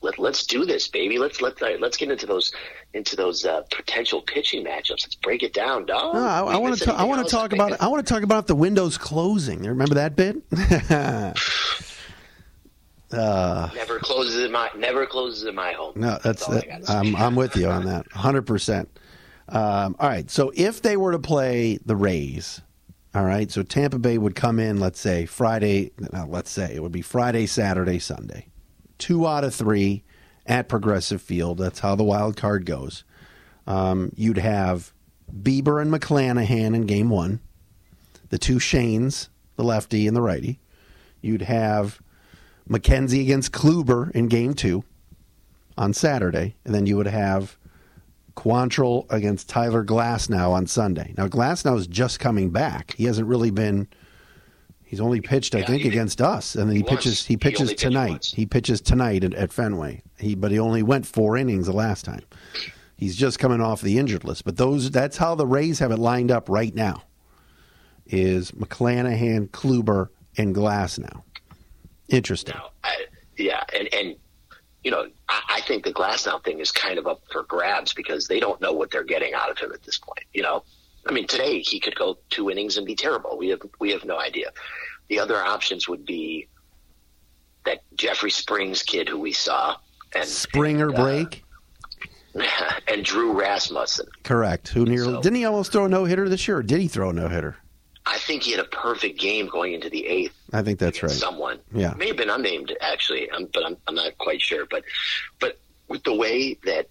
let, 0.00 0.18
us 0.18 0.46
do 0.46 0.64
this, 0.64 0.88
baby. 0.88 1.18
Let's 1.18 1.40
let 1.40 1.60
uh, 1.62 1.76
let's 1.80 1.96
get 1.96 2.10
into 2.10 2.26
those 2.26 2.52
into 2.94 3.16
those 3.16 3.44
uh, 3.44 3.62
potential 3.70 4.22
pitching 4.22 4.64
matchups. 4.64 5.04
Let's 5.04 5.14
break 5.16 5.42
it 5.42 5.52
down, 5.52 5.86
dog. 5.86 6.14
No, 6.14 6.24
I, 6.24 6.56
want 6.56 6.78
to 6.78 6.92
I 6.92 7.04
want 7.04 7.26
to 7.26 7.30
talk 7.30 7.52
about 7.52 7.80
I 7.80 7.88
want 7.88 8.06
to 8.06 8.12
talk 8.14 8.22
about 8.22 8.46
the 8.46 8.54
windows 8.54 8.96
closing. 8.98 9.62
Remember 9.62 9.96
that 9.96 10.16
bit? 10.16 10.36
uh, 13.12 13.68
never 13.74 13.98
closes 13.98 14.44
in 14.44 14.52
my 14.52 14.70
never 14.76 15.06
closes 15.06 15.44
in 15.44 15.54
my 15.54 15.72
home. 15.72 15.92
No, 15.96 16.18
that's, 16.22 16.46
that's 16.46 16.66
that, 16.66 16.90
I'm 16.90 17.16
I'm 17.16 17.34
with 17.34 17.56
you 17.56 17.68
on 17.68 17.84
that, 17.86 18.10
hundred 18.12 18.42
percent. 18.42 18.88
Um, 19.48 19.96
all 19.98 20.08
right. 20.08 20.30
So 20.30 20.52
if 20.54 20.82
they 20.82 20.96
were 20.96 21.12
to 21.12 21.18
play 21.18 21.78
the 21.84 21.96
Rays, 21.96 22.60
all 23.14 23.24
right. 23.24 23.50
So 23.50 23.62
Tampa 23.62 23.98
Bay 23.98 24.18
would 24.18 24.34
come 24.34 24.58
in, 24.58 24.78
let's 24.80 25.00
say 25.00 25.26
Friday. 25.26 25.92
let's 26.26 26.50
say 26.50 26.74
it 26.74 26.82
would 26.82 26.92
be 26.92 27.02
Friday, 27.02 27.46
Saturday, 27.46 27.98
Sunday. 27.98 28.48
Two 28.98 29.26
out 29.26 29.44
of 29.44 29.54
three 29.54 30.04
at 30.46 30.68
Progressive 30.68 31.22
Field. 31.22 31.58
That's 31.58 31.80
how 31.80 31.94
the 31.94 32.04
wild 32.04 32.36
card 32.36 32.66
goes. 32.66 33.04
Um, 33.66 34.12
you'd 34.16 34.38
have 34.38 34.92
Bieber 35.32 35.80
and 35.80 35.92
McClanahan 35.92 36.74
in 36.74 36.86
game 36.86 37.10
one, 37.10 37.40
the 38.30 38.38
two 38.38 38.56
Shanes, 38.56 39.28
the 39.56 39.64
lefty 39.64 40.06
and 40.06 40.16
the 40.16 40.22
righty. 40.22 40.60
You'd 41.20 41.42
have 41.42 42.00
McKenzie 42.68 43.22
against 43.22 43.52
Kluber 43.52 44.10
in 44.12 44.28
game 44.28 44.54
two 44.54 44.84
on 45.76 45.92
Saturday, 45.92 46.54
and 46.64 46.74
then 46.74 46.86
you 46.86 46.96
would 46.96 47.06
have 47.06 47.58
Quantrill 48.36 49.10
against 49.10 49.48
Tyler 49.48 49.84
Glasnow 49.84 50.50
on 50.50 50.66
Sunday. 50.66 51.14
Now 51.16 51.26
Glasnow 51.26 51.76
is 51.78 51.86
just 51.86 52.20
coming 52.20 52.50
back. 52.50 52.94
He 52.96 53.04
hasn't 53.04 53.26
really 53.26 53.50
been. 53.50 53.88
He's 54.84 55.00
only 55.00 55.20
pitched, 55.20 55.56
I 55.56 55.60
yeah, 55.60 55.66
think, 55.66 55.84
against 55.84 56.22
us, 56.22 56.54
and 56.54 56.68
then 56.68 56.76
he, 56.76 56.82
he 56.82 56.88
pitches. 56.88 57.26
He 57.26 57.36
pitches 57.36 57.70
he 57.70 57.76
tonight. 57.76 58.26
He 58.26 58.46
pitches 58.46 58.80
tonight 58.80 59.24
at, 59.24 59.34
at, 59.34 59.52
Fenway. 59.52 60.00
He, 60.16 60.36
but 60.36 60.52
he 60.52 60.60
only 60.60 60.84
went 60.84 61.06
four 61.06 61.36
innings 61.36 61.66
the 61.66 61.72
last 61.72 62.04
time. 62.04 62.22
He's 62.96 63.16
just 63.16 63.40
coming 63.40 63.60
off 63.60 63.82
the 63.82 63.98
injured 63.98 64.22
list. 64.22 64.44
But 64.44 64.56
those, 64.56 64.92
that's 64.92 65.16
how 65.16 65.34
the 65.34 65.46
Rays 65.46 65.80
have 65.80 65.90
it 65.90 65.98
lined 65.98 66.30
up 66.30 66.48
right 66.48 66.72
now. 66.72 67.02
Is 68.06 68.52
McClanahan, 68.52 69.48
Kluber, 69.48 70.10
and 70.38 70.54
Glasnow. 70.54 71.22
Interesting. 72.08 72.54
Now, 72.54 72.70
I, 72.84 73.06
yeah, 73.36 73.64
and 73.74 73.92
and 73.92 74.16
you 74.86 74.92
know, 74.92 75.08
I, 75.28 75.42
I 75.56 75.60
think 75.62 75.82
the 75.82 75.92
Glasnow 75.92 76.44
thing 76.44 76.60
is 76.60 76.70
kind 76.70 76.96
of 76.96 77.08
up 77.08 77.20
for 77.32 77.42
grabs 77.42 77.92
because 77.92 78.28
they 78.28 78.38
don't 78.38 78.60
know 78.60 78.72
what 78.72 78.92
they're 78.92 79.02
getting 79.02 79.34
out 79.34 79.50
of 79.50 79.58
him 79.58 79.72
at 79.72 79.82
this 79.82 79.98
point. 79.98 80.22
You 80.32 80.42
know, 80.42 80.62
I 81.04 81.10
mean, 81.10 81.26
today 81.26 81.58
he 81.58 81.80
could 81.80 81.96
go 81.96 82.18
two 82.30 82.50
innings 82.50 82.76
and 82.76 82.86
be 82.86 82.94
terrible. 82.94 83.36
We 83.36 83.48
have 83.48 83.62
we 83.80 83.90
have 83.90 84.04
no 84.04 84.16
idea. 84.16 84.52
The 85.08 85.18
other 85.18 85.42
options 85.42 85.88
would 85.88 86.06
be 86.06 86.46
that 87.64 87.80
Jeffrey 87.96 88.30
Springs 88.30 88.84
kid 88.84 89.08
who 89.08 89.18
we 89.18 89.32
saw 89.32 89.74
and 90.14 90.28
Springer 90.28 90.90
and, 90.90 90.98
uh, 90.98 91.02
break. 91.02 91.44
and 92.86 93.04
Drew 93.04 93.32
Rasmussen. 93.32 94.06
Correct. 94.22 94.68
Who 94.68 94.84
nearly 94.84 95.14
so, 95.14 95.20
didn't 95.20 95.36
he 95.36 95.46
almost 95.46 95.72
throw 95.72 95.86
a 95.86 95.88
no 95.88 96.04
hitter 96.04 96.28
this 96.28 96.46
year? 96.46 96.58
Or 96.58 96.62
did 96.62 96.80
he 96.80 96.86
throw 96.86 97.10
a 97.10 97.12
no 97.12 97.26
hitter? 97.26 97.56
I 98.06 98.18
think 98.18 98.44
he 98.44 98.52
had 98.52 98.60
a 98.60 98.68
perfect 98.68 99.18
game 99.18 99.48
going 99.48 99.72
into 99.72 99.90
the 99.90 100.06
eighth. 100.06 100.34
I 100.52 100.62
think 100.62 100.78
that's 100.78 101.02
right. 101.02 101.10
Someone, 101.10 101.58
yeah, 101.72 101.92
may 101.94 102.06
have 102.08 102.16
been 102.16 102.30
unnamed 102.30 102.74
actually, 102.80 103.28
um, 103.30 103.48
but 103.52 103.66
I'm, 103.66 103.76
I'm 103.88 103.96
not 103.96 104.16
quite 104.18 104.40
sure. 104.40 104.64
But 104.70 104.84
but 105.40 105.58
with 105.88 106.04
the 106.04 106.14
way 106.14 106.56
that 106.64 106.88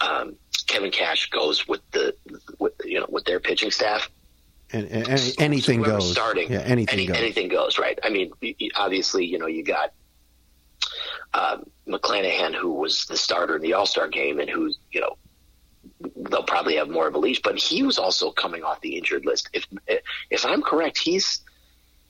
um, 0.00 0.36
Kevin 0.66 0.90
Cash 0.90 1.28
goes 1.30 1.68
with 1.68 1.82
the 1.90 2.14
with, 2.58 2.72
you 2.84 3.00
know 3.00 3.06
with 3.10 3.24
their 3.26 3.40
pitching 3.40 3.70
staff, 3.70 4.10
and, 4.72 4.88
and 4.88 5.08
any, 5.08 5.32
anything 5.38 5.82
goes. 5.82 6.10
Starting, 6.10 6.50
yeah, 6.50 6.60
anything 6.60 7.00
any, 7.00 7.06
goes. 7.06 7.16
Anything 7.18 7.48
goes, 7.48 7.78
right? 7.78 7.98
I 8.02 8.08
mean, 8.08 8.32
obviously, 8.74 9.26
you 9.26 9.38
know, 9.38 9.46
you 9.46 9.62
got 9.62 9.92
um, 11.34 11.64
McClanahan, 11.86 12.54
who 12.54 12.72
was 12.72 13.04
the 13.04 13.18
starter 13.18 13.56
in 13.56 13.62
the 13.62 13.74
All 13.74 13.86
Star 13.86 14.08
game, 14.08 14.40
and 14.40 14.48
who's 14.48 14.78
you 14.92 15.02
know 15.02 15.16
they'll 16.30 16.42
probably 16.42 16.76
have 16.76 16.88
more 16.88 17.06
of 17.06 17.14
a 17.14 17.18
leash. 17.18 17.40
But 17.42 17.58
he 17.58 17.82
was 17.82 17.98
also 17.98 18.30
coming 18.30 18.62
off 18.62 18.80
the 18.80 18.96
injured 18.96 19.24
list. 19.24 19.50
If 19.52 19.66
if 20.30 20.44
I'm 20.44 20.62
correct, 20.62 20.98
he's 20.98 21.42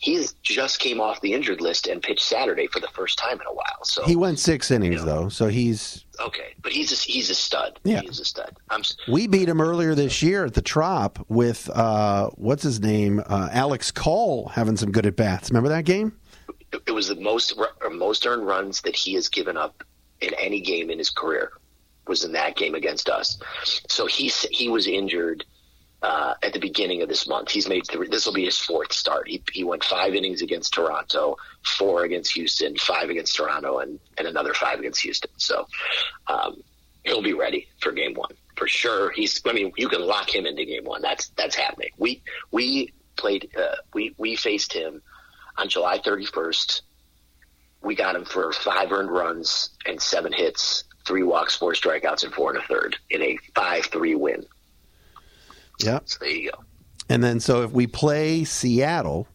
he's 0.03 0.35
just 0.43 0.81
came 0.81 1.01
off 1.01 1.21
the 1.21 1.33
injured 1.33 1.61
list 1.61 1.87
and 1.87 2.03
pitched 2.03 2.23
Saturday 2.23 2.67
for 2.67 2.81
the 2.81 2.89
first 2.89 3.19
time 3.19 3.41
in 3.41 3.47
a 3.47 3.53
while. 3.53 3.85
So 3.85 4.05
he 4.05 4.17
went 4.17 4.39
six 4.39 4.71
innings 4.71 5.01
you 5.01 5.07
know, 5.07 5.23
though, 5.23 5.29
so 5.29 5.49
he's 5.49 6.05
okay. 6.21 6.55
But 6.61 6.73
he's 6.73 6.93
a, 6.93 6.97
he's 6.97 7.31
a 7.31 7.35
stud. 7.35 7.79
Yeah, 7.85 8.01
he's 8.01 8.21
a 8.21 8.25
stud. 8.25 8.57
I'm, 8.69 8.83
we 9.11 9.27
beat 9.27 9.49
him 9.49 9.61
earlier 9.61 9.95
this 9.95 10.23
year 10.23 10.45
at 10.45 10.55
the 10.55 10.63
Trop 10.63 11.25
with 11.29 11.71
uh, 11.71 12.31
what's 12.35 12.63
his 12.63 12.81
name, 12.81 13.23
uh, 13.27 13.49
Alex 13.53 13.91
Call, 13.91 14.49
having 14.49 14.77
some 14.77 14.91
good 14.93 15.07
at 15.07 15.17
bats. 15.17 15.51
Remember 15.51 15.69
that 15.71 15.85
game? 15.85 16.13
It 16.87 16.93
was 16.93 17.09
the 17.09 17.17
most 17.17 17.59
most 17.93 18.27
earned 18.27 18.47
runs 18.47 18.81
that 18.83 18.97
he 18.97 19.15
has 19.15 19.29
given 19.29 19.57
up 19.57 19.85
in 20.21 20.35
any 20.35 20.61
game 20.61 20.91
in 20.91 20.99
his 20.99 21.11
career 21.11 21.53
was 22.07 22.25
in 22.25 22.33
that 22.33 22.57
game 22.57 22.75
against 22.75 23.09
us. 23.09 23.39
So 23.89 24.07
he 24.07 24.29
he 24.51 24.69
was 24.69 24.87
injured 24.87 25.45
uh, 26.03 26.35
at 26.43 26.53
the 26.53 26.59
beginning 26.59 27.03
of 27.03 27.09
this 27.09 27.29
month. 27.29 27.51
He's 27.51 27.69
made 27.69 27.87
three. 27.87 28.09
This 28.09 28.27
will 28.27 28.33
be 28.33 28.45
his 28.45 28.59
fourth 28.59 28.93
start. 28.93 29.29
He 29.29 29.43
he 29.53 29.65
went 29.65 29.85
five 29.85 30.15
innings 30.15 30.43
against 30.43 30.75
Toronto, 30.75 31.37
four 31.79 32.05
against 32.05 32.33
Houston, 32.33 32.77
five 32.77 33.09
against 33.11 33.37
Toronto, 33.37 33.79
and 33.79 34.01
and 34.19 34.27
another 34.27 34.55
five 34.55 34.79
against 34.79 35.01
Houston. 35.03 35.31
So 35.37 35.67
um, 36.27 36.63
he'll 37.05 37.23
be 37.23 37.35
ready 37.35 37.69
for 37.81 37.93
game 37.93 38.15
one 38.15 38.35
for 38.57 38.67
sure. 38.67 39.13
He's. 39.13 39.41
I 39.47 39.53
mean, 39.53 39.73
you 39.77 39.89
can 39.89 40.03
lock 40.03 40.35
him 40.35 40.45
into 40.47 40.65
game 40.65 40.85
one. 40.85 41.03
That's 41.03 41.29
that's 41.37 41.55
happening. 41.55 41.91
We 41.99 42.23
we 42.51 42.93
played. 43.17 43.51
Uh, 43.57 43.77
we 43.95 44.15
we 44.19 44.35
faced 44.37 44.73
him 44.73 45.03
on 45.57 45.69
July 45.69 45.99
31st. 45.99 46.83
We 47.83 47.95
got 47.95 48.17
him 48.17 48.25
for 48.25 48.53
five 48.53 48.93
earned 48.93 49.11
runs 49.11 49.71
and 49.87 50.01
seven 50.01 50.33
hits 50.33 50.85
three 51.07 51.23
walks, 51.23 51.57
four 51.57 51.73
strikeouts, 51.73 52.25
and 52.25 52.33
four 52.33 52.55
and 52.55 52.63
a 52.63 52.67
third 52.67 52.97
in 53.11 53.23
a 53.23 53.39
five-three 53.55 54.15
win. 54.15 54.45
Yeah. 55.79 56.01
So 56.05 56.19
there 56.21 56.31
you 56.31 56.51
go. 56.51 56.65
And 57.09 57.23
then, 57.23 57.41
so 57.41 57.63
if 57.63 57.73
we 57.73 57.87
play 57.87 58.45
Seattle, 58.45 59.27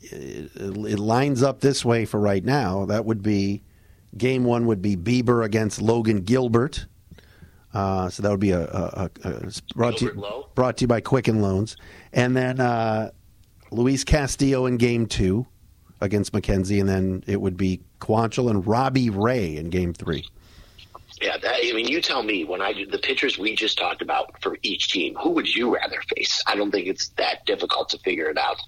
it, 0.00 0.50
it, 0.56 0.98
lines 0.98 1.42
up 1.42 1.60
this 1.60 1.84
way 1.84 2.04
for 2.04 2.20
right 2.20 2.44
now. 2.44 2.86
That 2.86 3.04
would 3.04 3.22
be 3.22 3.62
game 4.16 4.44
one 4.44 4.66
would 4.66 4.82
be 4.82 4.96
Bieber 4.96 5.44
against 5.44 5.82
Logan 5.82 6.22
Gilbert. 6.22 6.86
Uh, 7.74 8.10
so 8.10 8.22
that 8.22 8.30
would 8.30 8.40
be 8.40 8.50
a, 8.50 8.64
a, 8.64 9.10
a, 9.24 9.30
a 9.30 9.52
brought, 9.74 9.96
to 9.96 10.04
you, 10.04 10.44
brought 10.54 10.76
to 10.76 10.82
you 10.82 10.88
by 10.88 11.00
Quicken 11.00 11.40
Loans, 11.40 11.76
and 12.12 12.36
then 12.36 12.60
uh, 12.60 13.10
Luis 13.70 14.04
Castillo 14.04 14.66
in 14.66 14.76
game 14.76 15.06
two 15.06 15.46
against 16.02 16.32
McKenzie, 16.32 16.80
and 16.80 16.88
then 16.88 17.24
it 17.26 17.40
would 17.40 17.56
be 17.56 17.80
Quantrill 17.98 18.50
and 18.50 18.66
Robbie 18.66 19.08
Ray 19.08 19.56
in 19.56 19.70
game 19.70 19.94
three. 19.94 20.26
Yeah, 21.22 21.36
that, 21.38 21.60
I 21.62 21.72
mean, 21.72 21.86
you 21.86 22.02
tell 22.02 22.22
me 22.22 22.44
when 22.44 22.60
I 22.60 22.72
do 22.72 22.84
the 22.84 22.98
pitchers 22.98 23.38
we 23.38 23.54
just 23.54 23.78
talked 23.78 24.02
about 24.02 24.42
for 24.42 24.58
each 24.62 24.90
team, 24.90 25.14
who 25.14 25.30
would 25.30 25.54
you 25.54 25.72
rather 25.72 26.02
face? 26.14 26.42
I 26.46 26.56
don't 26.56 26.72
think 26.72 26.88
it's 26.88 27.10
that 27.10 27.46
difficult 27.46 27.88
to 27.90 27.98
figure 27.98 28.28
it 28.28 28.36
out. 28.36 28.58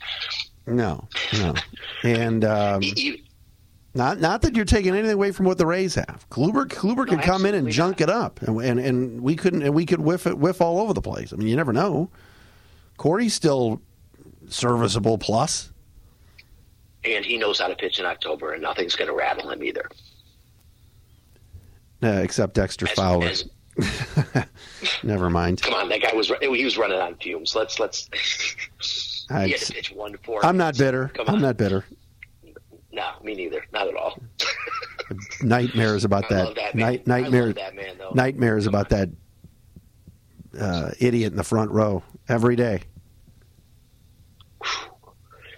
No, 0.66 1.08
no, 1.32 1.54
and 2.04 2.44
um, 2.44 2.82
Not 3.96 4.18
not 4.18 4.42
that 4.42 4.56
you're 4.56 4.64
taking 4.64 4.92
anything 4.92 5.12
away 5.12 5.30
from 5.30 5.46
what 5.46 5.56
the 5.56 5.66
Rays 5.66 5.94
have. 5.94 6.26
Kluber 6.28 6.66
Kluber 6.66 7.06
could 7.06 7.22
come 7.22 7.46
in 7.46 7.54
and 7.54 7.70
junk 7.70 8.00
not. 8.00 8.08
it 8.08 8.10
up, 8.10 8.42
and, 8.42 8.60
and, 8.60 8.80
and 8.80 9.20
we 9.20 9.36
couldn't 9.36 9.62
and 9.62 9.72
we 9.72 9.86
could 9.86 10.00
whiff 10.00 10.26
it 10.26 10.36
whiff 10.36 10.60
all 10.60 10.80
over 10.80 10.92
the 10.92 11.00
place. 11.00 11.32
I 11.32 11.36
mean, 11.36 11.46
you 11.46 11.54
never 11.54 11.72
know. 11.72 12.10
Corey's 12.96 13.34
still 13.34 13.80
serviceable 14.48 15.16
plus, 15.16 15.70
and 17.04 17.24
he 17.24 17.38
knows 17.38 17.60
how 17.60 17.68
to 17.68 17.76
pitch 17.76 18.00
in 18.00 18.04
October, 18.04 18.52
and 18.54 18.62
nothing's 18.62 18.96
going 18.96 19.08
to 19.08 19.14
rattle 19.16 19.50
him 19.50 19.62
either. 19.62 19.88
Uh, 22.04 22.20
except 22.22 22.52
Dexter 22.54 22.86
as, 22.86 22.92
Fowler. 22.92 23.28
As, 23.28 23.48
never 25.02 25.30
mind. 25.30 25.62
Come 25.62 25.72
on, 25.72 25.88
that 25.88 26.02
guy 26.02 26.12
was 26.12 26.30
he 26.40 26.64
was 26.64 26.76
running 26.76 26.98
on 26.98 27.14
fumes. 27.16 27.54
Let's 27.54 27.80
let's. 27.80 28.10
he 29.30 29.50
had 29.52 29.58
to 29.58 29.72
pitch 29.72 29.90
one 29.90 30.14
four. 30.22 30.44
I'm 30.44 30.58
not 30.58 30.76
bitter. 30.76 31.10
I'm 31.26 31.40
not 31.40 31.56
bitter. 31.56 31.86
No, 32.92 33.10
me 33.22 33.34
neither. 33.34 33.64
Not 33.72 33.88
at 33.88 33.96
all. 33.96 34.18
nightmares 35.42 36.04
about 36.04 36.28
that. 36.28 36.54
that 36.56 36.74
Night, 36.74 37.06
nightmares. 37.06 37.54
That 37.54 37.74
man, 37.74 37.96
nightmares 38.12 38.66
Come 38.66 38.74
about 38.74 38.92
on. 38.92 39.16
that 40.52 40.62
uh, 40.62 40.90
idiot 41.00 41.32
in 41.32 41.36
the 41.36 41.44
front 41.44 41.70
row 41.70 42.02
every 42.28 42.56
day. 42.56 42.82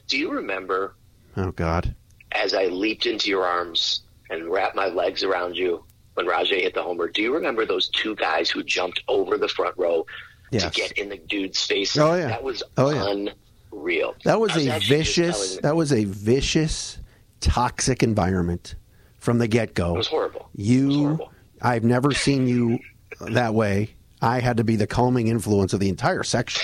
Do 0.06 0.16
you 0.16 0.30
remember? 0.30 0.94
Oh 1.36 1.50
God! 1.50 1.92
As 2.30 2.54
I 2.54 2.66
leaped 2.66 3.06
into 3.06 3.30
your 3.30 3.44
arms 3.44 4.02
and 4.30 4.48
wrapped 4.48 4.76
my 4.76 4.86
legs 4.86 5.24
around 5.24 5.56
you 5.56 5.84
when 6.16 6.26
Rajay 6.26 6.62
hit 6.62 6.74
the 6.74 6.82
homer. 6.82 7.08
Do 7.08 7.22
you 7.22 7.32
remember 7.32 7.66
those 7.66 7.88
two 7.88 8.14
guys 8.16 8.50
who 8.50 8.62
jumped 8.62 9.02
over 9.06 9.36
the 9.36 9.48
front 9.48 9.76
row 9.76 10.06
yes. 10.50 10.64
to 10.64 10.70
get 10.70 10.92
in 10.92 11.10
the 11.10 11.18
dude's 11.18 11.62
face? 11.62 11.96
Oh 11.96 12.14
yeah, 12.14 12.28
that 12.28 12.42
was 12.42 12.62
oh, 12.78 12.90
yeah. 12.90 13.28
unreal. 13.72 14.14
That 14.24 14.40
was, 14.40 14.54
was 14.54 14.66
a 14.66 14.78
vicious. 14.80 15.58
That 15.58 15.76
was 15.76 15.92
a 15.92 16.04
vicious 16.04 16.98
toxic 17.40 18.02
environment 18.02 18.74
from 19.18 19.38
the 19.38 19.46
get 19.46 19.74
go. 19.74 19.94
It 19.94 19.98
was 19.98 20.06
horrible. 20.06 20.48
You, 20.54 20.86
was 20.88 20.96
horrible. 20.96 21.32
I've 21.60 21.84
never 21.84 22.12
seen 22.12 22.48
you 22.48 22.78
that 23.20 23.52
way. 23.54 23.90
I 24.22 24.40
had 24.40 24.56
to 24.56 24.64
be 24.64 24.76
the 24.76 24.86
calming 24.86 25.28
influence 25.28 25.74
of 25.74 25.80
the 25.80 25.90
entire 25.90 26.22
section. 26.22 26.62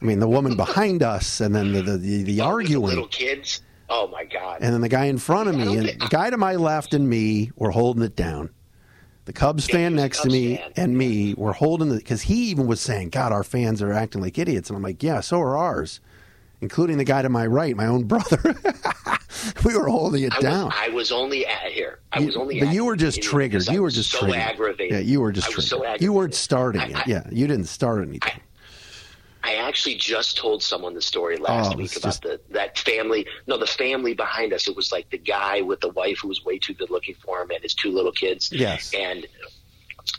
I 0.00 0.04
mean, 0.04 0.20
the 0.20 0.28
woman 0.28 0.56
behind 0.56 1.02
us, 1.02 1.40
and 1.40 1.52
then 1.52 1.72
the 1.72 1.82
the, 1.82 1.96
the, 1.96 2.22
the 2.22 2.40
oh, 2.42 2.46
arguing. 2.46 2.82
The 2.82 2.88
little 2.88 3.08
kids. 3.08 3.62
Oh 3.90 4.06
my 4.06 4.24
god! 4.24 4.58
And 4.60 4.72
then 4.72 4.82
the 4.82 4.88
guy 4.88 5.06
in 5.06 5.18
front 5.18 5.48
of 5.48 5.56
me, 5.56 5.76
and 5.76 5.88
the 5.88 6.08
guy 6.10 6.30
to 6.30 6.36
my 6.36 6.54
left, 6.54 6.94
and 6.94 7.08
me 7.08 7.50
were 7.56 7.70
holding 7.70 8.04
it 8.04 8.14
down. 8.14 8.50
The 9.28 9.34
Cubs 9.34 9.66
fan 9.66 9.94
next 9.94 10.20
Cubs 10.20 10.28
to 10.28 10.32
me 10.32 10.56
fan. 10.56 10.72
and 10.76 10.96
me 10.96 11.34
were 11.34 11.52
holding 11.52 11.90
the 11.90 11.96
because 11.96 12.22
he 12.22 12.46
even 12.50 12.66
was 12.66 12.80
saying, 12.80 13.10
"God, 13.10 13.30
our 13.30 13.44
fans 13.44 13.82
are 13.82 13.92
acting 13.92 14.22
like 14.22 14.38
idiots," 14.38 14.70
and 14.70 14.76
I'm 14.78 14.82
like, 14.82 15.02
"Yeah, 15.02 15.20
so 15.20 15.38
are 15.40 15.56
ours." 15.56 16.00
including 16.60 16.98
the 16.98 17.04
guy 17.04 17.22
to 17.22 17.28
my 17.28 17.46
right, 17.46 17.76
my 17.76 17.86
own 17.86 18.02
brother. 18.08 18.40
we 19.64 19.76
were 19.76 19.86
holding 19.88 20.24
it 20.24 20.32
I 20.34 20.40
down. 20.40 20.64
Was, 20.64 20.74
I 20.76 20.88
was 20.88 21.12
only 21.12 21.46
at 21.46 21.70
here. 21.70 22.00
I 22.12 22.18
was 22.20 22.36
only. 22.36 22.58
But 22.58 22.72
you 22.72 22.84
were 22.84 22.96
just 22.96 23.22
triggered. 23.22 23.68
You 23.68 23.82
were 23.82 23.90
just 23.90 24.10
so 24.10 24.20
triggered. 24.20 24.40
aggravated. 24.40 24.90
Yeah, 24.90 24.98
you 24.98 25.20
were 25.20 25.30
just 25.30 25.50
triggered. 25.50 25.68
So 25.68 25.96
you 26.00 26.12
weren't 26.12 26.34
starting 26.34 26.80
I, 26.80 27.00
it. 27.02 27.06
yeah, 27.06 27.22
you 27.30 27.46
didn't 27.46 27.66
start 27.66 28.02
anything. 28.08 28.40
I, 29.48 29.68
actually 29.68 29.96
just 29.96 30.36
told 30.36 30.62
someone 30.62 30.94
the 30.94 31.02
story 31.02 31.36
last 31.36 31.72
oh, 31.74 31.76
week 31.76 31.96
about 31.96 32.08
just... 32.08 32.22
the 32.22 32.40
that 32.50 32.78
family. 32.78 33.26
No, 33.46 33.58
the 33.58 33.66
family 33.66 34.14
behind 34.14 34.52
us. 34.52 34.68
It 34.68 34.76
was 34.76 34.92
like 34.92 35.10
the 35.10 35.18
guy 35.18 35.62
with 35.62 35.80
the 35.80 35.90
wife 35.90 36.18
who 36.22 36.28
was 36.28 36.44
way 36.44 36.58
too 36.58 36.74
good 36.74 36.90
looking 36.90 37.14
for 37.14 37.42
him 37.42 37.50
and 37.50 37.62
his 37.62 37.74
two 37.74 37.90
little 37.90 38.12
kids. 38.12 38.50
Yes, 38.52 38.92
and 38.94 39.26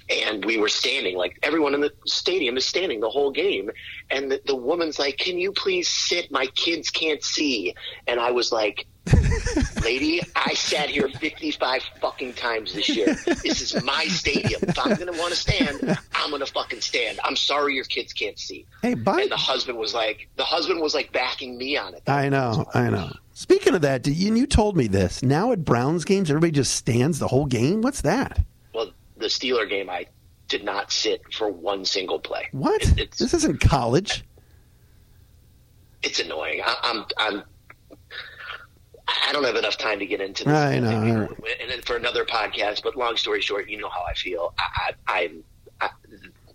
and 0.09 0.45
we 0.45 0.57
were 0.57 0.69
standing 0.69 1.15
like 1.15 1.37
everyone 1.43 1.73
in 1.73 1.81
the 1.81 1.91
stadium 2.05 2.57
is 2.57 2.65
standing 2.65 2.99
the 2.99 3.09
whole 3.09 3.31
game 3.31 3.69
and 4.09 4.31
the, 4.31 4.41
the 4.45 4.55
woman's 4.55 4.99
like 4.99 5.17
can 5.17 5.37
you 5.37 5.51
please 5.51 5.87
sit 5.87 6.31
my 6.31 6.45
kids 6.47 6.89
can't 6.89 7.23
see 7.23 7.73
and 8.07 8.19
i 8.19 8.29
was 8.29 8.51
like 8.51 8.85
lady 9.89 10.21
i 10.35 10.53
sat 10.53 10.87
here 10.89 11.09
55 11.09 11.81
fucking 11.99 12.33
times 12.33 12.73
this 12.73 12.89
year 12.89 13.15
this 13.25 13.59
is 13.59 13.83
my 13.83 14.05
stadium 14.05 14.61
if 14.67 14.77
i'm 14.77 14.95
gonna 14.95 15.11
want 15.13 15.33
to 15.33 15.39
stand 15.39 15.97
i'm 16.13 16.29
gonna 16.29 16.45
fucking 16.45 16.79
stand 16.81 17.19
i'm 17.23 17.35
sorry 17.35 17.73
your 17.73 17.85
kids 17.85 18.13
can't 18.13 18.37
see 18.37 18.65
hey 18.83 18.93
bye. 18.93 19.21
and 19.21 19.31
the 19.31 19.37
husband 19.37 19.77
was 19.77 19.93
like 19.93 20.29
the 20.35 20.43
husband 20.43 20.79
was 20.79 20.93
like 20.93 21.11
backing 21.11 21.57
me 21.57 21.75
on 21.75 21.95
it 21.95 22.03
i 22.07 22.29
know 22.29 22.65
i 22.75 22.87
know 22.89 23.11
speaking 23.33 23.73
of 23.73 23.81
that 23.81 24.05
you, 24.05 24.35
you 24.35 24.45
told 24.45 24.77
me 24.77 24.85
this 24.87 25.23
now 25.23 25.51
at 25.51 25.65
browns 25.65 26.05
games 26.05 26.29
everybody 26.29 26.51
just 26.51 26.75
stands 26.75 27.17
the 27.17 27.27
whole 27.27 27.47
game 27.47 27.81
what's 27.81 28.01
that 28.01 28.39
Well, 28.75 28.91
the 29.17 29.25
Steeler 29.25 29.67
game, 29.67 29.89
I 29.89 30.05
did 30.47 30.63
not 30.63 30.91
sit 30.91 31.21
for 31.33 31.49
one 31.51 31.83
single 31.83 32.19
play. 32.19 32.47
What? 32.53 32.81
It, 32.97 33.11
this 33.11 33.33
isn't 33.33 33.59
college. 33.59 34.23
It's 36.01 36.19
annoying. 36.19 36.61
I, 36.63 36.75
I'm 36.81 37.05
I'm 37.17 37.43
I 39.27 39.31
don't 39.31 39.43
have 39.43 39.55
enough 39.55 39.77
time 39.77 39.99
to 39.99 40.05
get 40.05 40.21
into 40.21 40.43
this. 40.43 40.53
I 40.53 40.79
know. 40.79 41.27
And 41.61 41.69
then 41.69 41.81
for 41.81 41.95
another 41.95 42.25
podcast, 42.25 42.83
but 42.83 42.95
long 42.95 43.17
story 43.17 43.41
short, 43.41 43.69
you 43.69 43.77
know 43.77 43.89
how 43.89 44.03
I 44.03 44.13
feel. 44.13 44.53
I, 44.57 44.93
I, 45.07 45.23
I'm 45.23 45.43
I, 45.81 45.89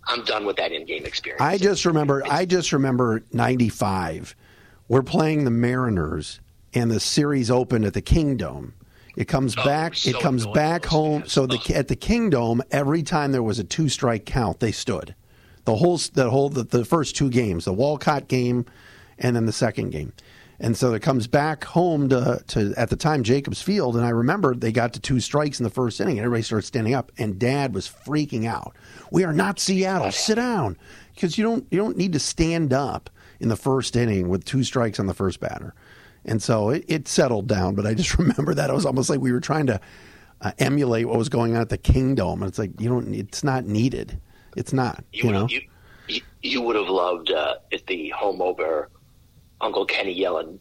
I'm 0.07 0.23
done 0.23 0.45
with 0.45 0.57
that 0.57 0.71
in-game 0.71 1.05
experience. 1.05 1.41
I 1.41 1.57
just 1.57 1.85
remember. 1.85 2.19
It's, 2.19 2.29
I 2.29 2.45
just 2.45 2.71
remember 2.71 3.23
'95. 3.31 4.35
We're 4.87 5.03
playing 5.03 5.45
the 5.45 5.51
Mariners, 5.51 6.39
and 6.73 6.91
the 6.91 6.99
series 6.99 7.49
opened 7.49 7.85
at 7.85 7.93
the 7.93 8.01
Kingdome. 8.01 8.73
it 9.17 9.27
comes 9.27 9.55
oh, 9.57 9.65
back. 9.65 9.95
So 9.95 10.11
it 10.11 10.19
comes 10.19 10.45
back 10.47 10.85
home. 10.85 11.23
So 11.25 11.47
the, 11.47 11.73
at 11.73 11.87
the 11.87 11.95
Kingdome, 11.95 12.61
every 12.71 13.01
time 13.01 13.31
there 13.31 13.43
was 13.43 13.57
a 13.59 13.63
two 13.63 13.89
strike 13.89 14.25
count, 14.25 14.59
they 14.59 14.71
stood. 14.71 15.15
The 15.65 15.75
whole 15.77 15.97
the 15.97 16.29
whole 16.29 16.49
the, 16.49 16.63
the 16.63 16.85
first 16.85 17.15
two 17.15 17.29
games, 17.29 17.65
the 17.65 17.73
Wolcott 17.73 18.27
game, 18.27 18.65
and 19.17 19.35
then 19.35 19.45
the 19.45 19.53
second 19.53 19.89
game. 19.89 20.13
And 20.59 20.77
so 20.77 20.93
it 20.93 21.01
comes 21.01 21.27
back 21.27 21.65
home 21.65 22.07
to, 22.09 22.41
to 22.47 22.73
at 22.77 22.89
the 22.89 22.95
time 22.95 23.23
Jacobs 23.23 23.61
Field, 23.61 23.95
and 23.95 24.05
I 24.05 24.09
remember 24.09 24.55
they 24.55 24.71
got 24.71 24.93
to 24.93 24.99
two 24.99 25.19
strikes 25.19 25.59
in 25.59 25.65
the 25.65 25.69
first 25.69 25.99
inning, 25.99 26.17
and 26.17 26.25
everybody 26.25 26.43
started 26.43 26.65
standing 26.65 26.93
up, 26.93 27.11
and 27.17 27.37
Dad 27.37 27.73
was 27.73 27.89
freaking 27.89 28.45
out. 28.45 28.75
We 29.11 29.25
are 29.25 29.33
not 29.33 29.59
Seattle. 29.59 30.11
Sit 30.11 30.35
down, 30.35 30.77
because 31.13 31.37
you 31.37 31.43
don't 31.43 31.65
you 31.71 31.77
don't 31.77 31.97
need 31.97 32.13
to 32.13 32.19
stand 32.19 32.71
up 32.71 33.09
in 33.39 33.49
the 33.49 33.55
first 33.55 33.95
inning 33.95 34.29
with 34.29 34.45
two 34.45 34.63
strikes 34.63 34.99
on 34.99 35.07
the 35.07 35.13
first 35.13 35.39
batter. 35.39 35.73
And 36.23 36.41
so 36.41 36.69
it, 36.69 36.85
it, 36.87 37.07
settled 37.07 37.47
down. 37.47 37.75
But 37.75 37.85
I 37.85 37.93
just 37.93 38.17
remember 38.17 38.53
that 38.53 38.69
it 38.69 38.73
was 38.73 38.85
almost 38.85 39.09
like 39.09 39.19
we 39.19 39.31
were 39.31 39.39
trying 39.39 39.67
to 39.67 39.79
uh, 40.41 40.51
emulate 40.59 41.07
what 41.07 41.17
was 41.17 41.29
going 41.29 41.55
on 41.55 41.61
at 41.61 41.69
the 41.69 41.77
Kingdome. 41.77 42.41
And 42.41 42.49
it's 42.49 42.59
like 42.59 42.79
you 42.79 42.89
don't. 42.89 43.13
It's 43.13 43.43
not 43.43 43.65
needed. 43.65 44.19
It's 44.55 44.73
not. 44.73 45.03
You, 45.11 45.25
you 45.25 45.31
know. 45.31 45.47
You, 45.47 45.61
you, 46.07 46.21
you, 46.41 46.61
would 46.61 46.75
have 46.75 46.87
loved 46.87 47.31
uh, 47.31 47.55
at 47.73 47.85
the 47.87 48.09
home 48.09 48.41
over, 48.41 48.89
Uncle 49.61 49.85
Kenny 49.85 50.13
yelling 50.13 50.59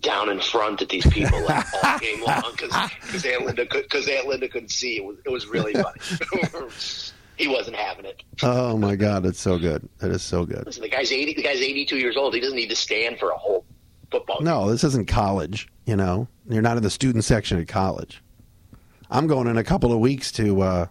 down 0.00 0.28
in 0.28 0.40
front 0.40 0.80
at 0.80 0.88
these 0.88 1.06
people 1.06 1.42
like, 1.44 1.66
all 1.84 1.98
game 1.98 2.22
long 2.24 2.52
because 2.52 3.24
Aunt 3.24 3.44
Linda 3.44 3.66
because 3.70 4.08
Aunt 4.08 4.26
Linda 4.26 4.48
couldn't 4.48 4.70
see. 4.70 4.96
It 4.96 5.04
was 5.04 5.16
it 5.24 5.30
was 5.30 5.46
really 5.46 5.72
funny. 5.72 5.98
he 7.36 7.48
wasn't 7.48 7.76
having 7.76 8.04
it. 8.04 8.22
Oh 8.42 8.76
my 8.76 8.94
God, 8.94 9.26
it's 9.26 9.40
so 9.40 9.58
good. 9.58 9.88
It 10.00 10.10
is 10.10 10.22
so 10.22 10.44
good. 10.44 10.64
Listen, 10.66 10.82
the 10.82 10.88
guy's 10.88 11.10
eighty. 11.10 11.34
The 11.34 11.42
guy's 11.42 11.60
eighty-two 11.60 11.98
years 11.98 12.16
old. 12.16 12.34
He 12.34 12.40
doesn't 12.40 12.56
need 12.56 12.68
to 12.68 12.76
stand 12.76 13.18
for 13.18 13.30
a 13.30 13.36
whole 13.36 13.64
football. 14.10 14.40
No, 14.40 14.70
this 14.70 14.84
isn't 14.84 15.08
college. 15.08 15.68
You 15.86 15.96
know, 15.96 16.28
you're 16.48 16.62
not 16.62 16.76
in 16.76 16.82
the 16.84 16.90
student 16.90 17.24
section 17.24 17.58
at 17.58 17.66
college. 17.66 18.22
I'm 19.10 19.26
going 19.26 19.48
in 19.48 19.58
a 19.58 19.64
couple 19.64 19.92
of 19.92 19.98
weeks 19.98 20.30
to 20.32 20.62
uh, 20.62 20.86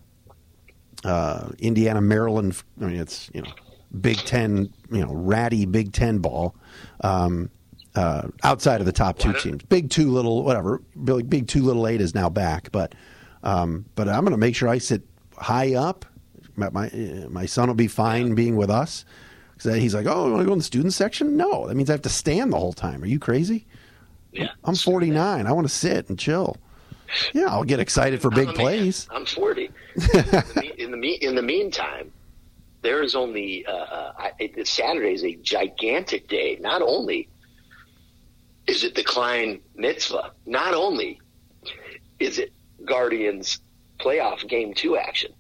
uh, 1.06 1.50
Indiana, 1.60 2.02
Maryland. 2.02 2.62
I 2.82 2.86
mean, 2.86 3.00
it's 3.00 3.30
you 3.34 3.42
know 3.42 3.52
Big 4.00 4.18
Ten, 4.18 4.72
you 4.92 5.06
know, 5.06 5.14
ratty 5.14 5.66
Big 5.66 5.94
Ten 5.94 6.20
ball. 6.20 6.56
Um, 7.02 7.50
uh, 7.94 8.30
outside 8.44 8.80
of 8.80 8.86
the 8.86 8.94
top 8.94 9.18
two 9.20 9.34
teams, 9.34 9.64
Big 9.64 9.90
Two, 9.90 10.12
Little 10.12 10.44
whatever. 10.44 10.82
Big 11.04 11.48
Two, 11.48 11.64
Little 11.64 11.88
Eight 11.88 12.00
is 12.00 12.16
now 12.16 12.30
back, 12.30 12.72
but 12.72 12.96
um, 13.44 13.86
but 13.96 14.08
I'm 14.08 14.22
going 14.22 14.32
to 14.32 14.38
make 14.38 14.56
sure 14.56 14.70
I 14.70 14.78
sit 14.78 15.02
high 15.38 15.76
up. 15.76 16.06
My 16.56 16.70
my, 16.70 16.90
my 17.30 17.46
son 17.46 17.68
will 17.68 17.76
be 17.76 17.88
fine 17.88 18.34
being 18.36 18.56
with 18.56 18.70
us 18.70 19.06
he's 19.64 19.94
like, 19.94 20.06
"Oh, 20.08 20.26
you 20.26 20.32
want 20.34 20.42
to 20.42 20.46
go 20.46 20.54
in 20.54 20.60
the 20.60 20.64
student 20.64 20.94
section?" 20.94 21.38
No, 21.38 21.68
that 21.68 21.76
means 21.76 21.90
I 21.90 21.94
have 21.94 22.02
to 22.04 22.10
stand 22.10 22.52
the 22.52 22.58
whole 22.58 22.74
time. 22.74 23.04
Are 23.04 23.08
you 23.08 23.20
crazy? 23.20 23.66
Yeah, 24.32 24.50
I'm 24.64 24.76
49. 24.76 25.46
I 25.46 25.52
want 25.52 25.68
to 25.68 25.74
sit 25.74 26.10
and 26.10 26.18
chill. 26.18 26.58
Yeah, 27.34 27.48
I'll 27.48 27.66
get 27.66 27.80
excited 27.80 28.22
for 28.22 28.30
big 28.30 28.50
plays. 28.50 29.08
I'm 29.12 29.26
40. 29.26 29.70
in 30.78 30.92
the 30.92 31.18
in 31.22 31.36
the 31.36 31.42
meantime, 31.42 32.12
there 32.82 33.02
is 33.04 33.16
only 33.16 33.66
uh, 33.66 33.72
uh 33.72 34.14
I, 34.18 34.64
Saturday 34.64 35.14
is 35.14 35.24
a 35.24 35.36
gigantic 35.36 36.28
day. 36.28 36.58
Not 36.60 36.82
only 36.82 37.30
is 38.68 38.84
it 38.84 38.96
the 38.96 39.04
Klein 39.04 39.60
mitzvah, 39.76 40.32
not 40.46 40.74
only 40.74 41.20
is 42.20 42.40
it 42.40 42.52
Guardians 42.86 43.60
playoff 44.00 44.48
game 44.48 44.74
two 44.74 44.98
action, 44.98 45.34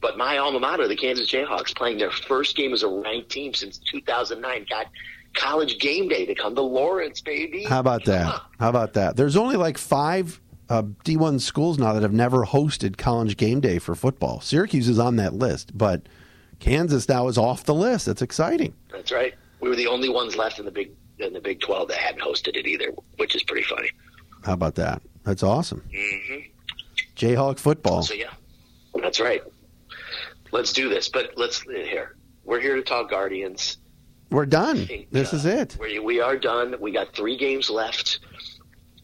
but 0.00 0.16
my 0.16 0.38
alma 0.38 0.60
mater, 0.60 0.88
the 0.88 0.96
Kansas 0.96 1.30
Jayhawks, 1.30 1.76
playing 1.76 1.98
their 1.98 2.10
first 2.10 2.56
game 2.56 2.72
as 2.72 2.82
a 2.82 2.88
ranked 2.88 3.30
team 3.30 3.52
since 3.54 3.78
2009, 3.90 4.66
got 4.68 4.86
college 5.34 5.78
game 5.78 6.08
day 6.08 6.26
to 6.26 6.34
come 6.34 6.54
to 6.54 6.62
Lawrence, 6.62 7.20
baby. 7.20 7.64
How 7.64 7.80
about 7.80 8.04
that? 8.06 8.40
How 8.58 8.68
about 8.68 8.94
that? 8.94 9.16
There's 9.16 9.36
only 9.36 9.56
like 9.56 9.78
five 9.78 10.40
uh, 10.68 10.82
D1 11.04 11.40
schools 11.40 11.78
now 11.78 11.92
that 11.92 12.02
have 12.02 12.12
never 12.12 12.46
hosted 12.46 12.96
college 12.96 13.36
game 13.36 13.60
day 13.60 13.78
for 13.78 13.94
football. 13.94 14.40
Syracuse 14.40 14.88
is 14.88 14.98
on 14.98 15.16
that 15.16 15.34
list, 15.34 15.76
but 15.76 16.02
Kansas 16.60 17.08
now 17.08 17.26
is 17.26 17.38
off 17.38 17.64
the 17.64 17.74
list. 17.74 18.06
That's 18.06 18.22
exciting. 18.22 18.74
That's 18.92 19.10
right. 19.10 19.34
We 19.60 19.68
were 19.68 19.76
the 19.76 19.86
only 19.86 20.08
ones 20.08 20.36
left 20.36 20.58
in 20.58 20.64
the 20.64 20.70
Big 20.70 20.92
in 21.18 21.32
the 21.32 21.40
Big 21.40 21.60
12 21.60 21.88
that 21.88 21.96
hadn't 21.96 22.22
hosted 22.22 22.56
it 22.56 22.66
either, 22.66 22.92
which 23.16 23.34
is 23.34 23.42
pretty 23.42 23.62
funny. 23.62 23.90
How 24.44 24.54
about 24.54 24.76
that? 24.76 25.02
That's 25.24 25.42
awesome. 25.42 25.82
Mm-hmm. 25.92 26.50
Jayhawk 27.16 27.58
football. 27.58 28.02
So 28.02 28.14
yeah, 28.14 28.32
that's 28.94 29.20
right. 29.20 29.42
Let's 30.52 30.72
do 30.72 30.88
this. 30.88 31.08
But 31.08 31.32
let's 31.36 31.60
here. 31.62 32.16
We're 32.44 32.60
here 32.60 32.76
to 32.76 32.82
talk 32.82 33.10
Guardians. 33.10 33.78
We're 34.30 34.46
done. 34.46 34.86
Think, 34.86 35.10
this 35.10 35.32
uh, 35.32 35.36
is 35.36 35.46
it. 35.46 35.76
We, 35.80 35.98
we 35.98 36.20
are 36.20 36.36
done. 36.36 36.76
We 36.80 36.92
got 36.92 37.14
three 37.14 37.36
games 37.36 37.68
left. 37.68 38.20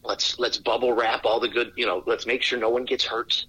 Let's 0.03 0.39
let's 0.39 0.57
bubble 0.57 0.93
wrap 0.93 1.25
all 1.25 1.39
the 1.39 1.49
good. 1.49 1.73
You 1.75 1.85
know, 1.85 2.03
let's 2.05 2.25
make 2.25 2.41
sure 2.41 2.57
no 2.57 2.69
one 2.69 2.85
gets 2.85 3.05
hurt. 3.05 3.45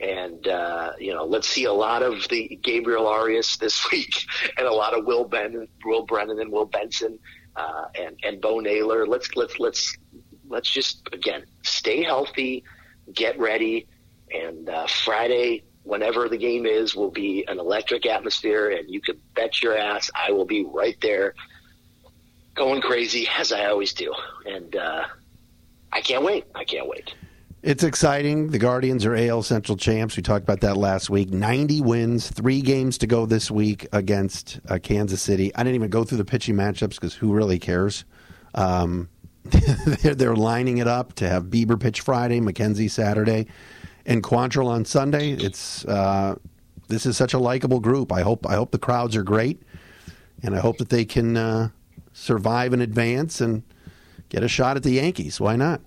And 0.00 0.46
uh, 0.48 0.92
you 0.98 1.14
know, 1.14 1.24
let's 1.24 1.48
see 1.48 1.64
a 1.64 1.72
lot 1.72 2.02
of 2.02 2.26
the 2.28 2.58
Gabriel 2.62 3.06
Arias 3.06 3.56
this 3.58 3.88
week, 3.92 4.24
and 4.56 4.66
a 4.66 4.72
lot 4.72 4.96
of 4.96 5.06
Will 5.06 5.24
Ben, 5.24 5.68
Will 5.84 6.04
Brennan, 6.04 6.40
and 6.40 6.50
Will 6.50 6.66
Benson, 6.66 7.18
uh, 7.56 7.84
and 7.94 8.18
and 8.24 8.40
Bo 8.40 8.60
Naylor. 8.60 9.06
Let's 9.06 9.34
let's 9.36 9.58
let's 9.58 9.96
let's 10.48 10.70
just 10.70 11.08
again 11.12 11.44
stay 11.62 12.02
healthy, 12.02 12.64
get 13.12 13.38
ready, 13.38 13.86
and 14.32 14.68
uh, 14.68 14.86
Friday, 14.86 15.64
whenever 15.84 16.28
the 16.28 16.38
game 16.38 16.66
is, 16.66 16.94
will 16.94 17.10
be 17.10 17.44
an 17.46 17.58
electric 17.58 18.06
atmosphere, 18.06 18.70
and 18.70 18.90
you 18.90 19.00
can 19.00 19.20
bet 19.34 19.62
your 19.62 19.76
ass 19.76 20.10
I 20.14 20.32
will 20.32 20.46
be 20.46 20.64
right 20.64 20.96
there, 21.00 21.34
going 22.54 22.80
crazy 22.80 23.28
as 23.38 23.52
I 23.52 23.66
always 23.66 23.92
do, 23.92 24.12
and 24.46 24.74
uh, 24.74 25.04
I 25.92 26.00
can't 26.00 26.24
wait. 26.24 26.46
I 26.54 26.64
can't 26.64 26.88
wait. 26.88 27.14
It's 27.64 27.82
exciting. 27.82 28.50
The 28.50 28.58
Guardians 28.58 29.06
are 29.06 29.16
AL 29.16 29.42
Central 29.42 29.78
champs. 29.78 30.18
We 30.18 30.22
talked 30.22 30.42
about 30.42 30.60
that 30.60 30.76
last 30.76 31.08
week. 31.08 31.30
90 31.30 31.80
wins, 31.80 32.28
three 32.28 32.60
games 32.60 32.98
to 32.98 33.06
go 33.06 33.24
this 33.24 33.50
week 33.50 33.86
against 33.90 34.60
uh, 34.68 34.78
Kansas 34.82 35.22
City. 35.22 35.50
I 35.54 35.62
didn't 35.62 35.76
even 35.76 35.88
go 35.88 36.04
through 36.04 36.18
the 36.18 36.26
pitching 36.26 36.56
matchups 36.56 36.96
because 36.96 37.14
who 37.14 37.32
really 37.32 37.58
cares? 37.58 38.04
Um, 38.54 39.08
they're, 39.44 40.14
they're, 40.14 40.36
lining 40.36 40.76
it 40.76 40.86
up 40.86 41.14
to 41.14 41.26
have 41.26 41.44
Bieber 41.44 41.80
pitch 41.80 42.02
Friday, 42.02 42.38
McKenzie 42.38 42.90
Saturday, 42.90 43.46
and 44.04 44.22
Quantrill 44.22 44.66
on 44.66 44.84
Sunday. 44.84 45.30
It's 45.30 45.86
uh, 45.86 46.34
this 46.88 47.06
is 47.06 47.16
such 47.16 47.32
a 47.32 47.38
likable 47.38 47.80
group. 47.80 48.12
I 48.12 48.20
hope 48.20 48.46
I 48.46 48.56
hope 48.56 48.72
the 48.72 48.78
crowds 48.78 49.16
are 49.16 49.22
great, 49.22 49.62
and 50.42 50.54
I 50.54 50.58
hope 50.60 50.76
that 50.76 50.90
they 50.90 51.06
can 51.06 51.38
uh, 51.38 51.70
survive 52.12 52.74
and 52.74 52.82
advance 52.82 53.40
and 53.40 53.62
get 54.28 54.42
a 54.42 54.48
shot 54.48 54.76
at 54.76 54.82
the 54.82 54.92
Yankees. 54.92 55.40
Why 55.40 55.56
not? 55.56 55.80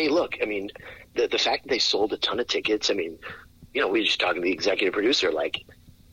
Hey, 0.00 0.08
look, 0.08 0.36
I 0.40 0.46
mean, 0.46 0.70
the 1.14 1.28
the 1.28 1.36
fact 1.36 1.64
that 1.64 1.68
they 1.68 1.78
sold 1.78 2.14
a 2.14 2.16
ton 2.16 2.40
of 2.40 2.46
tickets. 2.46 2.88
I 2.88 2.94
mean, 2.94 3.18
you 3.74 3.82
know, 3.82 3.88
we 3.88 4.00
were 4.00 4.06
just 4.06 4.18
talking 4.18 4.40
to 4.40 4.46
the 4.46 4.52
executive 4.52 4.94
producer, 4.94 5.30
like 5.30 5.62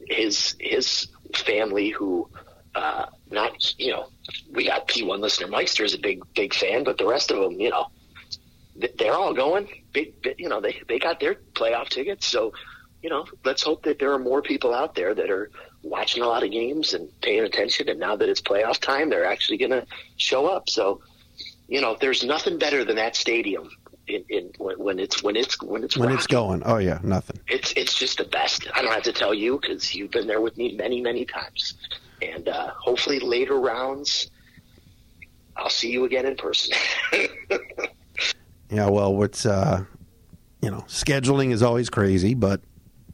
his 0.07 0.55
his 0.59 1.07
family 1.33 1.89
who. 1.89 2.29
Uh, 2.75 3.07
not 3.31 3.73
you 3.79 3.91
know 3.91 4.07
we 4.51 4.67
got 4.67 4.87
P1 4.87 5.19
listener 5.19 5.47
Meister 5.47 5.83
is 5.83 5.95
a 5.95 5.97
big 5.97 6.21
big 6.35 6.53
fan, 6.53 6.83
but 6.83 6.97
the 6.97 7.07
rest 7.07 7.31
of 7.31 7.39
them, 7.39 7.59
you 7.59 7.71
know, 7.71 7.87
they're 8.99 9.15
all 9.15 9.33
going. 9.33 9.67
Big, 9.93 10.13
you 10.37 10.49
know, 10.49 10.59
they 10.61 10.81
they 10.87 10.99
got 10.99 11.19
their 11.19 11.35
playoff 11.53 11.87
tickets. 11.87 12.27
So, 12.27 12.51
you 13.01 13.09
know, 13.09 13.25
let's 13.45 13.63
hope 13.63 13.83
that 13.83 13.99
there 13.99 14.11
are 14.11 14.19
more 14.19 14.41
people 14.41 14.75
out 14.75 14.93
there 14.95 15.15
that 15.15 15.31
are 15.31 15.49
watching 15.81 16.21
a 16.21 16.27
lot 16.27 16.43
of 16.43 16.51
games 16.51 16.93
and 16.93 17.09
paying 17.21 17.45
attention. 17.45 17.89
And 17.89 17.99
now 17.99 18.15
that 18.17 18.29
it's 18.29 18.41
playoff 18.41 18.79
time, 18.79 19.09
they're 19.09 19.25
actually 19.25 19.57
going 19.57 19.71
to 19.71 19.87
show 20.17 20.45
up. 20.45 20.69
So, 20.69 21.01
you 21.67 21.81
know, 21.81 21.97
there's 21.99 22.23
nothing 22.23 22.57
better 22.57 22.85
than 22.85 22.95
that 22.95 23.15
stadium 23.15 23.69
in, 24.07 24.23
in 24.29 24.51
when, 24.57 24.99
it's 24.99 25.21
when 25.21 25.35
it's 25.35 25.61
when 25.61 25.83
it's 25.83 25.97
when 25.97 26.07
rocking. 26.09 26.17
it's 26.17 26.27
going. 26.27 26.63
Oh 26.65 26.77
yeah, 26.77 26.99
nothing. 27.03 27.39
It's 27.47 27.73
it's 27.73 27.97
just 27.97 28.17
the 28.17 28.23
best. 28.25 28.67
I 28.73 28.81
don't 28.81 28.93
have 28.93 29.03
to 29.03 29.13
tell 29.13 29.33
you 29.33 29.59
because 29.59 29.93
you've 29.93 30.11
been 30.11 30.27
there 30.27 30.41
with 30.41 30.57
me 30.57 30.75
many 30.75 31.01
many 31.01 31.25
times, 31.25 31.75
and 32.21 32.47
uh, 32.47 32.71
hopefully 32.77 33.19
later 33.19 33.59
rounds, 33.59 34.31
I'll 35.57 35.69
see 35.69 35.91
you 35.91 36.05
again 36.05 36.25
in 36.25 36.37
person. 36.37 36.75
yeah, 38.69 38.87
well, 38.87 39.13
what's 39.13 39.45
uh, 39.45 39.83
you 40.61 40.71
know, 40.71 40.85
scheduling 40.87 41.51
is 41.51 41.61
always 41.61 41.89
crazy, 41.89 42.33
but 42.33 42.61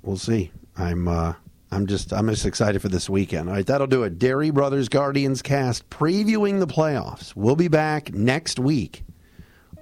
we'll 0.04 0.18
see. 0.18 0.51
I'm 0.78 1.08
uh, 1.08 1.34
I'm 1.74 1.88
just 1.88 2.14
I'm 2.14 2.30
just 2.30 2.46
excited 2.46 2.82
for 2.82 2.90
this 2.90 3.10
weekend. 3.10 3.50
All 3.50 3.56
right, 3.56 3.66
that'll 3.66 3.88
do 3.88 4.04
it. 4.04 4.20
Dery 4.20 4.54
Brothers 4.54 4.90
Guardians 4.90 5.42
cast 5.42 5.90
previewing 5.90 6.60
the 6.60 6.68
playoffs. 6.68 7.36
We'll 7.36 7.56
be 7.56 7.68
back 7.68 8.14
next 8.14 8.60
week 8.60 9.04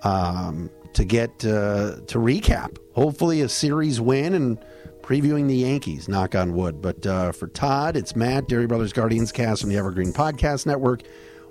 um, 0.04 0.70
to 0.94 1.04
get 1.04 1.30
uh, 1.44 1.98
to 2.08 2.18
recap. 2.18 2.78
Hopefully, 2.96 3.42
a 3.42 3.50
series 3.50 4.00
win 4.00 4.34
and 4.34 4.58
previewing 5.02 5.48
the 5.48 5.56
Yankees. 5.56 6.08
Knock 6.08 6.36
on 6.36 6.54
wood. 6.54 6.82
But 6.82 7.06
uh, 7.06 7.32
for 7.34 7.48
Todd, 7.48 7.98
it's 7.98 8.16
Matt 8.16 8.48
Dery 8.48 8.68
Brothers 8.68 8.94
Guardians 8.94 9.32
cast 9.32 9.62
from 9.62 9.70
the 9.70 9.78
Evergreen 9.78 10.14
Podcast 10.14 10.66
Network. 10.66 11.04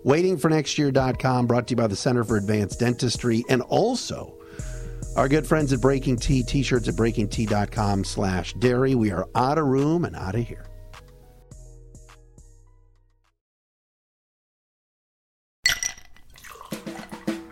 Waiting 0.03 0.39
for 0.39 0.49
next 0.49 0.79
year.com, 0.79 1.47
brought 1.47 1.67
to 1.67 1.73
you 1.73 1.77
by 1.77 1.87
the 1.87 1.97
Center 1.97 2.25
for 2.25 2.39
Advanced 2.39 2.81
Dentistry 2.81 3.45
and 3.51 3.61
also 3.63 4.40
our 5.17 5.29
good 5.29 5.47
friends 5.47 5.73
at 5.73 5.81
BreakingT, 5.81 6.47
t-shirts 6.47 6.89
at 6.89 6.95
breakingt.com 6.95 8.05
slash 8.05 8.55
Dery. 8.55 8.95
We 8.95 9.11
are 9.11 9.29
out 9.35 9.59
of 9.59 9.67
room 9.67 10.05
and 10.05 10.17
out 10.17 10.35
of 10.35 10.47
here. 10.47 10.70